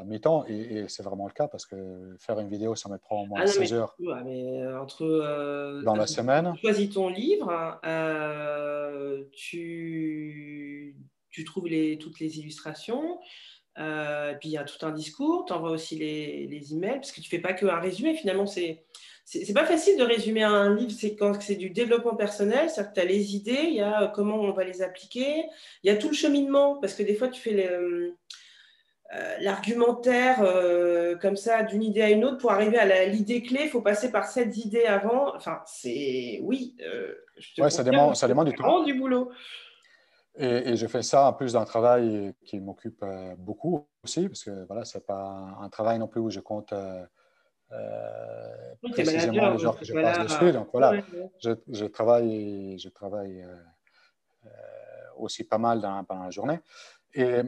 mi-temps 0.06 0.46
et, 0.46 0.86
c'est 0.88 1.02
vraiment 1.02 1.26
le 1.26 1.32
cas 1.34 1.46
parce 1.46 1.66
que 1.66 2.16
faire 2.18 2.40
une 2.40 2.48
vidéo, 2.48 2.74
ça 2.74 2.88
me 2.88 2.96
prend 2.96 3.22
au 3.22 3.26
moins 3.26 3.46
16 3.46 3.74
heures 3.74 3.94
mais 4.24 4.62
euh, 4.62 4.80
entre, 4.80 5.82
dans 5.84 5.94
la 5.94 6.06
semaine. 6.06 6.54
Tu 6.54 6.62
choisis 6.62 6.90
ton 6.90 7.10
livre, 7.10 7.78
tu, 9.32 10.96
tu, 11.30 11.44
trouves 11.44 11.68
les, 11.68 11.98
toutes 11.98 12.18
les 12.18 12.38
illustrations. 12.38 13.20
Puis 13.74 14.48
il 14.48 14.52
y 14.52 14.58
a 14.58 14.64
tout 14.64 14.84
un 14.87 14.92
discours, 14.92 15.44
tu 15.46 15.52
envoies 15.52 15.70
aussi 15.70 15.96
les, 15.96 16.46
les, 16.46 16.72
emails, 16.74 16.96
parce 16.96 17.12
que 17.12 17.20
tu 17.20 17.26
ne 17.26 17.30
fais 17.30 17.38
pas 17.38 17.52
qu'un 17.52 17.80
résumé, 17.80 18.14
finalement, 18.14 18.46
c'est 18.46 18.84
c'est 19.24 19.54
pas 19.54 19.64
facile 19.64 19.96
de 19.96 20.04
résumer 20.04 20.42
un 20.42 20.74
livre, 20.74 20.92
c'est 20.92 21.16
quand 21.16 21.40
c'est 21.40 21.56
du 21.56 21.70
développement 21.70 22.14
personnel, 22.14 22.68
c'est-à-dire 22.68 22.92
que 22.92 22.94
tu 22.94 23.00
as 23.00 23.08
les 23.08 23.34
idées, 23.34 23.64
il 23.64 23.74
y 23.74 23.80
a 23.80 24.02
euh, 24.02 24.08
comment 24.08 24.37
on 24.37 24.52
va 24.52 24.64
les 24.64 24.82
appliquer, 24.82 25.46
il 25.82 25.90
y 25.90 25.90
a 25.90 25.96
tout 25.96 26.08
le 26.08 26.14
cheminement, 26.14 26.76
parce 26.76 26.94
que 26.94 27.02
des 27.02 27.14
fois 27.14 27.28
tu 27.28 27.40
fais 27.40 27.70
euh, 27.70 28.10
euh, 29.14 29.37
l'argumentaire 29.40 30.40
comme 31.20 31.37
ça 31.37 31.62
d'une 31.62 31.82
idée 31.82 32.02
à 32.02 32.10
une 32.10 32.24
autre 32.24 32.38
pour 32.38 32.52
arriver 32.52 32.78
à 32.78 33.06
l'idée 33.06 33.42
clé, 33.42 33.60
il 33.64 33.70
faut 33.70 33.80
passer 33.80 34.12
par 34.12 34.26
cette 34.26 34.56
idée 34.58 34.84
avant. 34.84 35.34
Enfin, 35.34 35.62
c'est 35.66 36.40
oui. 36.42 36.76
ouais, 37.58 37.70
ça 37.70 37.82
demande, 37.82 38.16
ça 38.16 38.28
demande 38.28 38.48
du 38.48 38.54
temps. 38.54 38.82
du 38.82 38.94
boulot. 38.94 39.30
Et, 40.36 40.70
et, 40.70 40.76
je 40.76 40.86
fais 40.86 41.02
ça 41.02 41.28
en 41.28 41.32
plus 41.32 41.52
d'un 41.52 41.64
travail 41.64 42.34
qui 42.44 42.58
m'occupe 42.58 43.04
beaucoup 43.38 43.86
aussi, 44.02 44.28
parce 44.28 44.44
que 44.44 44.66
voilà, 44.66 44.84
c'est 44.84 45.06
pas 45.06 45.56
un 45.60 45.68
travail 45.68 45.98
non 45.98 46.08
plus 46.08 46.20
où 46.20 46.30
je 46.30 46.40
compte 46.40 46.74
euh, 47.72 48.74
précisément 48.92 49.54
les 49.54 49.64
heures 49.64 49.78
que 49.78 49.84
je 49.84 49.92
passe 49.92 50.18
dessus. 50.20 50.52
Donc 50.52 50.68
voilà, 50.72 51.02
je, 51.42 51.50
je, 51.68 51.86
travaille, 51.86 52.78
je 52.78 52.88
travaille 52.88 53.42
euh, 53.42 53.56
euh, 54.46 54.48
aussi 55.16 55.44
pas 55.44 55.58
mal 55.58 55.80
dans, 55.80 56.04
pendant 56.04 56.24
la 56.24 56.30
journée. 56.30 56.60
Et, 57.14 57.40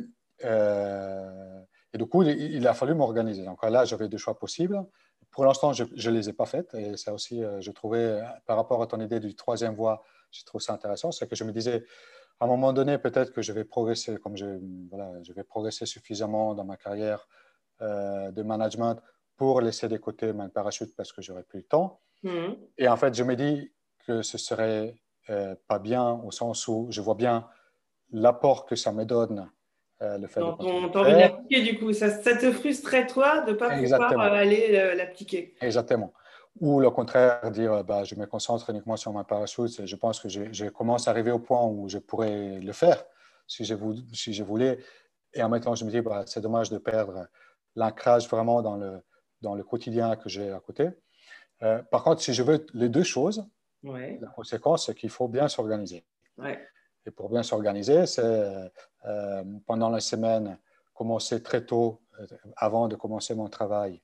et 0.42 1.98
du 1.98 2.06
coup, 2.06 2.22
il, 2.22 2.66
a 2.66 2.74
fallu 2.74 2.94
m'organiser. 2.94 3.44
Donc 3.44 3.62
là, 3.64 3.84
j'avais 3.84 4.08
deux 4.08 4.18
choix 4.18 4.38
possibles. 4.38 4.84
Pour 5.30 5.44
l'instant, 5.44 5.72
je 5.72 5.84
ne 5.84 6.14
les 6.14 6.28
ai 6.28 6.32
pas 6.32 6.46
faites. 6.46 6.72
Et 6.74 6.96
ça 6.96 7.12
aussi, 7.12 7.42
je 7.60 7.70
trouvais, 7.70 8.22
par 8.46 8.56
rapport 8.56 8.82
à 8.82 8.86
ton 8.86 9.00
idée 9.00 9.20
du 9.20 9.34
troisième 9.34 9.74
voie, 9.74 10.02
je 10.30 10.44
trouve 10.44 10.60
ça 10.60 10.72
intéressant. 10.72 11.12
C'est 11.12 11.28
que 11.28 11.36
je 11.36 11.44
me 11.44 11.52
disais, 11.52 11.84
à 12.40 12.44
un 12.44 12.48
moment 12.48 12.72
donné, 12.72 12.98
peut-être 12.98 13.32
que 13.32 13.42
je 13.42 13.52
vais 13.52 13.64
progresser, 13.64 14.16
comme 14.18 14.36
je, 14.36 14.46
voilà, 14.90 15.10
je 15.22 15.32
vais 15.32 15.44
progresser 15.44 15.86
suffisamment 15.86 16.54
dans 16.54 16.64
ma 16.64 16.76
carrière 16.76 17.26
de 17.80 18.42
management 18.42 18.98
pour 19.36 19.60
laisser 19.60 19.88
de 19.88 19.96
côté 19.96 20.32
mon 20.32 20.48
parachute 20.48 20.94
parce 20.96 21.12
que 21.12 21.22
j'aurais 21.22 21.42
plus 21.42 21.58
le 21.58 21.64
temps. 21.64 22.00
Mhm. 22.22 22.56
Et 22.78 22.88
en 22.88 22.96
fait, 22.96 23.14
je 23.14 23.22
me 23.22 23.36
dis 23.36 23.72
que 24.06 24.22
ce 24.22 24.38
serait 24.38 24.94
euh, 25.30 25.54
pas 25.68 25.78
bien 25.78 26.20
au 26.24 26.30
sens 26.30 26.68
où 26.68 26.86
je 26.90 27.00
vois 27.00 27.14
bien 27.14 27.46
l'apport 28.12 28.66
que 28.66 28.76
ça 28.76 28.92
me 28.92 29.04
donne. 29.04 29.50
Euh, 30.02 30.18
le 30.18 30.26
fait 30.26 30.40
Donc, 30.40 30.60
de 30.60 30.98
envie 30.98 31.12
l'appliquer 31.12 31.62
du 31.62 31.78
coup. 31.78 31.92
Ça, 31.92 32.10
ça, 32.10 32.36
te 32.36 32.52
frustrerait 32.52 33.06
toi 33.06 33.40
de 33.40 33.52
ne 33.52 33.56
pas 33.56 33.70
pouvoir 33.70 34.32
euh, 34.32 34.36
aller 34.36 34.94
l'appliquer. 34.94 35.54
Exactement. 35.60 36.12
Ou 36.60 36.82
au 36.82 36.90
contraire, 36.90 37.50
dire 37.50 37.84
bah, 37.84 38.04
je 38.04 38.14
me 38.14 38.26
concentre 38.26 38.70
uniquement 38.70 38.96
sur 38.96 39.12
mon 39.12 39.24
parachute. 39.24 39.84
Je 39.84 39.96
pense 39.96 40.20
que 40.20 40.28
je, 40.28 40.52
je, 40.52 40.66
commence 40.66 41.06
à 41.06 41.10
arriver 41.10 41.30
au 41.30 41.38
point 41.38 41.64
où 41.64 41.88
je 41.88 41.98
pourrais 41.98 42.60
le 42.60 42.72
faire 42.72 43.04
si 43.46 43.64
je, 43.64 43.74
si 44.12 44.32
je 44.32 44.42
voulais. 44.42 44.78
Et 45.34 45.42
en 45.42 45.48
même 45.48 45.60
temps, 45.60 45.74
je 45.74 45.84
me 45.84 45.90
dis 45.90 46.00
bah, 46.00 46.24
c'est 46.26 46.40
dommage 46.40 46.70
de 46.70 46.78
perdre 46.78 47.28
l'ancrage 47.74 48.28
vraiment 48.28 48.62
dans 48.62 48.76
le, 48.76 49.02
dans 49.42 49.54
le 49.54 49.62
quotidien 49.62 50.16
que 50.16 50.28
j'ai 50.28 50.50
à 50.50 50.60
côté. 50.60 50.88
Euh, 51.62 51.82
par 51.90 52.02
contre, 52.02 52.22
si 52.22 52.32
je 52.32 52.42
veux 52.42 52.66
les 52.74 52.88
deux 52.88 53.02
choses, 53.02 53.46
la 53.82 54.28
conséquence, 54.34 54.86
c'est 54.86 54.94
qu'il 54.94 55.10
faut 55.10 55.28
bien 55.28 55.48
s'organiser. 55.48 56.04
Et 57.06 57.10
pour 57.10 57.30
bien 57.30 57.42
s'organiser, 57.42 58.06
c'est 58.06 58.70
euh, 59.04 59.44
pendant 59.66 59.90
la 59.90 60.00
semaine, 60.00 60.58
commencer 60.92 61.42
très 61.42 61.64
tôt, 61.64 62.02
euh, 62.18 62.26
avant 62.56 62.88
de 62.88 62.96
commencer 62.96 63.34
mon 63.34 63.48
travail, 63.48 64.02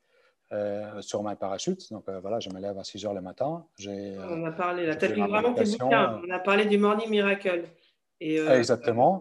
sur 1.01 1.23
ma 1.23 1.37
parachute. 1.37 1.91
Donc 1.91 2.09
voilà, 2.09 2.41
je 2.41 2.51
me 2.51 2.61
lève 2.61 2.79
à 2.79 2.85
6 2.85 3.07
heures 3.07 3.15
le 3.15 3.21
matin. 3.21 3.67
on 3.87 4.45
a 4.45 4.53
parlé, 4.53 4.87
là, 4.87 4.95
as 5.01 5.27
vraiment 5.27 5.55
tes 5.55 5.65
bouquins. 5.65 6.21
On 6.27 6.31
a 6.31 6.39
parlé 6.39 6.67
du 6.67 6.79
Morning 6.79 7.09
Miracle. 7.09 7.65
Et, 8.21 8.37
Exactement. 8.37 9.21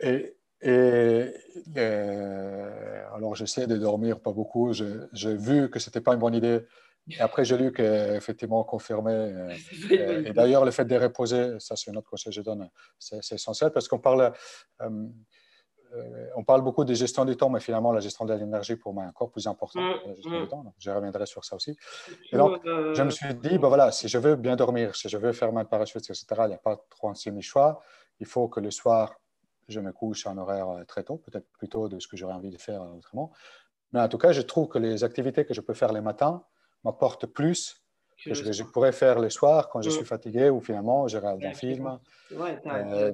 Et, 0.00 0.36
et 0.62 1.32
euh, 1.76 3.02
alors, 3.14 3.34
j'essaie 3.34 3.66
de 3.66 3.76
dormir 3.76 4.20
pas 4.20 4.32
beaucoup. 4.32 4.72
J'ai 4.72 5.36
vu 5.36 5.70
que 5.70 5.78
c'était 5.78 6.00
pas 6.00 6.14
une 6.14 6.20
bonne 6.20 6.34
idée. 6.34 6.60
Et 7.08 7.20
après, 7.20 7.44
j'ai 7.44 7.56
lu 7.56 7.72
qu'effectivement, 7.72 8.64
confirmé. 8.64 9.12
Euh, 9.12 9.54
euh, 9.92 10.24
et 10.24 10.32
d'ailleurs, 10.32 10.64
le 10.64 10.70
fait 10.70 10.84
de 10.84 10.96
reposer, 10.96 11.60
ça, 11.60 11.76
c'est 11.76 11.90
un 11.90 11.94
autre 11.94 12.10
conseil 12.10 12.32
que 12.32 12.36
je 12.36 12.40
donne, 12.40 12.68
c'est 12.98 13.20
essentiel 13.32 13.70
parce 13.70 13.86
qu'on 13.86 14.00
parle, 14.00 14.32
on 16.36 16.44
parle 16.44 16.62
beaucoup 16.62 16.84
de 16.84 16.94
gestion 16.94 17.24
du 17.24 17.36
temps, 17.36 17.50
mais 17.50 17.60
finalement, 17.60 17.92
la 17.92 18.00
gestion 18.00 18.24
de 18.24 18.34
l'énergie, 18.34 18.76
pour 18.76 18.92
moi, 18.92 19.04
est 19.04 19.08
encore 19.08 19.30
plus 19.30 19.46
importante 19.46 19.82
mm, 19.82 20.02
que 20.02 20.08
la 20.08 20.14
gestion 20.14 20.30
du 20.30 20.44
mm. 20.44 20.48
temps. 20.48 20.62
Donc, 20.64 20.74
je 20.78 20.90
reviendrai 20.90 21.26
sur 21.26 21.44
ça 21.44 21.56
aussi. 21.56 21.76
Et 22.32 22.36
donc, 22.36 22.60
je 22.64 23.02
me 23.02 23.10
suis 23.10 23.34
dit, 23.34 23.58
ben 23.58 23.68
voilà, 23.68 23.92
si 23.92 24.08
je 24.08 24.18
veux 24.18 24.36
bien 24.36 24.56
dormir, 24.56 24.94
si 24.94 25.08
je 25.08 25.16
veux 25.16 25.32
faire 25.32 25.52
ma 25.52 25.64
parachute, 25.64 26.04
etc., 26.04 26.26
il 26.40 26.48
n'y 26.48 26.54
a 26.54 26.58
pas 26.58 26.76
36 26.90 27.30
000 27.30 27.40
choix. 27.40 27.80
Il 28.20 28.26
faut 28.26 28.48
que 28.48 28.60
le 28.60 28.70
soir, 28.70 29.14
je 29.68 29.80
me 29.80 29.92
couche 29.92 30.26
en 30.26 30.36
horaire 30.38 30.68
très 30.86 31.02
tôt, 31.02 31.16
peut-être 31.16 31.46
plus 31.58 31.68
tôt 31.68 31.88
de 31.88 31.98
ce 31.98 32.08
que 32.08 32.16
j'aurais 32.16 32.34
envie 32.34 32.50
de 32.50 32.58
faire 32.58 32.82
autrement. 32.82 33.32
Mais 33.92 34.00
en 34.00 34.08
tout 34.08 34.18
cas, 34.18 34.32
je 34.32 34.42
trouve 34.42 34.68
que 34.68 34.78
les 34.78 35.04
activités 35.04 35.44
que 35.44 35.54
je 35.54 35.60
peux 35.60 35.74
faire 35.74 35.92
les 35.92 36.00
matins 36.00 36.44
m'apportent 36.84 37.26
plus 37.26 37.85
que, 38.24 38.52
je, 38.52 38.62
pourrais 38.64 38.92
faire 38.92 39.18
le 39.18 39.30
soir 39.30 39.68
quand 39.68 39.82
je 39.82 39.90
suis 39.90 40.04
fatigué 40.04 40.48
ou 40.50 40.60
finalement 40.60 41.06
je 41.08 41.18
regarde 41.18 41.44
un 41.44 41.52
film. 41.52 41.98
Euh, 42.32 43.12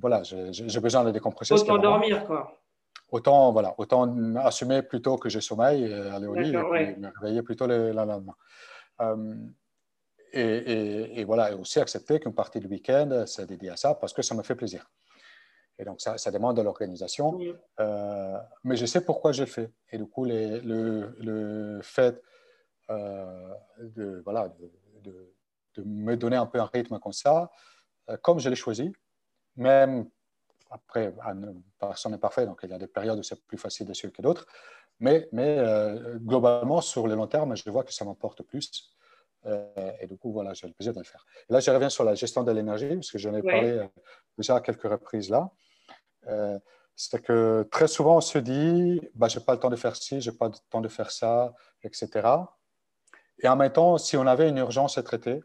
voilà, 0.00 0.22
j'ai 0.22 0.80
besoin 0.80 1.04
de 1.04 1.10
décompresser. 1.10 1.54
Autant 1.54 1.78
dormir, 1.78 2.24
quoi. 2.24 2.58
Autant, 3.10 3.52
voilà, 3.52 3.74
autant 3.76 4.36
assumer 4.38 4.82
plutôt 4.82 5.18
que 5.18 5.28
je 5.28 5.38
sommeille, 5.38 5.84
euh, 5.84 6.14
aller 6.14 6.26
au 6.26 6.34
lit 6.34 6.48
et 6.48 6.96
me 6.96 7.10
réveiller 7.20 7.42
plutôt 7.42 7.66
le, 7.66 7.92
lendemain. 7.92 8.34
Euh, 9.02 9.34
et, 10.32 11.20
et, 11.20 11.24
voilà, 11.24 11.50
et 11.50 11.54
aussi 11.54 11.78
accepter 11.78 12.18
qu'une 12.18 12.34
partie 12.34 12.58
du 12.58 12.66
week-end, 12.68 13.24
c'est 13.26 13.44
dédié 13.44 13.68
à 13.68 13.76
ça 13.76 13.94
parce 13.94 14.14
que 14.14 14.22
ça 14.22 14.34
me 14.34 14.42
fait 14.42 14.54
plaisir. 14.54 14.90
Et 15.78 15.84
donc, 15.84 16.00
ça, 16.00 16.16
ça 16.16 16.30
demande 16.30 16.56
de 16.56 16.62
l'organisation. 16.62 17.38
mais 18.64 18.76
je 18.76 18.86
sais 18.86 19.04
pourquoi 19.04 19.32
je 19.32 19.42
le 19.42 19.46
fais. 19.46 19.70
Et 19.90 19.98
du 19.98 20.06
coup, 20.06 20.24
les, 20.24 20.60
le, 20.60 21.14
le, 21.20 21.80
fait 21.82 22.22
de, 22.88 24.22
voilà, 24.24 24.48
de, 24.48 24.70
de, 25.76 25.82
me 25.84 26.16
donner 26.16 26.36
un 26.36 26.46
peu 26.46 26.60
un 26.60 26.66
rythme 26.66 26.98
comme 26.98 27.12
ça, 27.12 27.50
euh, 28.10 28.16
comme 28.22 28.38
je 28.38 28.48
l'ai 28.48 28.56
choisi, 28.56 28.92
même 29.56 30.08
après, 30.70 31.14
personne 31.78 32.12
n'est 32.12 32.18
parfait, 32.18 32.46
donc 32.46 32.60
il 32.62 32.70
y 32.70 32.72
a 32.72 32.78
des 32.78 32.86
périodes 32.86 33.18
où 33.18 33.22
c'est 33.22 33.44
plus 33.44 33.58
facile 33.58 33.86
de 33.86 33.92
suivre 33.92 34.12
que 34.12 34.22
d'autres, 34.22 34.46
mais, 35.00 35.28
mais 35.32 35.58
euh, 35.58 36.18
globalement, 36.18 36.80
sur 36.80 37.06
le 37.06 37.14
long 37.14 37.26
terme, 37.26 37.54
je 37.56 37.68
vois 37.68 37.84
que 37.84 37.92
ça 37.92 38.04
m'apporte 38.04 38.42
plus. 38.42 38.94
et 39.44 40.06
du 40.06 40.16
coup, 40.16 40.32
voilà, 40.32 40.54
j'ai 40.54 40.66
le 40.66 40.72
plaisir 40.72 40.94
de 40.94 41.00
le 41.00 41.04
faire. 41.04 41.26
Et 41.48 41.52
là, 41.52 41.60
je 41.60 41.70
reviens 41.70 41.90
sur 41.90 42.04
la 42.04 42.14
gestion 42.14 42.42
de 42.42 42.52
l'énergie, 42.52 42.94
parce 42.94 43.10
que 43.10 43.18
j'en 43.18 43.34
ai 43.34 43.42
parlé 43.42 43.86
déjà 44.38 44.56
à 44.56 44.60
quelques 44.60 44.88
reprises 44.90 45.28
là. 45.28 45.50
c'est 46.96 47.20
que 47.20 47.68
très 47.70 47.88
souvent, 47.88 48.16
on 48.16 48.20
se 48.22 48.38
dit, 48.38 49.00
bah, 49.14 49.28
je 49.28 49.38
n'ai 49.38 49.44
pas 49.44 49.52
le 49.52 49.60
temps 49.60 49.70
de 49.70 49.76
faire 49.76 49.96
ci, 49.96 50.20
je 50.22 50.30
n'ai 50.30 50.36
pas 50.36 50.48
le 50.48 50.54
temps 50.70 50.80
de 50.80 50.88
faire 50.88 51.10
ça, 51.10 51.52
etc. 51.82 52.08
Et 53.40 53.48
en 53.48 53.56
même 53.56 53.72
temps, 53.72 53.98
si 53.98 54.16
on 54.16 54.26
avait 54.26 54.48
une 54.48 54.58
urgence 54.58 54.98
à 54.98 55.02
traiter 55.02 55.40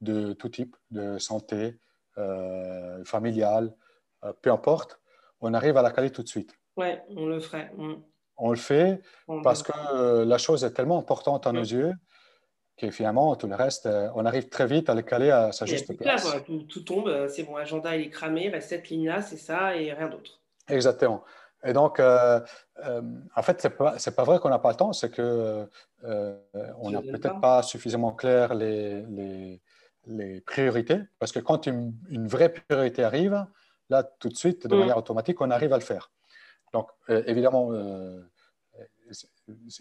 de 0.00 0.32
tout 0.32 0.48
type, 0.48 0.76
de 0.90 1.18
santé, 1.18 1.78
euh, 2.16 3.04
familiale, 3.04 3.74
euh, 4.22 4.32
peu 4.40 4.52
importe, 4.52 5.00
on 5.40 5.52
arrive 5.52 5.76
à 5.76 5.82
la 5.82 5.90
caler 5.90 6.10
tout 6.10 6.22
de 6.22 6.28
suite. 6.28 6.56
Oui, 6.76 6.86
on 7.16 7.26
le 7.26 7.40
ferait. 7.40 7.72
Mm. 7.76 7.94
On 8.36 8.50
le 8.50 8.56
fait 8.56 9.02
parce 9.42 9.64
que 9.64 9.72
euh, 9.92 10.24
la 10.24 10.38
chose 10.38 10.62
est 10.62 10.72
tellement 10.72 10.98
importante 10.98 11.46
à 11.48 11.52
nos 11.52 11.62
yeux 11.62 11.92
que 12.76 12.90
finalement, 12.90 13.34
tout 13.34 13.48
le 13.48 13.54
reste, 13.56 13.88
on 14.14 14.26
arrive 14.26 14.48
très 14.48 14.66
vite 14.66 14.88
à 14.88 14.94
le 14.94 15.02
caler 15.02 15.30
à 15.30 15.50
sa 15.50 15.66
juste 15.66 15.96
place. 15.96 16.26
tout, 16.68 16.80
tombe, 16.80 17.28
c'est 17.28 17.44
bon, 17.44 17.56
l'agenda 17.56 17.96
il 17.96 18.06
est 18.06 18.10
cramé, 18.10 18.46
il 18.46 18.50
reste 18.50 18.68
cette 18.68 18.88
ligne-là, 18.88 19.22
c'est 19.22 19.36
ça 19.36 19.76
et 19.76 19.92
rien 19.92 20.08
d'autre. 20.08 20.40
Exactement. 20.68 21.22
Et 21.64 21.72
donc, 21.72 21.98
euh, 21.98 22.40
euh, 22.84 23.02
en 23.34 23.42
fait, 23.42 23.62
ce 23.62 23.68
n'est 23.68 23.74
pas, 23.74 23.96
pas, 24.16 24.24
vrai 24.24 24.38
qu'on 24.38 24.50
n'a 24.50 24.58
pas 24.58 24.70
le 24.70 24.76
temps, 24.76 24.92
c'est 24.92 25.14
qu'on 25.14 25.68
euh, 26.04 26.36
n'a 26.82 27.02
peut-être 27.02 27.40
pas. 27.40 27.62
suffisamment 27.62 28.12
clair 28.12 28.54
les, 28.54 29.02
les, 29.02 29.62
les, 30.06 30.40
priorités, 30.42 31.00
parce 31.18 31.32
que 31.32 31.40
quand 31.40 31.66
une, 31.66 31.94
vraie 32.10 32.50
priorité 32.50 33.02
arrive, 33.02 33.46
là, 33.88 34.02
tout 34.02 34.28
de 34.28 34.36
suite, 34.36 34.66
de 34.66 34.74
mm. 34.74 34.78
manière 34.78 34.98
automatique, 34.98 35.40
on 35.40 35.50
arrive 35.50 35.72
à 35.72 35.78
le 35.78 35.84
faire. 35.84 36.10
Donc, 36.72 36.90
évidemment, 37.08 37.70
ce 39.10 39.26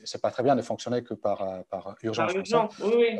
n'est 0.01 0.21
pas 0.21 0.31
très 0.31 0.43
bien 0.43 0.55
de 0.55 0.61
fonctionner 0.61 1.03
que 1.03 1.13
par, 1.15 1.65
par 1.65 1.95
urgence. 2.03 2.31
Par 2.31 2.35
urgence, 2.35 2.79
oui. 2.79 3.17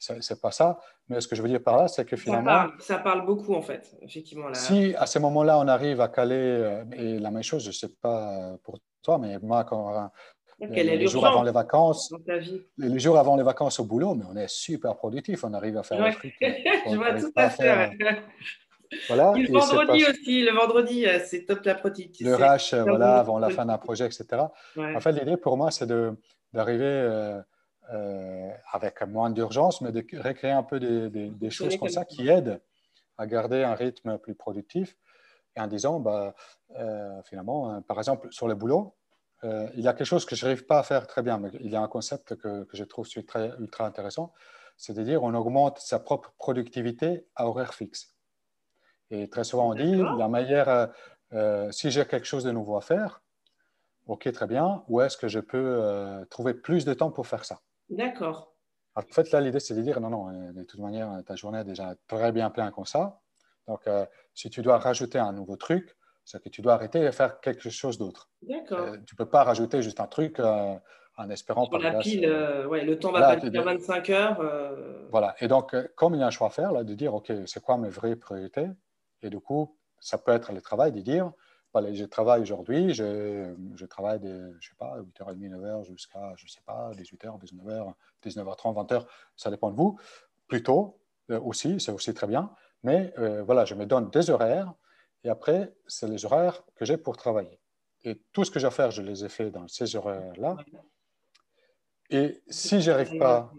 c'est 0.00 0.40
pas 0.40 0.50
ça. 0.50 0.78
Mais 1.08 1.20
ce 1.20 1.28
que 1.28 1.36
je 1.36 1.42
veux 1.42 1.48
dire 1.48 1.62
par 1.62 1.76
là, 1.76 1.88
c'est 1.88 2.04
que 2.04 2.16
finalement. 2.16 2.68
Ça 2.78 2.98
parle, 2.98 3.24
beaucoup, 3.26 3.54
en 3.54 3.62
fait, 3.62 3.96
effectivement. 4.02 4.52
Si 4.54 4.94
à 4.96 5.06
ce 5.06 5.18
moment-là, 5.18 5.58
on 5.58 5.68
arrive 5.68 6.00
à 6.00 6.08
caler, 6.08 6.34
euh, 6.36 6.84
et 6.92 7.18
la 7.18 7.30
même 7.30 7.42
chose, 7.42 7.62
je 7.62 7.68
ne 7.68 7.74
sais 7.74 7.90
pas 8.00 8.56
pour 8.64 8.78
toi, 9.02 9.18
mais 9.18 9.38
moi, 9.40 9.64
quand. 9.64 10.10
les, 10.58 11.06
jours 11.06 11.26
avant 11.26 11.42
les 11.42 11.52
vacances, 11.52 12.12
les, 12.78 12.98
jours 12.98 13.18
avant 13.18 13.36
les 13.36 13.42
vacances 13.42 13.78
au 13.80 13.84
boulot, 13.84 14.14
mais 14.14 14.24
on 14.30 14.36
est 14.36 14.48
super 14.48 14.96
productif, 14.96 15.44
on 15.44 15.52
arrive 15.52 15.76
à 15.76 15.82
faire 15.82 16.00
ouais. 16.00 16.12
trucs. 16.12 16.36
je 16.40 16.96
vois 16.96 17.14
tout 17.18 17.32
à 17.36 17.50
fait. 17.50 17.90
Voilà. 19.06 19.32
le 19.36 19.52
vendredi 19.52 20.04
aussi, 20.04 20.42
le 20.42 20.52
vendredi, 20.52 21.06
euh, 21.06 21.20
c'est 21.24 21.44
top 21.44 21.64
la 21.64 21.76
productivité. 21.76 22.24
Le 22.24 22.34
rush, 22.34 22.74
voilà, 22.74 23.18
avant 23.20 23.38
la 23.38 23.50
fin 23.50 23.64
d'un 23.64 23.78
projet, 23.78 24.06
etc. 24.06 24.26
En 24.76 25.00
fait, 25.00 25.12
l'idée 25.12 25.36
pour 25.36 25.56
moi, 25.56 25.70
c'est 25.70 25.86
d'arriver 26.52 26.84
euh, 26.84 27.40
euh, 27.92 28.52
avec 28.70 29.02
moins 29.02 29.30
d'urgence, 29.30 29.80
mais 29.80 29.90
de 29.90 30.04
recréer 30.22 30.52
un 30.52 30.62
peu 30.62 30.78
des, 30.78 31.50
choses 31.50 31.76
comme 31.76 31.88
ça 31.88 32.04
qui 32.04 32.28
aident 32.28 32.60
à 33.18 33.26
garder 33.26 33.64
un 33.64 33.74
rythme 33.74 34.16
plus 34.18 34.36
productif. 34.36 34.96
Et 35.56 35.60
en 35.60 35.66
disant, 35.66 35.98
bah, 35.98 36.36
euh, 36.78 37.20
finalement, 37.24 37.74
euh, 37.74 37.80
par 37.80 37.98
exemple, 37.98 38.28
sur 38.30 38.46
le 38.46 38.54
boulot, 38.54 38.94
il 39.42 39.80
y 39.80 39.88
a 39.88 39.94
quelque 39.94 40.06
chose 40.06 40.26
que 40.26 40.36
je 40.36 40.44
n'arrive 40.44 40.66
pas 40.66 40.78
à 40.78 40.82
faire 40.82 41.06
très 41.06 41.22
bien, 41.22 41.38
mais 41.38 41.48
il 41.60 41.70
y 41.70 41.74
a 41.74 41.80
un 41.80 41.88
concept 41.88 42.36
que, 42.36 42.68
je 42.72 42.84
trouve 42.84 43.08
très, 43.26 43.50
ultra 43.58 43.86
intéressant, 43.86 44.34
c'est 44.76 44.92
de 44.92 45.02
dire 45.02 45.22
on 45.22 45.32
augmente 45.34 45.78
sa 45.78 45.98
propre 45.98 46.34
productivité 46.38 47.26
à 47.34 47.48
horaire 47.48 47.72
fixe. 47.72 48.14
Et 49.10 49.30
très 49.30 49.44
souvent, 49.44 49.70
on 49.70 49.74
dit, 49.74 49.96
la 49.96 50.28
meilleure, 50.28 50.90
si 51.72 51.90
j'ai 51.90 52.04
quelque 52.04 52.26
chose 52.26 52.44
de 52.44 52.52
nouveau 52.52 52.76
à 52.76 52.82
faire, 52.82 53.22
ok, 54.06 54.30
très 54.30 54.46
bien, 54.46 54.84
où 54.88 55.00
est-ce 55.00 55.16
que 55.16 55.26
je 55.26 55.40
peux 55.40 56.26
trouver 56.28 56.52
plus 56.52 56.84
de 56.84 56.92
temps 56.92 57.10
pour 57.10 57.26
faire 57.26 57.46
ça? 57.46 57.62
D'accord. 57.90 58.54
En 58.94 59.02
fait, 59.02 59.30
là, 59.30 59.40
l'idée, 59.40 59.60
c'est 59.60 59.74
de 59.74 59.82
dire 59.82 60.00
non, 60.00 60.10
non, 60.10 60.28
euh, 60.28 60.52
de 60.52 60.62
toute 60.64 60.80
manière, 60.80 61.22
ta 61.26 61.36
journée 61.36 61.60
est 61.60 61.64
déjà 61.64 61.94
très 62.06 62.32
bien 62.32 62.50
pleine 62.50 62.70
comme 62.70 62.86
ça. 62.86 63.20
Donc, 63.68 63.86
euh, 63.86 64.04
si 64.34 64.50
tu 64.50 64.62
dois 64.62 64.78
rajouter 64.78 65.18
un 65.18 65.32
nouveau 65.32 65.56
truc, 65.56 65.96
c'est 66.24 66.42
que 66.42 66.48
tu 66.48 66.60
dois 66.60 66.74
arrêter 66.74 67.00
et 67.00 67.12
faire 67.12 67.40
quelque 67.40 67.70
chose 67.70 67.98
d'autre. 67.98 68.30
D'accord. 68.42 68.80
Euh, 68.80 68.96
tu 69.06 69.14
ne 69.14 69.16
peux 69.16 69.28
pas 69.28 69.44
rajouter 69.44 69.82
juste 69.82 70.00
un 70.00 70.06
truc 70.06 70.40
en 70.40 71.30
espérant 71.30 71.66
Sur 71.66 71.78
la 71.78 71.98
pile, 71.98 72.26
ouais, 72.68 72.84
le 72.84 72.98
temps 72.98 73.12
va 73.12 73.36
pas 73.36 73.48
25 73.48 74.10
heures. 74.10 75.08
Voilà. 75.10 75.34
Et 75.40 75.48
donc, 75.48 75.76
comme 75.94 76.14
il 76.14 76.20
y 76.20 76.22
a 76.22 76.26
un 76.26 76.30
choix 76.30 76.48
à 76.48 76.50
faire, 76.50 76.72
là, 76.72 76.84
de 76.84 76.94
dire, 76.94 77.14
OK, 77.14 77.32
c'est 77.46 77.62
quoi 77.62 77.78
mes 77.78 77.90
vraies 77.90 78.16
priorités? 78.16 78.68
Et 79.22 79.30
du 79.30 79.40
coup, 79.40 79.76
ça 80.00 80.18
peut 80.18 80.32
être 80.32 80.52
le 80.52 80.60
travail 80.60 80.92
de 80.92 81.00
dire, 81.00 81.32
je 81.74 82.04
travaille 82.04 82.42
aujourd'hui, 82.42 82.92
je, 82.92 83.84
travaille 83.86 84.20
de, 84.20 84.56
je 84.60 84.68
sais 84.68 84.74
pas, 84.76 84.98
8h30, 85.00 85.50
9h 85.50 85.84
jusqu'à, 85.84 86.32
je 86.36 86.46
sais 86.46 86.60
pas, 86.64 86.90
18h, 86.92 87.40
19h, 87.40 87.94
19h30, 88.24 88.86
20h, 88.86 89.06
ça 89.36 89.50
dépend 89.50 89.70
de 89.70 89.76
vous. 89.76 89.98
Plutôt 90.48 90.98
euh, 91.30 91.40
aussi, 91.40 91.78
c'est 91.80 91.92
aussi 91.92 92.12
très 92.12 92.26
bien. 92.26 92.52
Mais 92.82 93.12
euh, 93.18 93.42
voilà, 93.42 93.64
je 93.64 93.74
me 93.74 93.86
donne 93.86 94.10
des 94.10 94.30
horaires 94.30 94.72
et 95.22 95.28
après, 95.28 95.74
c'est 95.86 96.08
les 96.08 96.24
horaires 96.24 96.62
que 96.74 96.84
j'ai 96.84 96.96
pour 96.96 97.16
travailler. 97.16 97.60
Et 98.02 98.20
tout 98.32 98.44
ce 98.44 98.50
que 98.50 98.58
j'ai 98.58 98.66
à 98.66 98.70
faire, 98.70 98.90
je 98.90 99.02
les 99.02 99.24
ai 99.24 99.28
fait 99.28 99.50
dans 99.50 99.68
ces 99.68 99.94
horaires-là. 99.94 100.56
Et 102.08 102.42
si 102.48 102.80
je 102.80 102.90
arrive 102.90 103.18
pas, 103.18 103.52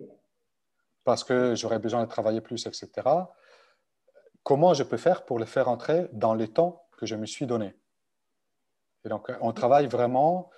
parce 1.04 1.24
que 1.24 1.56
j'aurais 1.56 1.80
besoin 1.80 2.04
de 2.04 2.10
travailler 2.10 2.42
plus, 2.42 2.66
etc., 2.66 2.90
comment 4.44 4.74
je 4.74 4.84
peux 4.84 4.98
faire 4.98 5.24
pour 5.24 5.40
le 5.40 5.46
faire 5.46 5.70
entrer 5.70 6.10
dans 6.12 6.34
les 6.34 6.48
temps 6.48 6.88
que 6.98 7.06
je 7.06 7.16
me 7.16 7.26
suis 7.26 7.46
donné? 7.46 7.76
Et 9.06 9.10
donc, 9.10 9.30
euh, 9.30 9.36
on 9.42 9.52
travaille 9.52 9.88
vraiment, 9.88 10.50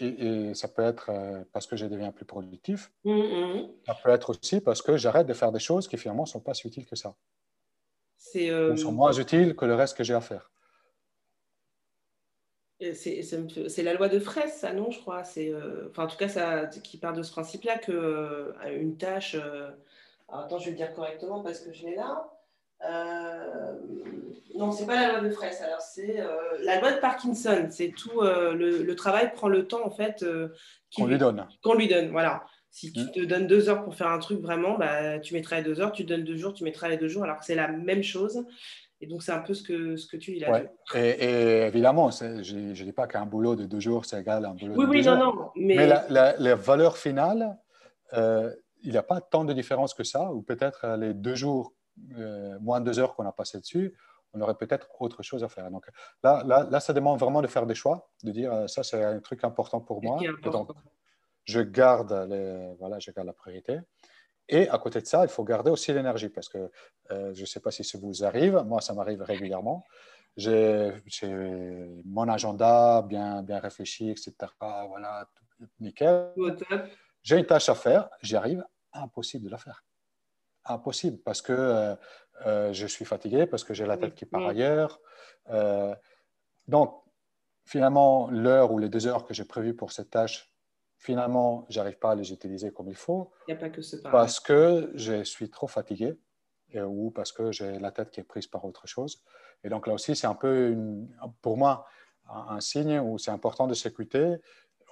et, 0.00 0.54
ça 0.54 0.68
peut 0.68 0.82
être 0.82 1.10
euh, 1.10 1.44
parce 1.52 1.66
que 1.66 1.76
je 1.76 1.86
deviens 1.86 2.12
plus 2.12 2.24
productif, 2.24 2.92
mm-hmm. 3.04 3.70
ça 3.86 3.94
peut 4.02 4.10
être 4.10 4.30
aussi 4.30 4.60
parce 4.60 4.82
que 4.82 4.96
j'arrête 4.96 5.26
de 5.26 5.34
faire 5.34 5.52
des 5.52 5.58
choses 5.58 5.86
qui 5.86 5.96
finalement 5.96 6.24
ne 6.24 6.28
sont 6.28 6.40
pas 6.40 6.54
si 6.54 6.66
utiles 6.66 6.86
que 6.86 6.96
ça. 6.96 7.14
Euh... 8.36 8.72
Ou 8.72 8.76
sont 8.76 8.92
moins 8.92 9.12
utiles 9.12 9.54
que 9.54 9.64
le 9.64 9.74
reste 9.74 9.96
que 9.96 10.04
j'ai 10.04 10.14
à 10.14 10.20
faire. 10.20 10.50
C'est 12.92 13.82
la 13.82 13.94
loi 13.94 14.10
de 14.10 14.18
Fraisse, 14.18 14.58
ça, 14.58 14.74
non, 14.74 14.90
je 14.90 15.00
crois. 15.00 15.24
C'est, 15.24 15.48
euh, 15.48 15.88
enfin, 15.90 16.04
en 16.04 16.06
tout 16.08 16.18
cas, 16.18 16.28
ça, 16.28 16.66
qui 16.66 16.98
part 16.98 17.14
de 17.14 17.22
ce 17.22 17.30
principe-là 17.30 17.78
que 17.78 18.52
une 18.66 18.98
tâche. 18.98 19.34
Alors, 20.28 20.44
attends, 20.44 20.58
je 20.58 20.66
vais 20.66 20.72
le 20.72 20.76
dire 20.76 20.92
correctement 20.92 21.42
parce 21.42 21.60
que 21.60 21.72
je 21.72 21.86
l'ai 21.86 21.94
là. 21.94 22.35
Euh, 22.84 23.72
non, 24.54 24.72
c'est 24.72 24.86
pas 24.86 24.94
la 24.94 25.12
loi 25.12 25.28
de 25.28 25.30
Fraisse. 25.30 25.60
Alors 25.62 25.80
c'est 25.80 26.20
euh, 26.20 26.26
la 26.62 26.80
loi 26.80 26.92
de 26.92 26.98
Parkinson. 26.98 27.68
C'est 27.70 27.92
tout 27.96 28.20
euh, 28.20 28.54
le, 28.54 28.94
travail 28.94 29.32
prend 29.32 29.48
le 29.48 29.66
temps 29.66 29.84
en 29.84 29.90
fait 29.90 30.24
qu'on 30.96 31.06
lui 31.06 31.18
donne. 31.18 31.46
Qu'on 31.62 31.74
lui 31.74 31.88
donne. 31.88 32.10
Voilà. 32.10 32.44
Si 32.70 32.92
tu 32.92 33.00
mm. 33.00 33.10
te 33.12 33.24
donnes 33.24 33.46
deux 33.46 33.68
heures 33.68 33.84
pour 33.84 33.94
faire 33.94 34.08
un 34.08 34.18
truc 34.18 34.40
vraiment, 34.40 34.76
bah, 34.76 35.18
tu 35.18 35.32
mettras 35.34 35.58
les 35.58 35.62
deux 35.62 35.80
heures. 35.80 35.92
Tu 35.92 36.04
te 36.04 36.08
donnes 36.08 36.24
deux 36.24 36.36
jours, 36.36 36.52
tu 36.52 36.64
mettras 36.64 36.88
les 36.88 36.98
deux 36.98 37.08
jours. 37.08 37.24
Alors 37.24 37.38
que 37.38 37.44
c'est 37.44 37.54
la 37.54 37.68
même 37.68 38.02
chose. 38.02 38.44
Et 39.00 39.06
donc 39.06 39.22
c'est 39.22 39.32
un 39.32 39.40
peu 39.40 39.52
ce 39.52 39.62
que 39.62 39.96
ce 39.96 40.06
que 40.06 40.16
tu 40.16 40.32
dis 40.32 40.40
là. 40.40 40.62
Et, 40.94 41.66
évidemment, 41.66 42.10
je 42.10 42.56
ne 42.56 42.72
dis 42.72 42.92
pas 42.92 43.06
qu'un 43.06 43.26
boulot 43.26 43.54
de 43.54 43.66
deux 43.66 43.80
jours 43.80 44.06
c'est 44.06 44.20
égal 44.20 44.46
à 44.46 44.50
un 44.50 44.54
boulot 44.54 44.74
oui, 44.74 44.84
de 44.84 44.90
oui, 44.90 45.02
deux 45.02 45.10
non, 45.10 45.24
jours. 45.24 45.34
Non, 45.34 45.50
mais, 45.56 45.76
mais 45.76 45.86
la, 45.86 46.34
la, 46.38 46.54
valeur 46.54 46.96
finale, 46.96 47.58
il 48.12 48.90
n'y 48.90 48.96
a 48.96 49.02
pas 49.02 49.20
tant 49.20 49.44
de 49.44 49.52
différence 49.52 49.92
que 49.92 50.04
ça. 50.04 50.32
Ou 50.32 50.40
peut-être 50.40 50.96
les 50.96 51.12
deux 51.12 51.34
jours 51.34 51.75
euh, 52.18 52.58
moins 52.60 52.80
de 52.80 52.86
deux 52.86 52.98
heures 52.98 53.14
qu'on 53.14 53.26
a 53.26 53.32
passé 53.32 53.58
dessus, 53.58 53.96
on 54.32 54.40
aurait 54.40 54.56
peut-être 54.56 54.88
autre 55.00 55.22
chose 55.22 55.42
à 55.44 55.48
faire. 55.48 55.70
Donc 55.70 55.88
là, 56.22 56.42
là, 56.46 56.66
là, 56.70 56.80
ça 56.80 56.92
demande 56.92 57.18
vraiment 57.18 57.42
de 57.42 57.46
faire 57.46 57.66
des 57.66 57.74
choix, 57.74 58.10
de 58.22 58.32
dire 58.32 58.52
euh, 58.52 58.66
ça, 58.66 58.82
c'est 58.82 59.02
un 59.02 59.20
truc 59.20 59.44
important 59.44 59.80
pour 59.80 60.02
moi. 60.02 60.20
donc, 60.42 60.70
je 61.44 61.60
garde, 61.60 62.12
les, 62.28 62.74
voilà, 62.78 62.98
je 62.98 63.10
garde 63.12 63.26
la 63.26 63.32
priorité. 63.32 63.78
Et 64.48 64.68
à 64.68 64.78
côté 64.78 65.00
de 65.00 65.06
ça, 65.06 65.24
il 65.24 65.28
faut 65.28 65.44
garder 65.44 65.70
aussi 65.70 65.92
l'énergie 65.92 66.28
parce 66.28 66.48
que 66.48 66.70
euh, 67.10 67.34
je 67.34 67.40
ne 67.40 67.46
sais 67.46 67.60
pas 67.60 67.70
si 67.70 67.82
ça 67.82 67.98
vous 67.98 68.24
arrive, 68.24 68.62
moi, 68.66 68.80
ça 68.80 68.94
m'arrive 68.94 69.22
régulièrement. 69.22 69.84
j'ai 70.36 70.92
mon 72.04 72.28
agenda 72.28 73.02
bien, 73.02 73.42
bien 73.42 73.58
réfléchi, 73.58 74.10
etc. 74.10 74.34
Voilà, 74.60 75.28
nickel. 75.80 76.32
J'ai 77.22 77.38
une 77.38 77.46
tâche 77.46 77.68
à 77.68 77.74
faire, 77.74 78.08
j'y 78.22 78.36
arrive, 78.36 78.64
impossible 78.92 79.46
de 79.46 79.50
la 79.50 79.58
faire. 79.58 79.85
Impossible 80.68 81.18
parce 81.24 81.42
que 81.42 81.52
euh, 81.52 81.96
euh, 82.46 82.72
je 82.72 82.86
suis 82.86 83.04
fatigué, 83.04 83.46
parce 83.46 83.64
que 83.64 83.74
j'ai 83.74 83.86
la 83.86 83.96
tête 83.96 84.14
qui 84.14 84.26
part 84.26 84.46
ailleurs. 84.46 85.00
Euh, 85.50 85.94
donc, 86.66 87.02
finalement, 87.64 88.28
l'heure 88.30 88.72
ou 88.72 88.78
les 88.78 88.88
deux 88.88 89.06
heures 89.06 89.24
que 89.24 89.32
j'ai 89.32 89.44
prévues 89.44 89.74
pour 89.74 89.92
cette 89.92 90.10
tâche, 90.10 90.52
finalement, 90.98 91.66
j'arrive 91.68 91.98
pas 91.98 92.12
à 92.12 92.14
les 92.14 92.32
utiliser 92.32 92.72
comme 92.72 92.88
il 92.88 92.96
faut. 92.96 93.30
Il 93.48 93.54
n'y 93.54 93.58
a 93.58 93.60
pas 93.60 93.70
que 93.70 93.82
ce 93.82 93.96
Parce 93.96 94.40
que 94.40 94.90
je 94.94 95.22
suis 95.22 95.50
trop 95.50 95.66
fatigué 95.66 96.18
ou 96.74 97.10
parce 97.10 97.32
que 97.32 97.52
j'ai 97.52 97.78
la 97.78 97.90
tête 97.90 98.10
qui 98.10 98.20
est 98.20 98.24
prise 98.24 98.46
par 98.46 98.64
autre 98.64 98.86
chose. 98.86 99.22
Et 99.64 99.68
donc 99.68 99.86
là 99.86 99.94
aussi, 99.94 100.14
c'est 100.14 100.26
un 100.26 100.34
peu, 100.34 100.70
une, 100.70 101.08
pour 101.40 101.56
moi, 101.56 101.86
un, 102.28 102.60
signe 102.60 102.98
où 102.98 103.18
c'est 103.18 103.30
important 103.30 103.66
de 103.66 103.74
s'écouter. 103.74 104.36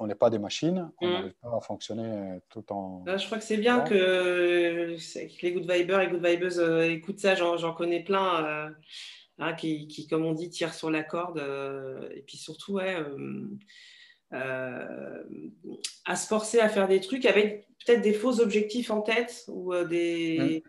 On 0.01 0.07
n'est 0.09 0.15
pas 0.15 0.31
des 0.31 0.39
machines, 0.39 0.91
on 1.01 1.07
mm. 1.07 1.13
n'arrive 1.13 1.35
pas 1.41 1.57
à 1.57 1.61
fonctionner 1.61 2.41
tout 2.49 2.65
en. 2.73 3.05
je 3.07 3.27
crois 3.27 3.39
que 3.39 3.45
c'est 3.45 3.57
bien 3.57 3.81
que, 3.81 4.97
les 5.43 5.53
good 5.53 5.71
vibers 5.71 6.01
et 6.01 6.09
good 6.09 6.25
vibeuses 6.25 6.59
euh, 6.59 6.91
écoutent 6.91 7.21
ça. 7.21 7.35
J'en 7.35 7.73
connais 7.73 8.03
plein 8.03 8.45
euh, 8.45 8.71
hein, 9.39 9.55
qui, 9.55 9.87
qui, 9.87 10.09
comme 10.09 10.25
on 10.25 10.33
dit, 10.33 10.51
tirent 10.51 10.75
sur 10.75 10.91
la 10.91 11.05
corde. 11.05 11.39
Euh, 11.39 12.09
et 12.13 12.23
puis 12.23 12.37
surtout, 12.37 12.75
ouais, 12.75 12.97
à 14.33 16.17
se 16.17 16.27
forcer 16.27 16.59
à 16.59 16.69
faire 16.69 16.89
des 16.89 17.01
trucs 17.01 17.25
avec 17.25 17.69
peut-être 17.85 18.03
des 18.03 18.15
faux 18.15 18.41
objectifs 18.41 18.91
en 18.91 19.01
tête 19.01 19.45
ou 19.49 19.75
des. 19.85 20.63
Mm. 20.65 20.69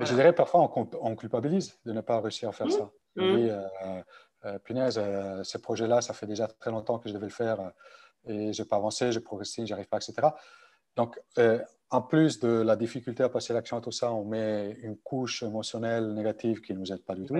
Je 0.00 0.14
dirais 0.14 0.34
parfois 0.34 0.72
on, 1.00 1.16
culpabilise 1.16 1.78
de 1.84 1.92
ne 1.92 2.00
pas 2.00 2.20
réussir 2.20 2.48
à 2.48 2.52
faire 2.52 2.66
mmh. 2.66 2.70
ça. 2.70 2.90
Oui, 3.16 3.50
euh, 3.50 4.02
euh, 4.44 4.58
punaise, 4.58 4.98
euh, 4.98 5.42
ce 5.44 5.58
projet-là, 5.58 6.00
ça 6.00 6.14
fait 6.14 6.26
déjà 6.26 6.46
très 6.46 6.70
longtemps 6.70 6.98
que 6.98 7.08
je 7.08 7.14
devais 7.14 7.26
le 7.26 7.32
faire 7.32 7.72
et 8.26 8.52
je 8.52 8.62
n'ai 8.62 8.68
pas 8.68 8.76
avancé, 8.76 9.12
je 9.12 9.18
progressé, 9.18 9.66
j'arrive 9.66 9.88
pas, 9.88 9.98
etc. 9.98 10.28
Donc, 10.96 11.18
en 11.90 12.02
plus 12.02 12.38
de 12.38 12.48
la 12.48 12.76
difficulté 12.76 13.22
à 13.22 13.28
passer 13.28 13.52
l'action 13.52 13.78
et 13.78 13.82
tout 13.82 13.92
ça, 13.92 14.12
on 14.12 14.24
met 14.24 14.76
une 14.82 14.96
couche 14.96 15.42
émotionnelle 15.42 16.12
négative 16.12 16.60
qui 16.60 16.74
ne 16.74 16.78
nous 16.78 16.92
aide 16.92 17.02
pas 17.02 17.14
du 17.14 17.24
tout. 17.24 17.36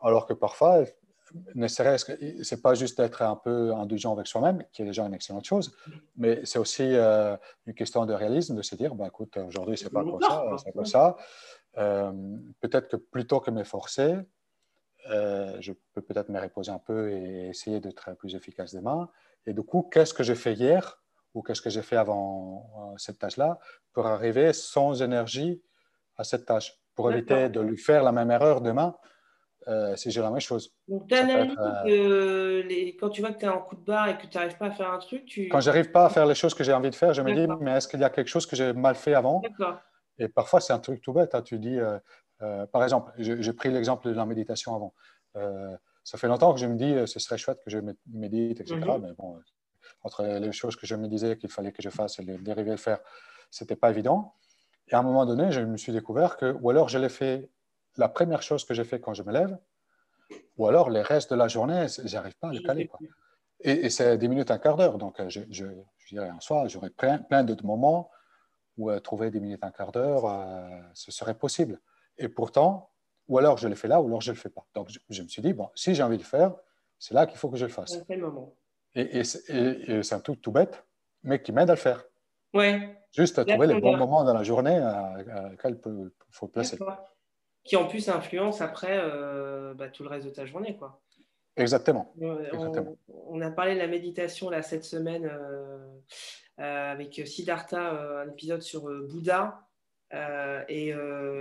Alors 0.00 0.26
que 0.26 0.32
parfois, 0.32 0.84
ne 1.54 1.68
serait-ce 1.68 2.04
que 2.04 2.42
c'est 2.42 2.62
pas 2.62 2.74
juste 2.74 2.98
d'être 2.98 3.22
un 3.22 3.36
peu 3.36 3.72
indulgent 3.74 4.12
avec 4.12 4.26
soi-même, 4.26 4.64
qui 4.72 4.82
est 4.82 4.84
déjà 4.84 5.04
une 5.04 5.14
excellente 5.14 5.44
chose, 5.44 5.74
mais 6.16 6.40
c'est 6.44 6.58
aussi 6.58 6.82
euh, 6.84 7.36
une 7.66 7.74
question 7.74 8.04
de 8.06 8.12
réalisme, 8.12 8.56
de 8.56 8.62
se 8.62 8.74
dire, 8.74 8.94
bah, 8.94 9.06
écoute, 9.08 9.36
aujourd'hui, 9.36 9.76
c'est 9.76 9.90
pas 9.90 10.02
comme 10.02 10.20
ça, 10.20 10.44
c'est 10.64 10.72
comme 10.72 10.86
ça. 10.86 11.16
Euh, 11.78 12.12
peut-être 12.60 12.88
que 12.88 12.96
plutôt 12.96 13.40
que 13.40 13.50
m'efforcer, 13.50 14.16
euh, 15.08 15.56
je 15.60 15.72
peux 15.92 16.02
peut-être 16.02 16.28
me 16.28 16.40
reposer 16.40 16.70
un 16.70 16.78
peu 16.78 17.10
et 17.10 17.48
essayer 17.48 17.80
d'être 17.80 18.14
plus 18.16 18.34
efficace 18.34 18.74
demain. 18.74 19.08
Et 19.46 19.54
du 19.54 19.62
coup, 19.62 19.88
qu'est-ce 19.90 20.12
que 20.12 20.22
j'ai 20.22 20.34
fait 20.34 20.54
hier 20.54 21.00
ou 21.34 21.42
qu'est-ce 21.42 21.62
que 21.62 21.70
j'ai 21.70 21.82
fait 21.82 21.96
avant 21.96 22.94
cette 22.98 23.18
tâche-là 23.18 23.58
pour 23.92 24.06
arriver 24.06 24.52
sans 24.52 25.02
énergie 25.02 25.62
à 26.16 26.24
cette 26.24 26.44
tâche, 26.44 26.78
pour 26.94 27.10
éviter 27.10 27.48
de 27.48 27.60
lui 27.60 27.78
faire 27.78 28.02
la 28.02 28.12
même 28.12 28.30
erreur 28.30 28.60
demain? 28.60 28.96
Euh, 29.68 29.94
si 29.94 30.10
j'ai 30.10 30.22
la 30.22 30.30
même 30.30 30.40
chose. 30.40 30.74
Donc, 30.88 31.06
tu 31.06 31.14
analyses 31.14 31.54
euh, 31.84 32.62
les... 32.62 32.96
quand 32.96 33.10
tu 33.10 33.20
vois 33.20 33.30
que 33.30 33.38
tu 33.38 33.44
es 33.44 33.48
en 33.48 33.60
coup 33.60 33.76
de 33.76 33.84
barre 33.84 34.08
et 34.08 34.16
que 34.16 34.26
tu 34.26 34.36
n'arrives 34.36 34.56
pas 34.56 34.66
à 34.66 34.70
faire 34.70 34.90
un 34.90 34.98
truc, 34.98 35.26
tu... 35.26 35.48
Quand 35.48 35.60
j'arrive 35.60 35.90
pas 35.90 36.06
à 36.06 36.08
faire 36.08 36.24
les 36.24 36.34
choses 36.34 36.54
que 36.54 36.64
j'ai 36.64 36.72
envie 36.72 36.88
de 36.88 36.94
faire, 36.94 37.12
je 37.12 37.20
me 37.20 37.34
dis, 37.34 37.46
mais 37.60 37.72
est-ce 37.72 37.86
qu'il 37.86 38.00
y 38.00 38.04
a 38.04 38.08
quelque 38.08 38.28
chose 38.28 38.46
que 38.46 38.56
j'ai 38.56 38.72
mal 38.72 38.94
fait 38.94 39.12
avant? 39.12 39.42
Et 40.18 40.28
parfois, 40.28 40.60
c'est 40.60 40.72
un 40.72 40.78
truc 40.78 41.02
tout 41.02 41.12
bête. 41.12 41.34
Hein. 41.34 41.42
Tu 41.42 41.58
dis, 41.58 41.78
euh, 41.78 41.98
par 42.72 42.82
exemple, 42.82 43.12
j'ai 43.18 43.52
pris 43.52 43.70
l'exemple 43.70 44.08
de 44.08 44.14
la 44.14 44.26
méditation 44.26 44.74
avant. 44.74 44.94
ça 46.04 46.18
fait 46.18 46.28
longtemps 46.28 46.52
que 46.54 46.60
je 46.60 46.66
me 46.66 46.76
dis, 46.76 46.94
ce 47.06 47.18
serait 47.18 47.38
chouette 47.38 47.60
que 47.64 47.70
je 47.70 47.78
médite, 48.06 48.60
etc. 48.60 48.76
Mhm. 48.76 49.02
Mais 49.02 49.12
bon, 49.12 49.40
entre 50.02 50.24
les 50.24 50.52
choses 50.52 50.76
que 50.76 50.86
je 50.86 50.94
me 50.94 51.08
disais 51.08 51.36
qu'il 51.36 51.50
fallait 51.50 51.72
que 51.72 51.82
je 51.82 51.90
fasse 51.90 52.18
et 52.18 52.22
les 52.22 52.38
dériver 52.38 52.70
le 52.70 52.76
faire, 52.76 53.00
c'était 53.50 53.76
pas 53.76 53.90
évident. 53.90 54.34
Et 54.88 54.94
à 54.94 54.98
un 54.98 55.02
moment 55.02 55.26
donné, 55.26 55.52
je 55.52 55.60
me 55.60 55.76
suis 55.76 55.92
découvert 55.92 56.36
que, 56.36 56.56
ou 56.60 56.70
alors 56.70 56.88
je 56.88 56.98
l'ai 56.98 57.08
fait 57.08 57.48
la 57.96 58.08
première 58.08 58.42
chose 58.42 58.64
que 58.64 58.74
j'ai 58.74 58.84
fait 58.84 59.00
quand 59.00 59.14
je 59.14 59.22
me 59.22 59.32
lève, 59.32 59.58
ou 60.56 60.66
alors 60.66 60.90
les 60.90 61.02
restes 61.02 61.30
de 61.30 61.36
la 61.36 61.48
journée, 61.48 61.86
j'arrive 62.04 62.36
pas 62.38 62.48
à 62.48 62.52
le 62.52 62.60
caler. 62.60 62.90
Et, 63.62 63.90
c'est 63.90 64.16
10 64.16 64.28
minutes, 64.28 64.50
un 64.50 64.58
quart 64.58 64.76
d'heure. 64.76 64.96
Donc, 64.96 65.20
euh, 65.20 65.28
je, 65.28 65.40
je, 65.50 65.66
dirais 66.10 66.30
en 66.30 66.40
soi, 66.40 66.66
j'aurais 66.66 66.90
plein, 66.90 67.18
plein 67.18 67.44
d'autres 67.44 67.66
moments 67.66 68.10
où 68.78 68.90
euh, 68.90 69.00
trouver 69.00 69.30
10 69.30 69.40
minutes, 69.40 69.64
un 69.64 69.70
quart 69.70 69.92
d'heure, 69.92 70.24
euh, 70.24 70.80
ce 70.94 71.12
serait 71.12 71.34
possible. 71.34 71.78
Et 72.20 72.28
pourtant, 72.28 72.92
ou 73.28 73.38
alors 73.38 73.58
je 73.58 73.66
le 73.66 73.74
fais 73.74 73.88
là, 73.88 74.00
ou 74.00 74.06
alors 74.06 74.20
je 74.20 74.30
ne 74.30 74.36
le 74.36 74.40
fais 74.40 74.48
pas. 74.48 74.64
Donc, 74.74 74.88
je, 75.08 75.22
me 75.22 75.28
suis 75.28 75.42
dit, 75.42 75.52
bon, 75.52 75.68
si 75.74 75.94
j'ai 75.94 76.02
envie 76.02 76.16
de 76.16 76.22
le 76.22 76.28
faire, 76.28 76.54
c'est 76.98 77.14
là 77.14 77.26
qu'il 77.26 77.38
faut 77.38 77.50
que 77.50 77.56
je 77.56 77.66
le 77.66 77.72
fasse. 77.72 77.98
Et, 78.94 79.18
et 79.18 79.24
c'est 79.24 80.14
un 80.14 80.20
truc 80.20 80.40
tout 80.40 80.52
bête, 80.52 80.84
mais 81.22 81.42
qui 81.42 81.52
m'aide 81.52 81.70
à 81.70 81.74
le 81.74 81.78
faire. 81.78 82.04
Ouais. 82.54 82.96
Juste 83.12 83.38
à 83.38 83.44
trouver 83.44 83.66
les 83.66 83.80
bons 83.80 83.96
moments 83.96 84.22
dans 84.24 84.34
la 84.34 84.42
journée 84.42 84.78
auxquels 85.52 85.80
il 85.84 86.10
faut 86.30 86.46
placer 86.48 86.78
qui 87.64 87.76
en 87.76 87.86
plus 87.86 88.08
influence 88.08 88.60
après 88.60 88.98
euh, 88.98 89.74
bah, 89.74 89.88
tout 89.88 90.02
le 90.02 90.08
reste 90.08 90.26
de 90.26 90.30
ta 90.30 90.46
journée. 90.46 90.76
Quoi. 90.76 91.00
Exactement. 91.56 92.14
On, 93.08 93.40
a 93.40 93.50
parlé 93.50 93.74
de 93.74 93.78
la 93.78 93.86
méditation 93.86 94.50
là, 94.50 94.62
cette 94.62 94.84
semaine 94.84 95.26
euh, 95.30 95.78
euh, 96.58 96.92
avec 96.92 97.20
Siddhartha, 97.26 98.22
un 98.22 98.28
épisode 98.28 98.62
sur 98.62 98.82
Bouddha. 99.08 99.66
Et 100.12 100.92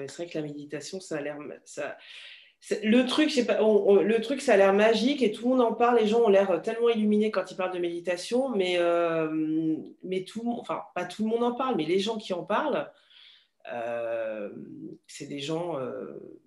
c'est 0.07 0.15
vrai 0.15 0.27
que 0.27 0.37
la 0.37 0.43
méditation, 0.43 0.99
ça 0.99 1.17
a 1.17 1.21
l'air. 1.21 1.37
Ça, 1.65 1.97
le 2.83 3.05
truc, 3.05 3.33
pas, 3.47 3.59
le 3.61 4.19
truc, 4.19 4.41
ça 4.41 4.53
a 4.53 4.57
l'air 4.57 4.73
magique 4.73 5.23
et 5.23 5.31
tout 5.31 5.43
le 5.43 5.49
monde 5.55 5.61
en 5.61 5.73
parle. 5.73 5.99
Les 5.99 6.07
gens 6.07 6.21
ont 6.21 6.29
l'air 6.29 6.61
tellement 6.61 6.89
illuminés 6.89 7.31
quand 7.31 7.49
ils 7.51 7.55
parlent 7.55 7.73
de 7.73 7.79
méditation, 7.79 8.49
mais, 8.49 8.77
mais 10.03 10.23
tout, 10.23 10.43
enfin, 10.59 10.83
pas 10.93 11.05
tout 11.05 11.23
le 11.23 11.29
monde 11.29 11.43
en 11.43 11.53
parle, 11.53 11.75
mais 11.77 11.85
les 11.85 11.99
gens 11.99 12.17
qui 12.17 12.33
en 12.33 12.43
parlent, 12.43 12.89
euh, 13.73 14.49
c'est 15.07 15.27
des 15.27 15.39
gens, 15.39 15.77
euh, 15.79 16.39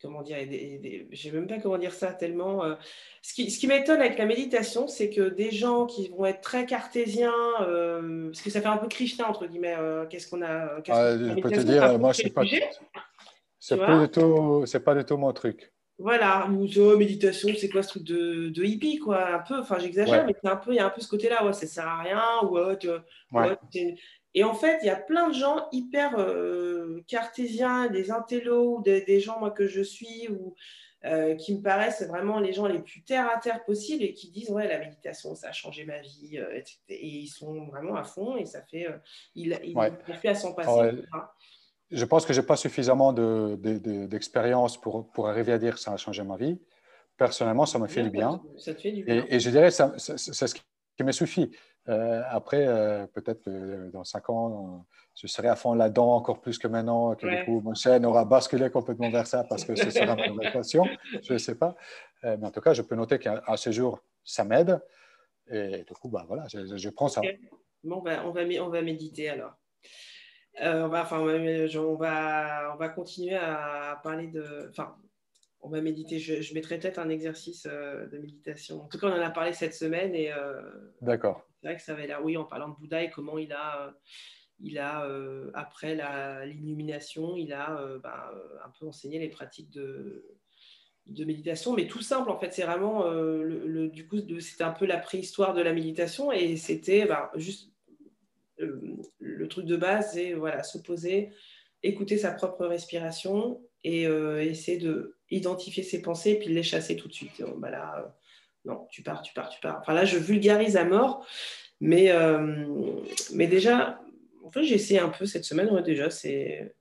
comment 0.00 0.22
dire, 0.22 0.38
je 0.40 1.10
ne 1.10 1.16
sais 1.16 1.30
même 1.30 1.46
pas 1.46 1.58
comment 1.58 1.78
dire 1.78 1.92
ça 1.92 2.12
tellement. 2.12 2.64
Euh, 2.64 2.74
ce 3.22 3.34
qui, 3.34 3.50
ce 3.50 3.58
qui 3.58 3.66
m'étonne 3.66 4.00
avec 4.00 4.18
la 4.18 4.26
méditation, 4.26 4.88
c'est 4.88 5.10
que 5.10 5.28
des 5.28 5.50
gens 5.50 5.86
qui 5.86 6.08
vont 6.08 6.26
être 6.26 6.40
très 6.40 6.66
cartésiens, 6.66 7.32
parce 7.58 8.40
que 8.40 8.50
ça 8.50 8.60
fait 8.60 8.66
un 8.66 8.76
peu 8.76 8.88
Krishna, 8.88 9.28
entre 9.28 9.46
guillemets, 9.46 9.76
qu'est-ce 10.10 10.28
qu'on 10.28 10.42
a. 10.42 10.80
Ah, 10.88 11.16
je 11.16 11.40
peux 11.40 11.50
te 11.50 11.60
dire, 11.60 11.98
moi, 11.98 12.12
je 12.12 12.22
sais 12.22 12.30
pas. 12.30 12.42
C'est 13.60 13.76
pas, 13.76 14.06
du 14.06 14.08
tout, 14.08 14.64
pas 14.84 14.94
du 14.94 15.04
tout 15.04 15.16
mon 15.16 15.32
truc. 15.32 15.72
Voilà, 16.00 16.48
ou 16.48 16.96
méditation, 16.96 17.48
c'est 17.58 17.68
quoi 17.68 17.82
ce 17.82 17.88
truc 17.88 18.04
de, 18.04 18.50
de, 18.50 18.62
hippie, 18.62 18.98
quoi, 18.98 19.34
un 19.34 19.40
peu, 19.40 19.58
enfin 19.58 19.78
j'exagère, 19.80 20.24
mais 20.24 20.34
c'est 20.40 20.48
un 20.48 20.54
peu, 20.54 20.72
il 20.72 20.76
y 20.76 20.78
a 20.78 20.86
un 20.86 20.90
peu 20.90 21.00
ce 21.00 21.08
côté-là, 21.08 21.44
ouais, 21.44 21.52
ça 21.52 21.66
sert 21.66 21.88
à 21.88 22.02
rien, 22.02 22.22
ou 22.44 22.56
ouais, 22.56 23.56
et 24.34 24.44
en 24.44 24.54
fait, 24.54 24.78
il 24.82 24.86
y 24.86 24.90
a 24.90 24.96
plein 24.96 25.28
de 25.28 25.34
gens 25.34 25.68
hyper 25.72 26.18
euh, 26.18 27.02
cartésiens, 27.06 27.88
des 27.88 28.10
intellos, 28.10 28.82
des, 28.82 29.02
des, 29.02 29.20
gens 29.20 29.38
moi, 29.40 29.50
que 29.50 29.66
je 29.66 29.80
suis, 29.80 30.28
ou 30.28 30.54
euh, 31.04 31.34
qui 31.36 31.56
me 31.56 31.62
paraissent 31.62 32.02
vraiment 32.02 32.38
les 32.38 32.52
gens 32.52 32.66
les 32.66 32.80
plus 32.80 33.02
terre 33.02 33.30
à 33.34 33.38
terre 33.38 33.64
possibles 33.64 34.04
et 34.04 34.12
qui 34.12 34.30
disent 34.30 34.50
Ouais, 34.50 34.68
la 34.68 34.78
méditation, 34.78 35.34
ça 35.34 35.48
a 35.48 35.52
changé 35.52 35.84
ma 35.86 36.00
vie. 36.00 36.38
Euh, 36.38 36.60
et 36.88 37.06
ils 37.06 37.28
sont 37.28 37.66
vraiment 37.66 37.96
à 37.96 38.04
fond 38.04 38.36
et 38.36 38.44
ça 38.44 38.62
fait. 38.62 38.86
il, 39.34 39.58
il, 39.64 40.14
fait 40.14 40.28
à 40.28 40.34
son 40.34 40.54
passé. 40.54 41.02
je 41.90 42.04
pense 42.04 42.26
que 42.26 42.34
je 42.34 42.40
n'ai 42.40 42.46
pas 42.46 42.56
suffisamment 42.56 43.14
d'expérience 43.14 44.76
de, 44.76 44.80
pour, 44.82 45.10
pour 45.10 45.28
arriver 45.28 45.52
à 45.52 45.58
dire 45.58 45.74
que 45.74 45.80
ça 45.80 45.92
a 45.92 45.96
changé 45.96 46.22
ma 46.22 46.36
vie. 46.36 46.58
Personnellement, 47.16 47.66
ça 47.66 47.78
me 47.78 47.88
fait 47.88 48.02
du 48.02 48.10
bien. 48.10 48.42
Ça 48.58 48.74
te 48.74 48.82
fait 48.82 48.92
du 48.92 49.04
bien. 49.04 49.24
Et, 49.28 49.36
et 49.36 49.40
je 49.40 49.50
dirais 49.50 49.70
c'est 49.70 49.96
ce 49.98 50.54
qui 50.54 51.04
me 51.04 51.12
suffit. 51.12 51.50
Euh, 51.88 52.22
après, 52.28 52.66
euh, 52.66 53.06
peut-être 53.06 53.42
que 53.44 53.90
dans 53.90 54.04
cinq 54.04 54.28
ans, 54.28 54.86
je 55.14 55.26
serai 55.26 55.48
à 55.48 55.56
fond 55.56 55.74
là-dedans 55.74 56.14
encore 56.14 56.40
plus 56.40 56.58
que 56.58 56.68
maintenant, 56.68 57.14
que 57.14 57.26
du 57.26 57.44
coup, 57.44 57.60
mon 57.60 57.74
chaîne 57.74 58.04
aura 58.04 58.24
basculé 58.24 58.70
complètement 58.70 59.10
vers 59.10 59.26
ça 59.26 59.44
parce 59.44 59.64
que 59.64 59.74
ce 59.74 59.90
sera 59.90 60.14
ma 60.14 60.50
passion. 60.50 60.84
Je 61.22 61.32
ne 61.32 61.38
sais 61.38 61.54
pas. 61.54 61.76
Euh, 62.24 62.36
mais 62.38 62.46
en 62.46 62.50
tout 62.50 62.60
cas, 62.60 62.74
je 62.74 62.82
peux 62.82 62.94
noter 62.94 63.18
qu'à 63.18 63.42
ce 63.56 63.72
jour, 63.72 64.00
ça 64.22 64.44
m'aide. 64.44 64.80
Et 65.50 65.84
du 65.84 65.94
coup, 65.94 66.08
bah, 66.08 66.24
voilà, 66.28 66.46
je, 66.48 66.88
prends 66.90 67.08
ça. 67.08 67.22
Bon, 67.82 68.02
ben, 68.02 68.22
on, 68.26 68.32
va, 68.32 68.42
on 68.42 68.68
va 68.68 68.82
méditer 68.82 69.30
alors. 69.30 69.54
on, 70.60 70.88
va, 70.88 71.02
enfin, 71.02 71.20
on, 71.20 71.96
va, 71.96 72.74
on 72.74 72.76
va 72.76 72.88
continuer 72.90 73.36
à 73.36 73.98
parler 74.02 74.26
de. 74.26 74.68
Enfin, 74.68 74.94
on 75.62 75.70
va 75.70 75.80
méditer. 75.80 76.18
Je, 76.18 76.42
je 76.42 76.52
mettrai 76.52 76.78
peut-être 76.78 76.98
un 76.98 77.08
exercice 77.08 77.66
de 77.66 78.18
méditation. 78.18 78.82
En 78.82 78.88
tout 78.88 78.98
cas, 78.98 79.06
on 79.06 79.12
en 79.12 79.22
a 79.24 79.30
parlé 79.30 79.54
cette 79.54 79.74
semaine. 79.74 80.14
et 80.14 80.30
D'accord 81.00 81.47
c'est 81.60 81.68
vrai 81.68 81.76
que 81.76 81.82
ça 81.82 81.92
avait 81.92 82.06
l'air, 82.06 82.24
oui, 82.24 82.36
en 82.36 82.44
parlant 82.44 82.68
de 82.68 82.76
Bouddha 82.76 83.02
et 83.02 83.10
comment 83.10 83.38
il 83.38 83.52
a, 83.52 83.86
euh, 83.86 83.90
il 84.60 84.78
a 84.78 85.04
euh, 85.04 85.50
après 85.54 85.96
l'illumination, 86.46 87.36
il 87.36 87.52
a 87.52 87.80
euh, 87.80 87.98
ben, 87.98 88.30
un 88.64 88.70
peu 88.78 88.86
enseigné 88.86 89.18
les 89.18 89.28
pratiques 89.28 89.70
de, 89.70 90.24
de 91.06 91.24
méditation, 91.24 91.74
mais 91.74 91.88
tout 91.88 92.02
simple 92.02 92.30
en 92.30 92.38
fait. 92.38 92.52
C'est 92.52 92.62
vraiment 92.62 93.08
le, 93.10 93.88
du 93.88 94.06
coup, 94.06 94.18
c'était 94.40 94.64
un 94.64 94.72
peu 94.72 94.86
la 94.86 94.98
préhistoire 94.98 95.54
de 95.54 95.62
la 95.62 95.72
méditation 95.72 96.30
et 96.30 96.56
c'était 96.56 97.06
ben, 97.06 97.28
juste 97.34 97.72
le 98.58 99.48
truc 99.48 99.66
de 99.66 99.76
base, 99.76 100.12
c'est 100.12 100.34
voilà, 100.34 100.62
se 100.62 100.78
poser, 100.78 101.30
écouter 101.82 102.18
sa 102.18 102.32
propre 102.32 102.66
respiration 102.66 103.60
et 103.84 104.02
essayer 104.02 104.78
de 104.78 105.16
identifier 105.30 105.82
ses 105.82 106.02
pensées 106.02 106.32
et 106.32 106.38
puis 106.38 106.48
les 106.48 106.62
chasser 106.62 106.96
tout 106.96 107.08
de 107.08 107.12
suite. 107.12 107.42
Bah 107.58 107.70
là, 107.70 108.16
non, 108.68 108.86
tu 108.90 109.02
pars, 109.02 109.22
tu 109.22 109.32
pars, 109.34 109.48
tu 109.48 109.60
pars. 109.60 109.78
Enfin 109.80 109.94
là, 109.94 110.04
je 110.04 110.18
vulgarise 110.18 110.76
à 110.76 110.84
mort, 110.84 111.26
mais, 111.80 112.12
mais 113.34 113.46
déjà, 113.46 114.00
en 114.44 114.50
fait, 114.50 114.62
j'ai 114.62 114.76
essayé 114.76 115.00
un 115.00 115.08
peu 115.08 115.26
cette 115.26 115.44
semaine, 115.44 115.68
déjà, 115.82 116.10
c'est 116.10 116.74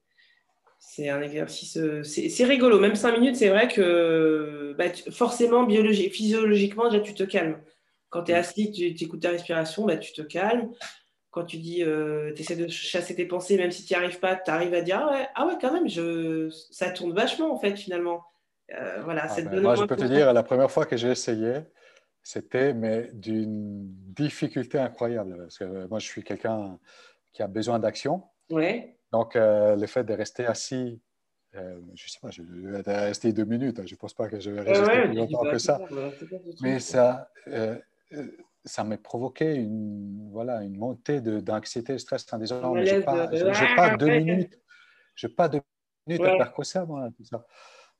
c'est 0.79 1.09
un 1.09 1.21
exercice, 1.21 1.77
c'est 2.03 2.43
rigolo. 2.43 2.79
Même 2.79 2.95
cinq 2.95 3.17
minutes, 3.17 3.35
c'est 3.35 3.49
vrai 3.49 3.67
que 3.67 4.75
bah, 4.77 4.85
forcément, 5.11 5.63
biologique, 5.63 6.13
physiologiquement, 6.13 6.89
déjà, 6.89 7.01
tu 7.01 7.13
te 7.13 7.23
calmes. 7.23 7.59
Quand 8.09 8.23
tu 8.23 8.31
es 8.31 8.35
mm. 8.35 8.39
assis, 8.39 8.71
tu 8.71 9.03
écoutes 9.03 9.21
ta 9.21 9.29
respiration, 9.29 9.85
bah, 9.85 9.97
tu 9.97 10.13
te 10.13 10.21
calmes. 10.21 10.71
Quand 11.31 11.43
tu 11.43 11.57
dis, 11.57 11.83
euh, 11.83 12.33
tu 12.33 12.41
essaies 12.41 12.55
de 12.55 12.67
chasser 12.67 13.15
tes 13.15 13.25
pensées, 13.25 13.57
même 13.57 13.69
si 13.69 13.85
tu 13.85 13.93
n'y 13.93 13.97
arrives 13.97 14.19
pas, 14.19 14.35
tu 14.35 14.49
arrives 14.49 14.73
à 14.73 14.81
dire 14.81 14.99
ah 14.99 15.11
ouais, 15.11 15.27
ah 15.35 15.45
ouais, 15.45 15.53
quand 15.59 15.71
même, 15.71 15.87
je... 15.87 16.49
ça 16.71 16.89
tourne 16.89 17.13
vachement 17.13 17.53
en 17.53 17.59
fait 17.59 17.75
finalement. 17.75 18.23
Euh, 18.73 19.01
voilà, 19.03 19.27
ah 19.29 19.41
ben, 19.41 19.61
moi, 19.61 19.75
je 19.75 19.83
peux 19.83 19.95
te 19.95 20.03
dire, 20.03 20.33
la 20.33 20.43
première 20.43 20.71
fois 20.71 20.85
que 20.85 20.97
j'ai 20.97 21.09
essayé, 21.09 21.53
c'était 22.27 22.73
mais 22.73 23.09
d'une 23.13 23.87
difficulté 24.13 24.77
incroyable. 24.77 25.37
Parce 25.37 25.59
que 25.59 25.87
moi, 25.87 25.99
je 25.99 26.05
suis 26.05 26.23
quelqu'un 26.23 26.77
qui 27.31 27.41
a 27.41 27.47
besoin 27.47 27.79
d'action. 27.79 28.21
Ouais. 28.49 28.97
Donc, 29.13 29.37
euh, 29.37 29.77
le 29.77 29.87
fait 29.87 30.03
de 30.03 30.13
rester 30.13 30.45
assis, 30.45 30.99
je 31.53 31.59
ne 31.59 31.95
sais 31.95 32.19
pas, 32.21 32.29
je 32.29 32.41
vais 32.43 32.81
rester 32.81 33.31
deux 33.31 33.45
minutes. 33.45 33.79
Hein, 33.79 33.83
je 33.85 33.93
ne 33.93 33.97
pense 33.97 34.13
pas 34.13 34.27
que 34.27 34.41
je 34.41 34.51
vais 34.51 34.59
rester 34.59 35.03
plus 35.03 35.13
longtemps 35.13 35.49
que 35.49 35.57
ça. 35.57 35.79
Mais 36.61 36.81
ça, 36.81 37.31
ça 38.65 38.83
m'a 38.83 38.97
provoqué 38.97 39.55
une, 39.55 40.29
voilà, 40.29 40.63
une 40.63 40.77
montée 40.77 41.21
d'anxiété, 41.21 41.93
de, 41.93 41.97
stress 41.97 42.25
en 42.33 42.39
disant, 42.39 42.75
je 42.75 42.95
n'ai 42.95 43.01
pas, 43.03 43.27
pas, 43.77 43.95
deux 43.95 44.19
minutes, 44.19 44.59
je 45.15 45.27
pas 45.27 45.47
deux 45.47 45.61
minutes 46.05 46.25
à 46.25 46.35
faire 46.35 46.51
quoi 46.51 46.65
ça, 46.65 46.85
moi, 46.85 47.07
tout 47.15 47.23
ça. 47.23 47.45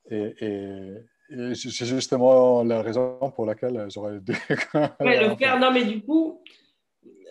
Et, 0.10 0.36
et, 0.42 0.98
c'est 1.30 1.86
justement 1.86 2.64
la 2.64 2.82
raison 2.82 3.18
pour 3.36 3.46
laquelle 3.46 3.88
j'aurais 3.94 4.20
dû... 4.20 4.32
ouais, 5.00 5.28
le 5.28 5.36
faire, 5.36 5.60
non, 5.60 5.72
mais 5.72 5.84
du 5.84 6.02
coup, 6.02 6.42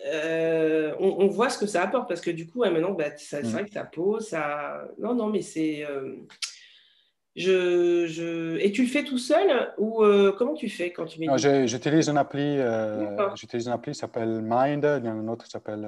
euh, 0.05 0.93
on, 0.99 1.27
voit 1.27 1.49
ce 1.49 1.57
que 1.57 1.65
ça 1.65 1.83
apporte, 1.83 2.07
parce 2.07 2.21
que 2.21 2.31
du 2.31 2.47
coup, 2.47 2.59
maintenant, 2.59 2.91
bah, 2.91 3.05
c'est 3.17 3.43
mm. 3.43 3.47
vrai 3.47 3.65
que 3.65 3.71
ça 3.71 3.83
pose, 3.83 4.27
ça... 4.27 4.87
Non, 4.99 5.15
non, 5.15 5.27
mais 5.27 5.41
c'est... 5.41 5.85
Euh, 5.85 6.15
je, 7.35 8.07
je... 8.07 8.57
Et 8.57 8.71
tu 8.71 8.81
le 8.83 8.87
fais 8.87 9.03
tout 9.03 9.19
seul 9.19 9.71
ou 9.77 10.03
euh, 10.03 10.33
comment 10.35 10.55
tu 10.55 10.69
fais 10.69 10.91
quand 10.91 11.05
tu 11.05 11.19
médites 11.19 11.67
J'utilise 11.67 12.09
une 12.09 12.17
appli, 12.17 12.57
j'utilise 13.35 13.67
une 13.67 13.73
appli 13.73 13.91
qui 13.91 13.99
s'appelle 13.99 14.41
Mind, 14.43 14.83
il 14.83 15.05
y 15.05 15.09
en 15.09 15.17
a 15.17 15.21
une 15.21 15.29
autre 15.29 15.45
qui 15.45 15.51
s'appelle 15.51 15.87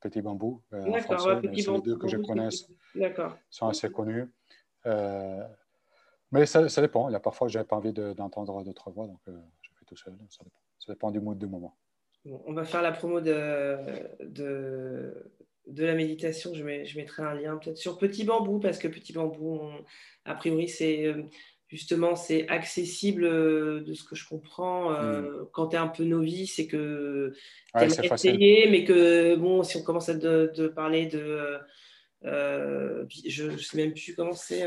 Petit 0.00 0.22
Bambou. 0.22 0.62
D'accord, 0.72 1.40
Petit 1.40 1.64
Bambou. 1.64 1.82
Les 1.84 1.92
deux 1.92 1.98
que 1.98 2.08
je 2.08 2.16
connais 2.16 2.48
sont 3.50 3.68
assez 3.68 3.90
connus. 3.90 4.26
Mais 6.32 6.46
ça, 6.46 6.68
ça, 6.68 6.80
dépend. 6.80 7.08
Il 7.08 7.12
y 7.12 7.16
a 7.16 7.20
parfois, 7.20 7.48
je 7.48 7.58
n'avais 7.58 7.66
pas 7.66 7.76
envie 7.76 7.92
d'entendre 7.92 8.62
d'autres 8.64 8.90
voix, 8.90 9.06
donc 9.06 9.20
je 9.26 9.70
fais 9.78 9.84
tout 9.86 9.96
seul. 9.96 10.14
Ça 10.28 10.44
dépend, 10.44 10.60
ça 10.78 10.92
dépend 10.92 11.10
du 11.10 11.20
mood 11.20 11.38
du 11.38 11.46
moment. 11.46 11.76
on 12.24 12.52
va 12.52 12.64
faire 12.64 12.82
la 12.82 12.92
promo 12.92 13.20
de, 13.20 13.76
de 14.24 15.32
de 15.70 15.84
la 15.84 15.94
méditation, 15.94 16.52
je, 16.54 16.84
je 16.84 16.96
mettrai 16.96 17.22
un 17.22 17.34
lien 17.34 17.56
peut-être 17.56 17.78
sur 17.78 17.98
Petit 17.98 18.24
Bambou, 18.24 18.58
parce 18.58 18.78
que 18.78 18.88
Petit 18.88 19.12
Bambou, 19.12 19.60
a 20.24 20.34
priori, 20.34 20.68
c'est 20.68 21.06
euh, 21.06 21.22
justement 21.68 22.16
c'est 22.16 22.48
accessible 22.48 23.24
euh, 23.24 23.80
de 23.82 23.94
ce 23.94 24.04
que 24.04 24.16
je 24.16 24.26
comprends 24.28 24.92
euh, 24.92 25.20
hmm. 25.20 25.48
quand 25.52 25.68
tu 25.68 25.76
es 25.76 25.78
un 25.78 25.88
peu 25.88 26.04
novice 26.04 26.58
et 26.58 26.66
que 26.66 27.32
tu 27.74 27.78
ouais, 27.78 27.86
essayer, 27.86 28.68
mais 28.68 28.84
que 28.84 29.36
bon, 29.36 29.62
si 29.62 29.76
on 29.76 29.82
commence 29.82 30.08
à 30.08 30.14
parler 30.74 31.06
de. 31.06 31.58
Je 32.22 33.50
ne 33.50 33.56
sais 33.56 33.76
même 33.76 33.92
plus 33.92 34.14
comment 34.14 34.32
c'est. 34.32 34.66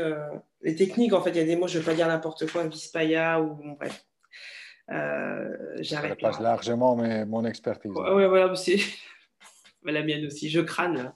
les 0.62 0.74
techniques, 0.74 1.12
en 1.12 1.22
fait, 1.22 1.30
il 1.30 1.36
y 1.36 1.40
a 1.40 1.44
des 1.44 1.56
mots, 1.56 1.68
je 1.68 1.78
ne 1.78 1.82
vais 1.82 1.90
pas 1.90 1.96
dire 1.96 2.08
n'importe 2.08 2.50
quoi, 2.50 2.66
Vispaya 2.66 3.40
ou 3.40 3.54
bon, 3.54 3.72
bref. 3.72 4.04
J'arrête. 5.80 6.20
Ça 6.20 6.28
passe 6.28 6.40
largement 6.40 6.96
mais 6.96 7.24
mon 7.24 7.44
expertise. 7.44 7.92
Ouais, 7.92 8.26
voilà, 8.26 8.54
c'est 8.54 8.78
la 9.84 10.02
mienne 10.02 10.26
aussi, 10.26 10.48
je 10.50 10.60
crâne. 10.60 11.12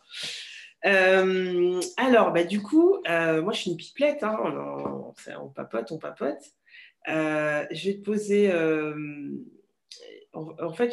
Euh, 0.87 1.81
alors, 1.97 2.33
bah, 2.33 2.45
du 2.45 2.63
coup, 2.63 3.03
euh, 3.09 3.43
moi 3.43 3.53
je 3.53 3.61
suis 3.61 3.71
une 3.71 3.77
pipelette, 3.77 4.23
hein, 4.23 4.39
on, 5.41 5.49
papote, 5.49 5.91
on 5.93 5.99
papote. 5.99 6.39
Euh, 7.09 7.67
je 7.71 7.91
vais 7.91 7.97
te 7.97 8.05
poser. 8.05 8.53
En, 10.33 10.73
fait, 10.73 10.93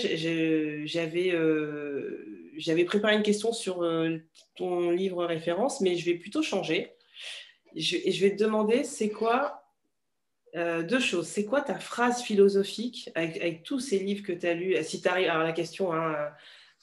j'avais 0.86 1.32
j'avais 2.58 2.86
préparé 2.86 3.16
une 3.16 3.24
question 3.24 3.54
sur 3.54 3.88
ton 4.56 4.92
livre 4.92 5.26
référence, 5.26 5.82
mais 5.82 5.96
je 5.96 6.06
vais 6.06 6.16
plutôt 6.16 6.42
changer. 6.42 6.94
Je, 7.76 7.98
je 8.08 8.22
vais 8.22 8.36
te 8.36 8.44
demander, 8.44 8.84
c'est 8.84 9.10
quoi 9.10 9.62
deux 10.56 11.02
choses. 11.02 11.28
C'est 11.28 11.44
quoi 11.44 11.62
ta 11.62 11.80
phrase 11.80 12.22
philosophique 12.22 13.10
avec, 13.16 13.64
tous 13.64 13.80
ces 13.80 14.00
livres 14.00 14.24
que 14.24 14.32
tu 14.32 14.48
as 14.48 14.54
lus? 14.54 14.76
Si 14.84 15.02
tu 15.02 15.08
arrives, 15.08 15.30
alors 15.30 15.44
la 15.44 15.52
question, 15.52 15.92
hein, 15.94 16.16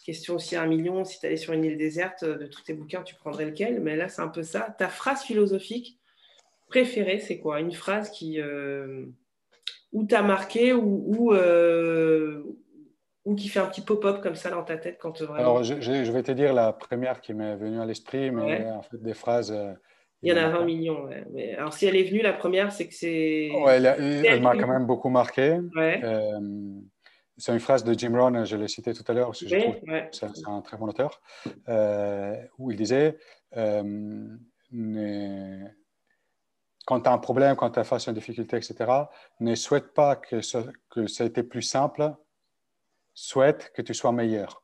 Question 0.05 0.35
aussi 0.35 0.57
à 0.57 0.63
un 0.63 0.67
million, 0.67 1.05
si 1.05 1.21
tu 1.21 1.27
allais 1.27 1.37
sur 1.37 1.53
une 1.53 1.65
île 1.65 1.77
déserte, 1.77 2.25
de 2.25 2.47
tous 2.47 2.63
tes 2.63 2.75
bouquins, 2.75 3.03
tu 3.03 3.15
prendrais 3.15 3.45
lequel? 3.45 3.81
Mais 3.81 3.95
là, 3.95 4.09
c'est 4.09 4.23
un 4.23 4.29
peu 4.29 4.43
ça. 4.43 4.75
Ta 4.77 4.89
phrase 4.89 5.23
philosophique 5.23 5.97
préférée, 6.67 7.21
c'est 7.21 7.39
quoi? 7.39 7.61
Une 7.61 7.73
phrase 7.73 8.11
qui 8.11 8.41
euh, 8.41 9.07
ou 9.93 10.05
t'a 10.05 10.23
marqué 10.23 10.73
ou, 10.73 11.33
euh, 11.33 12.43
ou, 13.25 13.35
qui 13.35 13.49
fait 13.49 13.61
un 13.61 13.67
petit 13.67 13.83
pop-up 13.83 14.21
comme 14.23 14.35
ça 14.35 14.51
dans 14.51 14.63
ta 14.63 14.77
tête 14.77 14.99
quand 15.01 15.13
tu 15.13 15.25
vraiment... 15.25 15.41
Alors, 15.41 15.65
je, 15.65 16.11
vais 16.11 16.23
te 16.23 16.33
dire 16.33 16.53
la 16.53 16.73
première 16.73 17.21
qui 17.21 17.35
m'est 17.35 17.57
venue 17.57 17.81
à 17.81 17.87
l'esprit, 17.87 18.31
mais 18.31 18.71
en 18.71 18.83
fait, 18.83 19.01
des 19.03 19.15
phrases... 19.15 19.53
Euh, 19.53 19.73
il 20.25 20.31
y 20.31 20.33
en 20.33 20.37
a 20.37 20.49
20 20.51 20.65
millions. 20.65 21.05
Ouais. 21.07 21.25
Mais, 21.33 21.55
alors, 21.57 21.73
si 21.73 21.85
elle 21.87 21.97
est 21.97 22.05
venue, 22.05 22.23
la 22.23 22.33
première, 22.33 22.71
c'est 22.71 22.87
que 22.87 22.95
c'est... 22.95 23.51
Ouais, 23.51 23.83
elle, 23.83 24.25
elle 24.25 24.41
m'a 24.41 24.57
quand 24.57 24.69
même 24.69 24.87
beaucoup 24.87 25.09
marqué. 25.09 25.59
Ouais. 25.75 26.01
C'est 27.39 27.53
une 27.53 27.61
phrase 27.61 27.83
de 27.83 27.93
Jim 27.99 28.17
Rohn, 28.17 28.45
je 28.45 28.57
l'ai 28.57 28.69
cité 28.69 28.93
tout 28.93 29.05
à 29.09 29.15
l'heure, 29.15 29.29
parce 29.29 29.41
que 29.41 29.49
je 29.49 29.57
trouve 29.57 29.75
c'est 30.13 30.47
un 30.47 30.61
très 30.61 30.77
bon 30.77 30.87
auteur, 30.87 31.21
euh, 31.69 32.37
où 32.59 32.71
il 32.71 32.77
disait 32.77 33.19
euh, 33.57 34.29
quand 36.87 37.01
tu 37.01 37.09
as 37.09 37.13
un 37.13 37.19
problème, 37.19 37.57
quand 37.57 37.71
tu 37.71 37.79
as 37.81 37.85
face 37.85 38.07
à 38.07 38.11
une 38.11 38.17
difficulté, 38.17 38.57
etc., 38.57 38.91
ne 39.41 39.55
souhaite 39.55 39.95
pas 39.95 40.15
que 40.15 40.41
ça 40.41 40.63
ait 40.97 41.27
été 41.27 41.43
plus 41.43 41.63
simple, 41.63 42.15
souhaite 43.15 43.73
que 43.75 43.83
tu 43.83 43.95
sois 43.95 44.13
meilleur. 44.13 44.63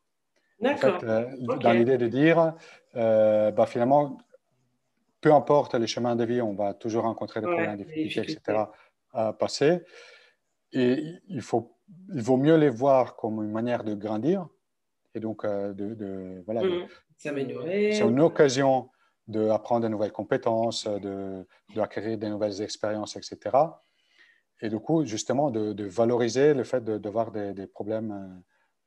En 0.65 0.77
fait, 0.77 1.05
euh, 1.05 1.27
Dans 1.39 1.73
l'idée 1.73 1.99
de 1.99 2.09
dire, 2.09 2.55
bah, 2.95 3.67
finalement, 3.67 4.19
peu 5.21 5.33
importe 5.33 5.75
les 5.75 5.87
chemins 5.87 6.17
de 6.17 6.25
vie, 6.25 6.41
on 6.41 6.55
va 6.55 6.75
toujours 6.75 7.05
rencontrer 7.05 7.41
des 7.41 7.47
problèmes, 7.47 7.77
des 7.77 7.85
difficultés, 7.85 8.33
etc., 8.33 8.65
à 9.13 9.33
passer. 9.33 9.81
Et 10.73 11.03
il 11.29 11.41
faut 11.41 11.79
il 12.15 12.23
vaut 12.23 12.37
mieux 12.37 12.57
les 12.57 12.69
voir 12.69 13.17
comme 13.17 13.43
une 13.43 13.53
manière 13.53 13.85
de 13.85 13.95
grandir 13.95 14.47
et 15.15 15.21
donc 15.21 15.45
euh, 15.45 15.73
de, 15.73 16.43
voilà, 16.45 16.63
mmh. 16.63 16.87
s'améliorer. 17.17 17.93
C'est 17.93 18.05
une 18.05 18.21
occasion 18.21 18.91
d'apprendre 19.27 19.83
de 19.83 19.89
nouvelles 19.89 20.13
compétences, 20.13 20.87
de, 20.87 21.47
d'acquérir 21.75 22.19
de 22.19 22.27
nouvelles 22.29 22.63
expériences, 22.63 23.17
etc. 23.17 23.57
Et 24.61 24.69
du 24.69 24.79
coup, 24.79 25.05
justement, 25.05 25.51
de, 25.51 25.85
valoriser 25.85 26.55
le 26.55 26.65
fait 26.65 26.85
de, 26.85 27.09
voir 27.09 27.31
des, 27.31 27.67
problèmes, 27.67 28.43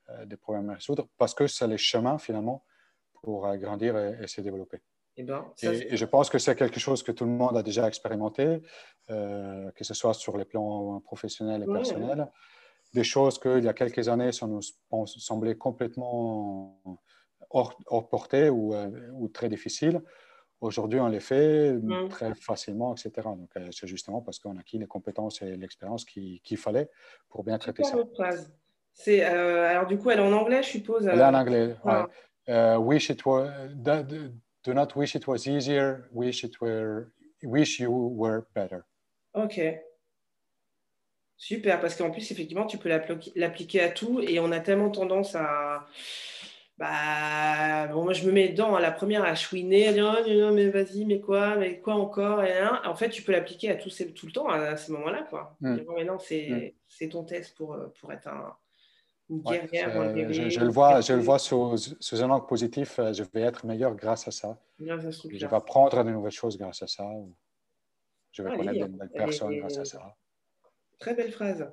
euh, 0.10 0.26
des 0.26 0.38
problèmes 0.38 0.70
à 0.70 0.76
résoudre, 0.76 1.08
parce 1.18 1.34
que 1.34 1.48
c'est 1.48 1.68
les 1.68 1.78
chemins, 1.78 2.18
finalement, 2.18 2.64
pour 3.22 3.46
euh, 3.46 3.56
grandir 3.58 3.98
et, 3.98 4.28
se 4.28 4.42
développer. 4.42 4.80
Eh 5.18 5.24
ben, 5.24 5.46
et, 5.62 5.96
je 5.96 6.06
pense 6.06 6.30
que 6.30 6.40
c'est 6.40 6.56
quelque 6.56 6.80
chose 6.80 7.04
que 7.04 7.12
tout 7.12 7.26
le 7.26 7.32
monde 7.32 7.58
a 7.58 7.64
déjà 7.64 7.88
expérimenté, 7.88 8.62
que 9.10 9.84
ce 9.84 9.94
soit 9.94 10.14
sur 10.14 10.38
les 10.38 10.46
plans 10.46 11.02
professionnels 11.02 11.64
et 11.64 11.66
personnels 11.66 12.30
des 12.94 13.04
choses 13.04 13.40
qu'il 13.40 13.64
y 13.64 13.68
a 13.68 13.74
quelques 13.74 14.08
années, 14.10 14.32
ça 14.32 14.48
nous 14.48 14.62
semblait 15.06 15.56
complètement 15.56 16.82
hors, 17.50 18.10
portée 18.10 18.50
ou, 18.50 18.74
euh, 18.74 18.90
ou, 19.14 19.28
très 19.28 19.50
difficile. 19.50 20.02
Aujourd'hui, 20.62 21.00
on 21.00 21.08
les 21.08 21.20
fait 21.20 21.74
mm. 21.74 22.10
très 22.10 22.36
facilement, 22.36 22.94
etc. 22.94 23.12
Donc, 23.26 23.50
euh, 23.58 23.68
c'est 23.72 23.88
justement 23.88 24.22
parce 24.22 24.38
qu'on 24.38 24.56
a 24.58 24.60
acquis 24.60 24.78
les 24.78 24.86
compétences 24.86 25.42
et 25.42 25.58
l'expérience 25.58 26.06
qu'il 26.06 26.58
fallait 26.58 26.90
pour 27.30 27.44
bien 27.44 27.58
traiter 27.58 27.84
ça. 27.84 27.98
C'est, 28.94 29.26
euh, 29.26 29.68
alors, 29.68 29.88
du 29.88 29.98
coup, 29.98 30.12
elle 30.12 30.20
est 30.20 30.24
en 30.24 30.34
anglais, 30.34 30.62
je 30.62 30.70
suppose. 30.70 31.08
Elle 31.08 31.20
est 31.20 31.24
en 31.24 31.34
anglais, 31.34 31.76
ah. 32.48 32.80
wish 32.80 33.10
it 33.10 33.26
were, 33.26 33.50
do 34.64 34.74
not 34.74 34.90
wish 34.96 35.16
it 35.16 35.28
was 35.28 35.48
easier, 35.48 36.04
wish, 36.12 36.44
it 36.44 36.60
were, 36.62 37.08
wish 37.42 37.80
you 37.80 37.92
were 37.92 38.44
better. 38.54 38.84
OK. 39.34 39.60
Super, 41.38 41.80
parce 41.80 41.96
qu'en 41.96 42.12
plus, 42.12 42.30
effectivement, 42.30 42.68
tu 42.68 42.78
peux 42.78 42.90
l'appliquer 43.36 43.82
à 43.82 43.90
tout 43.90 44.20
et 44.22 44.40
on 44.40 44.52
a 44.52 44.60
tellement 44.60 44.92
tendance 44.92 45.34
à. 45.34 45.88
Bah, 46.82 47.86
bon, 47.90 48.06
moi, 48.06 48.14
je 48.14 48.26
me 48.26 48.32
mets 48.32 48.50
dedans 48.50 48.74
à 48.74 48.82
la 48.82 48.90
première 48.90 49.24
à 49.24 49.36
chouiner, 49.36 49.90
à 49.90 49.94
dire 49.94 50.48
oh, 50.50 50.52
mais 50.52 50.68
vas-y, 50.70 51.06
mais 51.06 51.20
quoi, 51.20 51.56
mais 51.56 51.80
quoi 51.80 51.94
encore 51.94 52.44
et 52.44 52.54
En 52.86 52.96
fait, 52.96 53.12
tu 53.12 53.22
peux 53.22 53.32
l'appliquer 53.32 53.70
à 53.70 53.76
tout, 53.76 53.92
tout 54.16 54.26
le 54.26 54.32
temps 54.32 54.50
à, 54.50 54.76
ce 54.78 54.92
moment-là. 54.94 55.28
Quoi. 55.30 55.56
Mm. 55.62 55.76
Mm. 55.76 56.72
c'est 56.88 57.10
ton 57.10 57.24
test 57.24 57.56
pour, 57.56 57.78
pour 58.00 58.12
être 58.12 58.28
un, 58.28 58.56
une 59.30 59.44
guerrière. 59.44 59.92
je, 60.32 60.60
le 60.60 60.70
vois, 60.70 61.02
je 61.02 61.14
le 61.14 61.22
vois 61.22 61.38
sous, 61.38 61.78
sous, 61.78 62.24
un 62.24 62.32
angle 62.32 62.48
positif. 62.48 62.98
Euh, 62.98 63.14
je 63.14 63.22
vais 63.32 63.42
être 63.42 63.64
meilleur 63.64 63.94
grâce 63.94 64.28
à 64.28 64.32
ça. 64.32 64.58
Je 64.80 65.46
vais 65.46 65.54
apprendre 65.54 66.04
de 66.04 66.10
nouvelles 66.10 66.32
choses 66.32 66.58
grâce 66.58 66.82
à 66.82 66.88
ça. 66.88 67.08
Je 68.32 68.42
vais 68.42 68.50
ah, 68.52 68.58
connaître 68.58 68.88
de 68.88 68.92
nouvelles 68.92 69.12
personnes 69.12 69.56
grâce 69.60 69.78
à 69.78 69.86
ça. 69.86 70.16
Très 70.98 71.14
belle 71.14 71.32
phrase. 71.32 71.72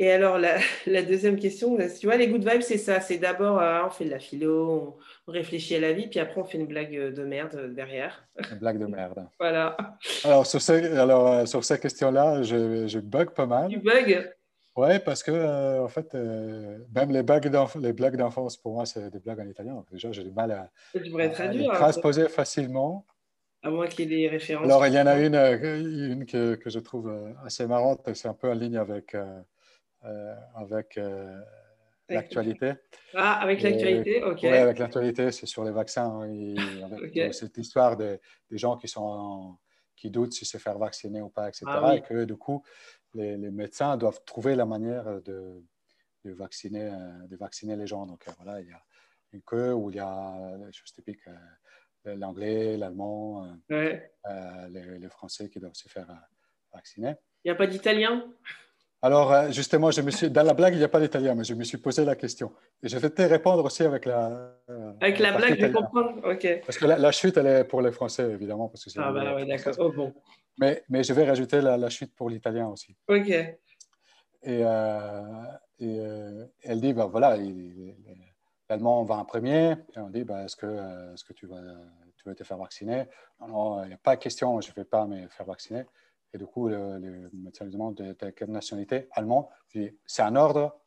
Et 0.00 0.10
alors, 0.10 0.38
la, 0.38 0.56
deuxième 1.02 1.38
question, 1.38 1.76
tu 1.76 2.06
vois, 2.06 2.16
les 2.16 2.26
good 2.26 2.42
vibes, 2.42 2.62
c'est 2.62 2.78
ça. 2.78 3.02
C'est 3.02 3.18
d'abord, 3.18 3.60
euh, 3.60 3.82
on 3.84 3.90
fait 3.90 4.06
de 4.06 4.10
la 4.10 4.18
philo, 4.18 4.96
on, 5.28 5.30
réfléchit 5.30 5.76
à 5.76 5.80
la 5.80 5.92
vie, 5.92 6.06
puis 6.08 6.18
après, 6.18 6.40
on 6.40 6.44
fait 6.44 6.56
une 6.56 6.66
blague 6.66 7.14
de 7.14 7.22
merde 7.22 7.74
derrière. 7.74 8.26
Une 8.50 8.58
blague 8.58 8.78
de 8.78 8.86
merde. 8.86 9.26
voilà. 9.38 9.76
Alors, 10.24 10.46
sur, 10.46 10.62
ces, 10.62 10.86
alors, 10.96 11.28
euh, 11.28 11.44
sur 11.44 11.62
ces 11.62 11.78
questions-là, 11.78 12.42
je, 12.42 12.86
je, 12.88 12.98
bug 12.98 13.30
pas 13.32 13.44
mal. 13.44 13.68
Tu 13.68 13.78
bugs? 13.78 14.30
Oui, 14.74 14.98
parce 15.04 15.22
que, 15.22 15.32
euh, 15.32 15.84
en 15.84 15.88
fait, 15.88 16.14
même 16.14 17.10
les, 17.10 17.22
les 17.82 17.92
blagues 17.92 18.16
d'enfance, 18.16 18.56
pour 18.56 18.72
moi, 18.72 18.86
c'est 18.86 19.10
des 19.10 19.18
blagues 19.18 19.40
en 19.40 19.48
italien. 19.48 19.84
Déjà, 19.92 20.10
j'ai 20.12 20.24
du 20.24 20.30
mal 20.30 20.50
à, 20.52 20.70
tu 20.94 21.10
traduire, 21.10 21.72
à 21.72 21.76
transposer 21.76 22.26
facilement. 22.30 23.04
À 23.62 23.68
moins 23.68 23.86
qu'il 23.86 24.10
y 24.10 24.14
ait 24.14 24.16
des 24.20 24.28
références. 24.28 24.64
Alors, 24.64 24.86
il 24.86 24.94
y 24.94 24.98
en 24.98 25.06
a 25.06 25.18
une, 25.20 25.34
une 25.34 26.24
que, 26.24 26.54
que 26.54 26.70
je 26.70 26.78
trouve 26.78 27.12
assez 27.44 27.66
marrante. 27.66 28.00
C'est 28.14 28.28
un 28.28 28.32
peu 28.32 28.48
en 28.48 28.54
ligne 28.54 28.78
avec 28.78 29.14
euh, 29.14 29.42
avec 30.54 30.96
euh, 30.98 31.40
l'actualité. 32.08 32.74
Ah, 33.14 33.40
avec 33.40 33.62
l'actualité, 33.62 34.22
ok. 34.22 34.38
Oui, 34.42 34.48
avec 34.48 34.78
l'actualité, 34.78 35.30
c'est 35.32 35.46
sur 35.46 35.64
les 35.64 35.72
vaccins. 35.72 36.22
Hein, 36.22 37.32
cette 37.32 37.56
histoire 37.58 37.96
des 37.96 38.18
gens 38.50 38.76
qui, 38.76 38.88
sont 38.88 39.58
qui 39.96 40.10
doutent 40.10 40.32
si 40.32 40.44
c'est 40.44 40.58
faire 40.58 40.78
vacciner 40.78 41.20
ou 41.20 41.28
pas, 41.28 41.48
etc. 41.48 41.64
Ah 41.66 41.94
et 41.94 42.02
que 42.02 42.24
du 42.24 42.36
coup, 42.36 42.62
les, 43.14 43.36
médecins 43.36 43.96
doivent 43.96 44.22
trouver 44.24 44.54
la 44.54 44.66
manière 44.66 45.20
de, 45.22 45.62
de, 46.24 46.32
vacciner, 46.32 46.84
euh, 46.84 47.26
de 47.28 47.36
vacciner 47.36 47.76
les 47.76 47.86
gens. 47.86 48.06
Donc 48.06 48.24
voilà, 48.38 48.60
il 48.60 48.68
y 48.68 48.72
a 48.72 48.82
une 49.32 49.42
queue 49.42 49.72
où 49.72 49.90
il 49.90 49.96
y 49.96 50.00
a 50.00 50.56
des 50.58 50.72
choses 50.72 50.92
typiques 50.92 51.24
l'anglais, 52.04 52.78
l'allemand, 52.78 53.46
les, 53.68 54.00
les, 54.70 55.08
français 55.10 55.50
qui 55.50 55.60
doivent 55.60 55.74
se 55.74 55.86
faire 55.86 56.08
vacciner. 56.72 57.14
Il 57.44 57.48
n'y 57.48 57.50
a 57.50 57.54
pas 57.54 57.66
d'italien? 57.66 58.24
Alors, 59.02 59.32
euh, 59.32 59.50
justement, 59.50 59.90
je 59.90 60.02
me 60.02 60.10
suis, 60.10 60.30
dans 60.30 60.42
la 60.42 60.52
blague, 60.52 60.74
il 60.74 60.78
n'y 60.78 60.84
a 60.84 60.88
pas 60.88 61.00
d'italien, 61.00 61.34
mais 61.34 61.44
je 61.44 61.54
me 61.54 61.64
suis 61.64 61.78
posé 61.78 62.04
la 62.04 62.16
question. 62.16 62.52
Et 62.82 62.88
je 62.88 62.98
vais 62.98 63.08
te 63.08 63.22
répondre 63.22 63.64
aussi 63.64 63.82
avec 63.82 64.04
la. 64.04 64.52
Euh, 64.68 64.92
avec 65.00 65.18
la, 65.18 65.32
blague, 65.32 65.58
je 65.58 65.66
comprends. 65.68 66.10
OK. 66.30 66.60
Parce 66.66 66.76
que 66.76 66.84
la, 66.84 67.12
chute, 67.12 67.38
elle 67.38 67.46
est 67.46 67.64
pour 67.64 67.80
les 67.80 67.92
Français, 67.92 68.30
évidemment. 68.30 68.68
Parce 68.68 68.84
que 68.84 68.90
ah, 69.00 69.10
bah 69.10 69.34
oui, 69.36 69.46
d'accord. 69.46 69.74
Oh, 69.78 69.90
bon. 69.90 70.14
Mais, 70.58 70.82
mais, 70.90 71.02
je 71.02 71.14
vais 71.14 71.26
rajouter 71.26 71.62
la, 71.62 71.88
chute 71.88 72.14
pour 72.14 72.28
l'italien 72.28 72.68
aussi. 72.68 72.94
OK. 73.08 73.30
Et, 73.30 73.56
euh, 74.46 75.20
et 75.78 75.98
elle 76.62 76.80
dit 76.82 76.92
ben 76.92 77.06
voilà, 77.06 77.38
l'allemand 78.68 79.02
va 79.04 79.16
en 79.16 79.24
premier. 79.24 79.76
Et 79.96 79.98
on 79.98 80.10
dit 80.10 80.24
ben, 80.24 80.44
est-ce 80.44 80.56
que, 80.56 80.66
est 80.66 81.14
-ce 81.14 81.24
que 81.24 81.32
tu, 81.32 81.46
vas, 81.46 81.62
tu 82.16 82.28
veux 82.28 82.34
te 82.34 82.44
faire 82.44 82.58
vacciner? 82.58 83.04
Non, 83.40 83.48
non, 83.48 83.84
il 83.84 83.88
n'y 83.88 83.94
a 83.94 83.98
pas 83.98 84.16
de 84.16 84.20
question, 84.20 84.60
je 84.60 84.68
ne 84.70 84.74
vais 84.74 84.84
pas 84.84 85.06
me 85.06 85.26
faire 85.28 85.46
vacciner. 85.46 85.84
Et 86.32 86.38
du 86.38 86.46
coup, 86.46 86.68
le, 86.68 86.98
le 86.98 87.30
médecin 87.32 87.64
lui 87.64 87.72
demande 87.72 87.96
de, 87.96 88.30
quelle 88.30 88.50
nationalité? 88.50 89.08
Allemand. 89.12 89.50
c'est 90.06 90.22
un 90.22 90.36
ordre. 90.36 90.80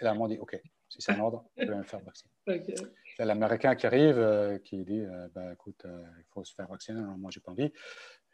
Et 0.00 0.04
l'Allemand 0.04 0.28
dit 0.28 0.38
OK, 0.38 0.60
si 0.88 1.02
c'est 1.02 1.12
un 1.12 1.20
ordre, 1.20 1.44
je 1.56 1.66
vais 1.66 1.76
me 1.76 1.82
faire 1.82 2.00
vacciner. 2.00 2.30
Okay. 2.48 2.74
l'Américain 3.18 3.74
qui 3.74 3.86
arrive, 3.86 4.16
euh, 4.18 4.58
qui 4.58 4.82
dit 4.84 5.00
euh, 5.04 5.28
bah, 5.34 5.52
écoute, 5.52 5.84
euh, 5.84 6.02
il 6.18 6.24
faut 6.30 6.44
se 6.44 6.54
faire 6.54 6.66
vacciner. 6.66 7.00
Non, 7.00 7.18
moi, 7.18 7.30
j'ai 7.30 7.40
pas 7.40 7.50
envie. 7.50 7.70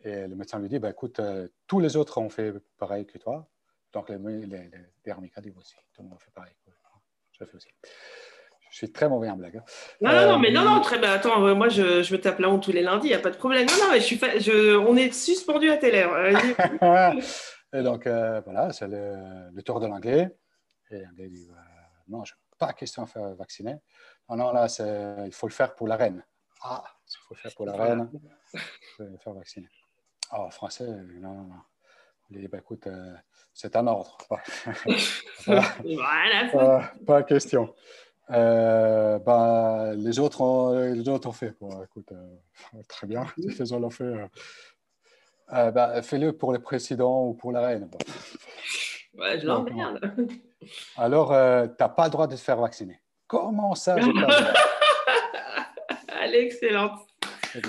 Et 0.04 0.28
le 0.28 0.36
médecin 0.36 0.60
lui 0.60 0.68
dit 0.68 0.78
bah, 0.78 0.90
écoute, 0.90 1.20
tous 1.66 1.80
les 1.80 1.96
autres 1.96 2.18
ont 2.18 2.28
fait 2.28 2.52
pareil 2.76 3.06
que 3.06 3.18
toi. 3.18 3.48
Donc, 3.92 4.08
les, 4.08 4.18
les, 4.18 4.46
les, 4.46 4.68
les 4.68 5.42
disent 5.42 5.56
aussi 5.56 5.74
tout 5.92 6.02
le 6.02 6.08
monde 6.08 6.20
fait 6.20 6.30
pareil. 6.30 6.52
Je 7.32 7.44
fais 7.44 7.56
aussi. 7.56 7.68
Je 8.74 8.78
suis 8.78 8.90
très 8.90 9.08
mauvais 9.08 9.30
en 9.30 9.36
blague. 9.36 9.58
Hein. 9.58 9.64
Non, 10.00 10.10
non, 10.10 10.32
non, 10.32 10.38
mais 10.40 10.50
non, 10.50 10.64
non, 10.64 10.80
très 10.80 10.98
bien. 10.98 11.12
Attends, 11.12 11.54
moi, 11.54 11.68
je, 11.68 12.02
je 12.02 12.12
me 12.12 12.20
tape 12.20 12.40
la 12.40 12.50
honte 12.50 12.64
tous 12.64 12.72
les 12.72 12.82
lundis, 12.82 13.06
il 13.06 13.10
n'y 13.10 13.14
a 13.14 13.20
pas 13.20 13.30
de 13.30 13.36
problème. 13.36 13.68
Non, 13.68 13.84
non, 13.84 13.92
mais 13.92 14.00
je 14.00 14.04
suis 14.04 14.18
je, 14.18 14.76
on 14.76 14.96
est 14.96 15.12
suspendu 15.14 15.70
à 15.70 15.76
tes 15.76 15.90
lèvres. 15.92 16.16
et 17.72 17.82
donc, 17.84 18.08
euh, 18.08 18.40
voilà, 18.40 18.72
c'est 18.72 18.88
le, 18.88 19.62
tour 19.62 19.78
de 19.78 19.86
l'anglais. 19.86 20.28
Et 20.90 21.04
l'anglais 21.04 21.28
dit 21.28 21.46
euh, 21.52 21.54
Non, 22.08 22.24
je 22.24 22.34
pas 22.58 22.72
question 22.72 23.04
de 23.04 23.08
faire 23.08 23.36
vacciner. 23.36 23.76
Non, 24.28 24.34
non, 24.34 24.52
là, 24.52 24.66
il 25.24 25.32
faut 25.32 25.46
le 25.46 25.52
faire 25.52 25.76
pour 25.76 25.86
la 25.86 25.94
reine. 25.94 26.24
Ah, 26.60 26.82
il 27.06 27.16
faut 27.28 27.34
le 27.34 27.38
faire 27.38 27.54
pour 27.54 27.66
la 27.66 27.76
reine. 27.76 28.10
Il 28.54 28.60
faut 28.96 29.18
faire 29.18 29.34
vacciner. 29.34 29.68
Oh, 30.36 30.50
français, 30.50 30.88
non, 31.20 31.32
non, 31.32 31.44
non. 31.44 31.60
Il 32.30 32.40
dit 32.40 32.48
bah, 32.48 32.58
écoute, 32.58 32.88
euh, 32.88 33.14
c'est 33.52 33.76
un 33.76 33.86
ordre. 33.86 34.18
voilà. 35.46 36.48
pas, 36.52 36.92
pas 37.06 37.22
question. 37.22 37.72
Euh, 38.30 39.18
bah, 39.18 39.92
les, 39.94 40.18
autres 40.18 40.40
ont, 40.40 40.92
les 40.92 41.08
autres 41.08 41.28
ont 41.28 41.32
fait. 41.32 41.54
Bon, 41.60 41.82
écoute, 41.82 42.10
euh, 42.12 42.82
très 42.88 43.06
bien, 43.06 43.24
les 43.36 43.60
autres 43.60 43.78
l'ont 43.78 43.90
fait. 43.90 44.14
Euh, 45.52 45.70
bah, 45.70 46.00
Fais-le 46.02 46.32
pour 46.32 46.52
le 46.52 46.58
président 46.60 47.26
ou 47.26 47.34
pour 47.34 47.52
la 47.52 47.60
reine. 47.60 47.90
Ouais, 49.16 49.38
je 49.38 49.46
l'emmerde. 49.46 50.00
Alors, 50.96 51.28
tu 51.28 51.34
n'as 51.80 51.88
pas 51.88 52.04
le 52.06 52.10
droit 52.10 52.26
de 52.26 52.34
te 52.34 52.40
faire 52.40 52.58
vacciner. 52.58 53.00
Comment 53.26 53.74
ça, 53.74 54.00
j'ai 54.00 54.12
pas 54.12 54.26
le 54.26 54.46
Elle 56.22 56.34
est 56.34 56.46
excellente. 56.46 57.00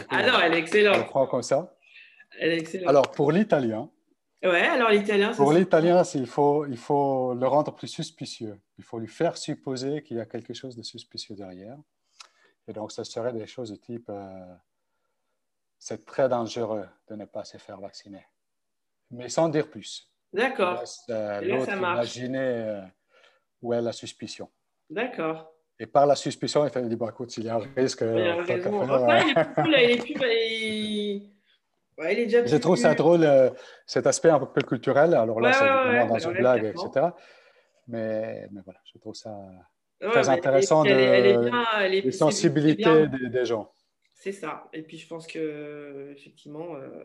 Alors, 0.10 0.42
elle 0.42 0.54
est 0.54 0.60
excellente. 0.60 0.98
On 1.00 1.04
prend 1.04 1.28
comme 1.28 1.44
ça. 1.44 1.76
Elle 2.40 2.54
est 2.54 2.60
excellente. 2.60 2.90
Alors, 2.90 3.12
pour 3.12 3.32
l'italien, 3.32 3.90
Ouais, 4.46 4.68
alors 4.68 4.90
l'italien. 4.90 5.34
Pour 5.34 5.54
l'italien, 5.54 6.04
il 6.14 6.28
faut, 6.28 6.66
il 6.66 6.78
faut 6.78 7.34
le 7.34 7.48
rendre 7.48 7.74
plus 7.74 7.88
suspicieux. 7.88 8.60
Il 8.78 8.84
faut 8.84 9.00
lui 9.00 9.08
faire 9.08 9.38
supposer 9.38 10.04
qu'il 10.04 10.18
y 10.18 10.20
a 10.20 10.26
quelque 10.26 10.54
chose 10.54 10.76
de 10.76 10.84
suspicieux 10.84 11.36
derrière. 11.36 11.78
Et 12.68 12.74
donc, 12.74 12.92
ça 12.92 13.04
serait 13.04 13.34
des 13.34 13.48
choses 13.48 13.72
de 13.72 13.76
type 13.76 14.10
euh, 14.10 14.56
c'est 15.78 16.06
très 16.06 16.28
dangereux 16.28 16.88
de 17.08 17.16
ne 17.16 17.26
pas 17.26 17.44
se 17.44 17.58
faire 17.58 17.80
vacciner. 17.80 18.26
Mais 19.12 19.30
sans 19.30 19.50
dire 19.50 19.70
plus. 19.70 20.12
D'accord. 20.34 20.84
Euh, 21.10 21.42
L'autre 21.42 21.72
imaginer 21.72 22.40
euh, 22.40 22.82
où 23.62 23.74
est 23.74 23.82
la 23.82 23.92
suspicion. 23.92 24.50
D'accord. 24.90 25.52
Et 25.78 25.86
par 25.86 26.06
la 26.06 26.16
suspicion, 26.16 26.68
il 26.68 26.90
dit 26.90 26.96
bon, 26.96 27.10
écoute, 27.10 27.32
s'il 27.32 27.44
y 27.44 27.50
a 27.50 27.56
un 27.56 27.68
risque. 27.76 28.02
Il 28.02 28.18
y 28.18 28.28
a 28.28 28.34
un 28.34 28.44
risque. 28.44 28.66
Enfin, 28.66 29.20
il 29.68 29.74
est 29.76 29.98
plus, 30.02 30.26
il 30.28 31.32
est 32.04 32.26
plus, 32.26 32.48
je 32.48 32.58
trouve 32.58 32.76
ça 32.76 32.94
drôle, 32.94 33.24
euh, 33.24 33.50
cet 33.86 34.08
aspect 34.08 34.30
un 34.30 34.40
peu 34.40 34.62
culturel. 34.62 35.14
Alors 35.14 35.40
là, 35.40 35.54
c'est 35.54 35.66
vraiment 35.66 36.06
dans 36.08 36.20
une 36.20 36.38
blague, 36.38 36.66
etc. 36.66 37.08
Mais, 37.88 38.48
mais, 38.52 38.62
voilà, 38.64 38.80
je 38.92 38.98
trouve 39.00 39.16
ça 39.16 39.32
très 40.02 40.30
intéressant 40.30 40.84
de, 40.84 41.88
les 41.88 42.12
sensibilités 42.12 43.08
des, 43.08 43.46
gens. 43.46 43.72
C'est 44.14 44.32
ça. 44.32 44.68
Et 44.74 44.82
puis, 44.82 44.98
je 44.98 45.08
pense 45.08 45.28
que 45.28 46.12
effectivement, 46.16 46.76
euh, 46.76 47.04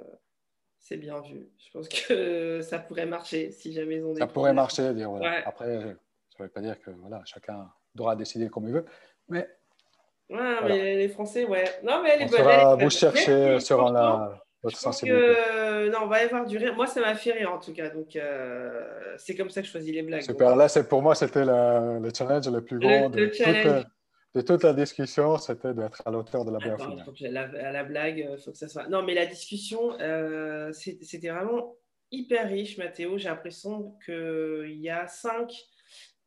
c'est 0.79 0.97
bien 0.97 1.21
vu. 1.21 1.51
Je 1.59 1.71
pense 1.73 1.89
que 1.89 2.61
ça 2.63 2.79
pourrait 2.79 3.07
marcher 3.07 3.51
si 3.51 3.73
jamais 3.73 3.97
ils 3.97 4.05
ont 4.05 4.13
des 4.13 4.21
Ça 4.21 4.27
pourrait 4.27 4.55
marcher. 4.55 4.95
Dire, 4.95 5.11
voilà. 5.11 5.47
Après, 5.47 5.67
ça 5.67 5.85
ne 6.39 6.45
veut 6.45 6.49
pas 6.49 6.61
dire 6.61 6.81
que 6.81 6.91
voilà, 6.91 7.21
chacun 7.25 7.71
doit 7.95 8.17
décider 8.17 8.49
comme 8.49 8.67
il 8.67 8.73
veut. 8.73 8.87
Mais 9.29 9.47
Ouais, 10.31 10.61
mais 10.63 10.97
les 10.97 11.09
Français, 11.09 11.45
ouais. 11.45 11.65
Non, 11.83 12.03
mais 12.03 12.17
les 12.17 12.27
on 12.33 12.77
vous 12.77 12.91
chercher 12.91 13.59
sur 13.59 13.91
la, 13.91 14.41
que, 14.63 15.89
non, 15.91 16.01
on 16.03 16.07
va 16.07 16.23
y 16.23 16.25
avoir 16.27 16.45
du 16.45 16.59
rire. 16.59 16.75
Moi, 16.75 16.87
ça 16.87 17.01
m'a 17.01 17.15
fait 17.15 17.33
rire 17.33 17.53
en 17.53 17.59
tout 17.59 17.73
cas. 17.73 17.89
Donc, 17.89 18.15
euh, 18.15 19.15
c'est 19.17 19.35
comme 19.35 19.49
ça 19.49 19.63
que 19.63 19.67
je 19.67 19.73
choisis 19.73 19.93
les 19.93 20.03
blagues. 20.03 20.23
Super. 20.23 20.55
Là, 20.55 20.69
pour 20.89 21.03
moi, 21.03 21.15
c'était 21.15 21.45
le 21.45 22.11
challenge 22.17 22.49
le 22.49 22.63
plus 22.63 22.79
grand 22.79 23.09
de, 23.09 23.27
toute, 23.27 23.87
de, 24.35 24.41
toute, 24.43 24.63
la 24.63 24.75
discussion. 24.75 25.39
C'était 25.39 25.73
d'être 25.73 26.03
à 26.05 26.11
l'auteur 26.11 26.45
de 26.45 26.53
la 26.53 26.59
blague. 26.59 26.79
La, 27.21 27.43
à 27.43 27.73
la 27.73 27.85
blague, 27.85 28.23
euh, 28.23 28.37
faut 28.37 28.51
que 28.53 28.59
ça 28.59 28.69
soit. 28.69 28.89
Non, 28.89 29.03
mais 29.03 29.15
la 29.15 29.27
discussion, 29.27 29.99
euh, 30.01 30.73
c'était 30.73 31.31
vraiment 31.31 31.75
hyper 32.11 32.49
riche, 32.49 32.77
Mathéo. 32.77 33.17
J'ai 33.17 33.29
l'impression 33.31 33.95
qu'il 34.05 34.79
y 34.79 34.91
a 34.91 35.07
cinq 35.07 35.55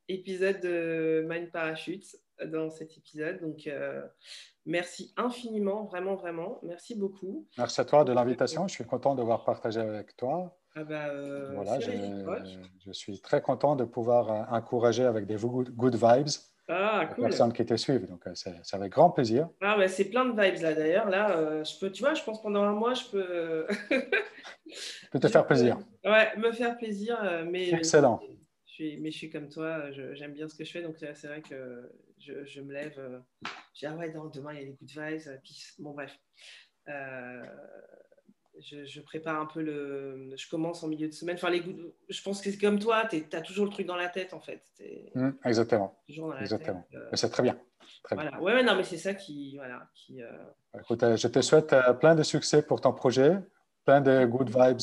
épisodes 0.08 0.60
de 0.60 1.24
Mind 1.30 1.52
Parachute 1.52 2.06
dans 2.46 2.70
cet 2.70 2.98
épisode. 2.98 3.42
Donc, 3.42 3.68
Merci 4.66 5.14
infiniment, 5.18 5.84
vraiment, 5.84 6.16
vraiment. 6.16 6.60
Merci 6.64 6.96
beaucoup. 6.96 7.48
Merci 7.58 7.82
à 7.82 7.86
toi 7.86 8.04
de 8.06 8.14
l'invitation. 8.14 8.68
Je 8.68 8.74
suis 8.74 8.86
content 8.86 9.14
de 9.14 9.22
voir 9.22 9.44
partagé 9.44 9.82
avec 9.82 10.16
toi. 10.16 10.58
Ah 10.76 10.84
bah, 10.84 11.08
euh, 11.10 11.52
voilà, 11.54 11.80
je, 11.80 12.92
suis 12.94 13.20
très 13.22 13.42
content 13.42 13.76
de 13.76 13.84
pouvoir 13.84 14.32
euh, 14.32 14.56
encourager 14.58 15.04
avec 15.04 15.28
des 15.28 15.36
good, 15.36 15.96
vibes 15.96 16.30
ah, 16.70 17.08
les 17.16 17.24
personnes 17.24 17.52
qui 17.52 17.64
te 17.66 17.76
suivent. 17.76 18.08
Donc, 18.08 18.26
euh, 18.26 18.32
c'est 18.34 18.74
avec 18.74 18.94
grand 18.94 19.12
plaisir. 19.12 19.50
Ah, 19.62 19.78
bah, 19.78 19.88
c'est 19.88 20.06
plein 20.06 20.26
de 20.26 20.32
vibes 20.32 20.62
là 20.62 20.74
d'ailleurs. 20.74 21.10
Là, 21.10 21.64
je 21.64 21.80
peux, 21.80 21.92
tu 21.92 22.02
vois, 22.02 22.14
je 22.14 22.24
pense 22.24 22.42
pendant 22.42 22.64
un 22.64 22.74
mois, 22.74 22.94
je 22.94 23.04
peux. 23.12 23.68
je 24.66 25.10
peux 25.12 25.20
te 25.20 25.28
faire 25.28 25.46
plaisir. 25.46 25.78
Ouais, 26.06 26.36
me 26.38 26.52
faire 26.54 26.78
plaisir. 26.78 27.18
Mais, 27.52 27.70
Excellent. 27.74 28.22
Je 28.66 28.74
suis, 28.74 28.98
mais 29.02 29.12
je 29.12 29.18
suis 29.18 29.30
comme 29.30 29.50
toi, 29.50 29.92
j'aime 29.92 30.34
bien 30.34 30.48
ce 30.48 30.56
que 30.56 30.64
je 30.64 30.72
fais, 30.72 30.82
donc 30.82 30.96
c'est 30.98 31.28
vrai 31.28 31.42
que 31.42 31.92
je, 32.26 32.46
je, 32.46 32.62
me 32.62 32.74
lève, 32.74 32.96
euh, 32.98 33.20
je 33.74 33.80
dis 33.80 33.86
ah 33.86 33.96
ouais, 33.96 34.12
non, 34.14 34.26
demain 34.26 34.54
il 34.54 34.60
y 34.60 34.62
a 34.62 34.66
des 34.66 34.78
good 34.80 34.90
vibes, 34.90 35.28
euh, 35.28 35.38
puis 35.44 35.58
bon, 35.80 35.92
bref. 35.92 36.18
Euh, 36.90 37.44
je, 38.60 38.86
je, 38.86 39.02
prépare 39.02 39.40
un 39.40 39.46
peu 39.46 39.62
le. 39.62 40.34
Je 40.36 40.48
commence 40.48 40.84
en 40.84 40.88
milieu 40.88 41.08
de 41.08 41.14
semaine. 41.14 41.36
Enfin, 41.36 41.50
les 41.50 41.62
good, 41.62 41.94
je 42.08 42.22
pense 42.22 42.42
que 42.42 42.52
c'est 42.52 42.58
comme 42.58 42.80
toi, 42.80 43.08
tu 43.10 43.26
as 43.32 43.42
toujours 43.42 43.66
le 43.66 43.72
truc 43.72 43.88
dans 43.88 43.96
la 43.96 44.10
tête 44.10 44.34
en 44.34 44.40
fait. 44.40 44.64
Mmh, 45.16 45.30
exactement. 45.46 46.00
exactement. 46.40 46.86
c'est 47.14 47.30
très 47.30 47.44
bien. 47.44 47.58
Très 48.04 48.16
voilà. 48.16 48.32
Bien. 48.32 48.40
Ouais, 48.40 48.54
ouais, 48.54 48.64
non, 48.64 48.76
mais 48.76 48.84
c'est 48.84 48.98
ça 48.98 49.14
qui. 49.14 49.56
Voilà, 49.56 49.90
qui 49.96 50.22
Écoute, 50.80 51.04
je 51.16 51.28
te 51.28 51.42
souhaite 51.42 51.76
plein 52.00 52.16
de 52.16 52.24
succès 52.24 52.62
pour 52.62 52.80
ton 52.80 52.94
projet. 52.94 53.38
plein 53.86 54.02
de 54.02 54.26
good 54.26 54.50
vibes. 54.50 54.80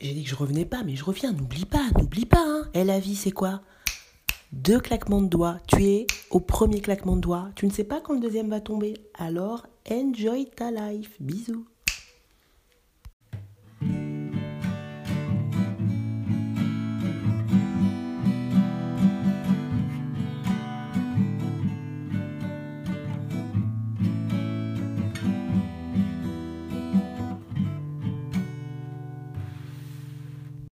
J'ai 0.00 0.14
dit 0.14 0.24
que 0.24 0.30
je 0.30 0.34
revenais 0.34 0.64
pas, 0.64 0.82
mais 0.82 0.96
je 0.96 1.04
reviens. 1.04 1.32
N'oublie 1.32 1.66
pas, 1.66 1.88
n'oublie 1.98 2.26
pas. 2.26 2.44
Hein. 2.44 2.70
Et 2.74 2.84
la 2.84 2.98
vie, 2.98 3.16
c'est 3.16 3.32
quoi? 3.32 3.60
Deux 4.52 4.80
claquements 4.80 5.22
de 5.22 5.28
doigts. 5.28 5.58
Tu 5.68 5.84
es 5.84 6.06
au 6.30 6.40
premier 6.40 6.80
claquement 6.80 7.14
de 7.14 7.20
doigts. 7.20 7.50
Tu 7.54 7.66
ne 7.66 7.70
sais 7.70 7.84
pas 7.84 8.00
quand 8.00 8.14
le 8.14 8.20
deuxième 8.20 8.50
va 8.50 8.60
tomber. 8.60 8.94
Alors, 9.14 9.64
enjoy 9.88 10.46
ta 10.46 10.72
life. 10.72 11.14
Bisous. 11.20 11.66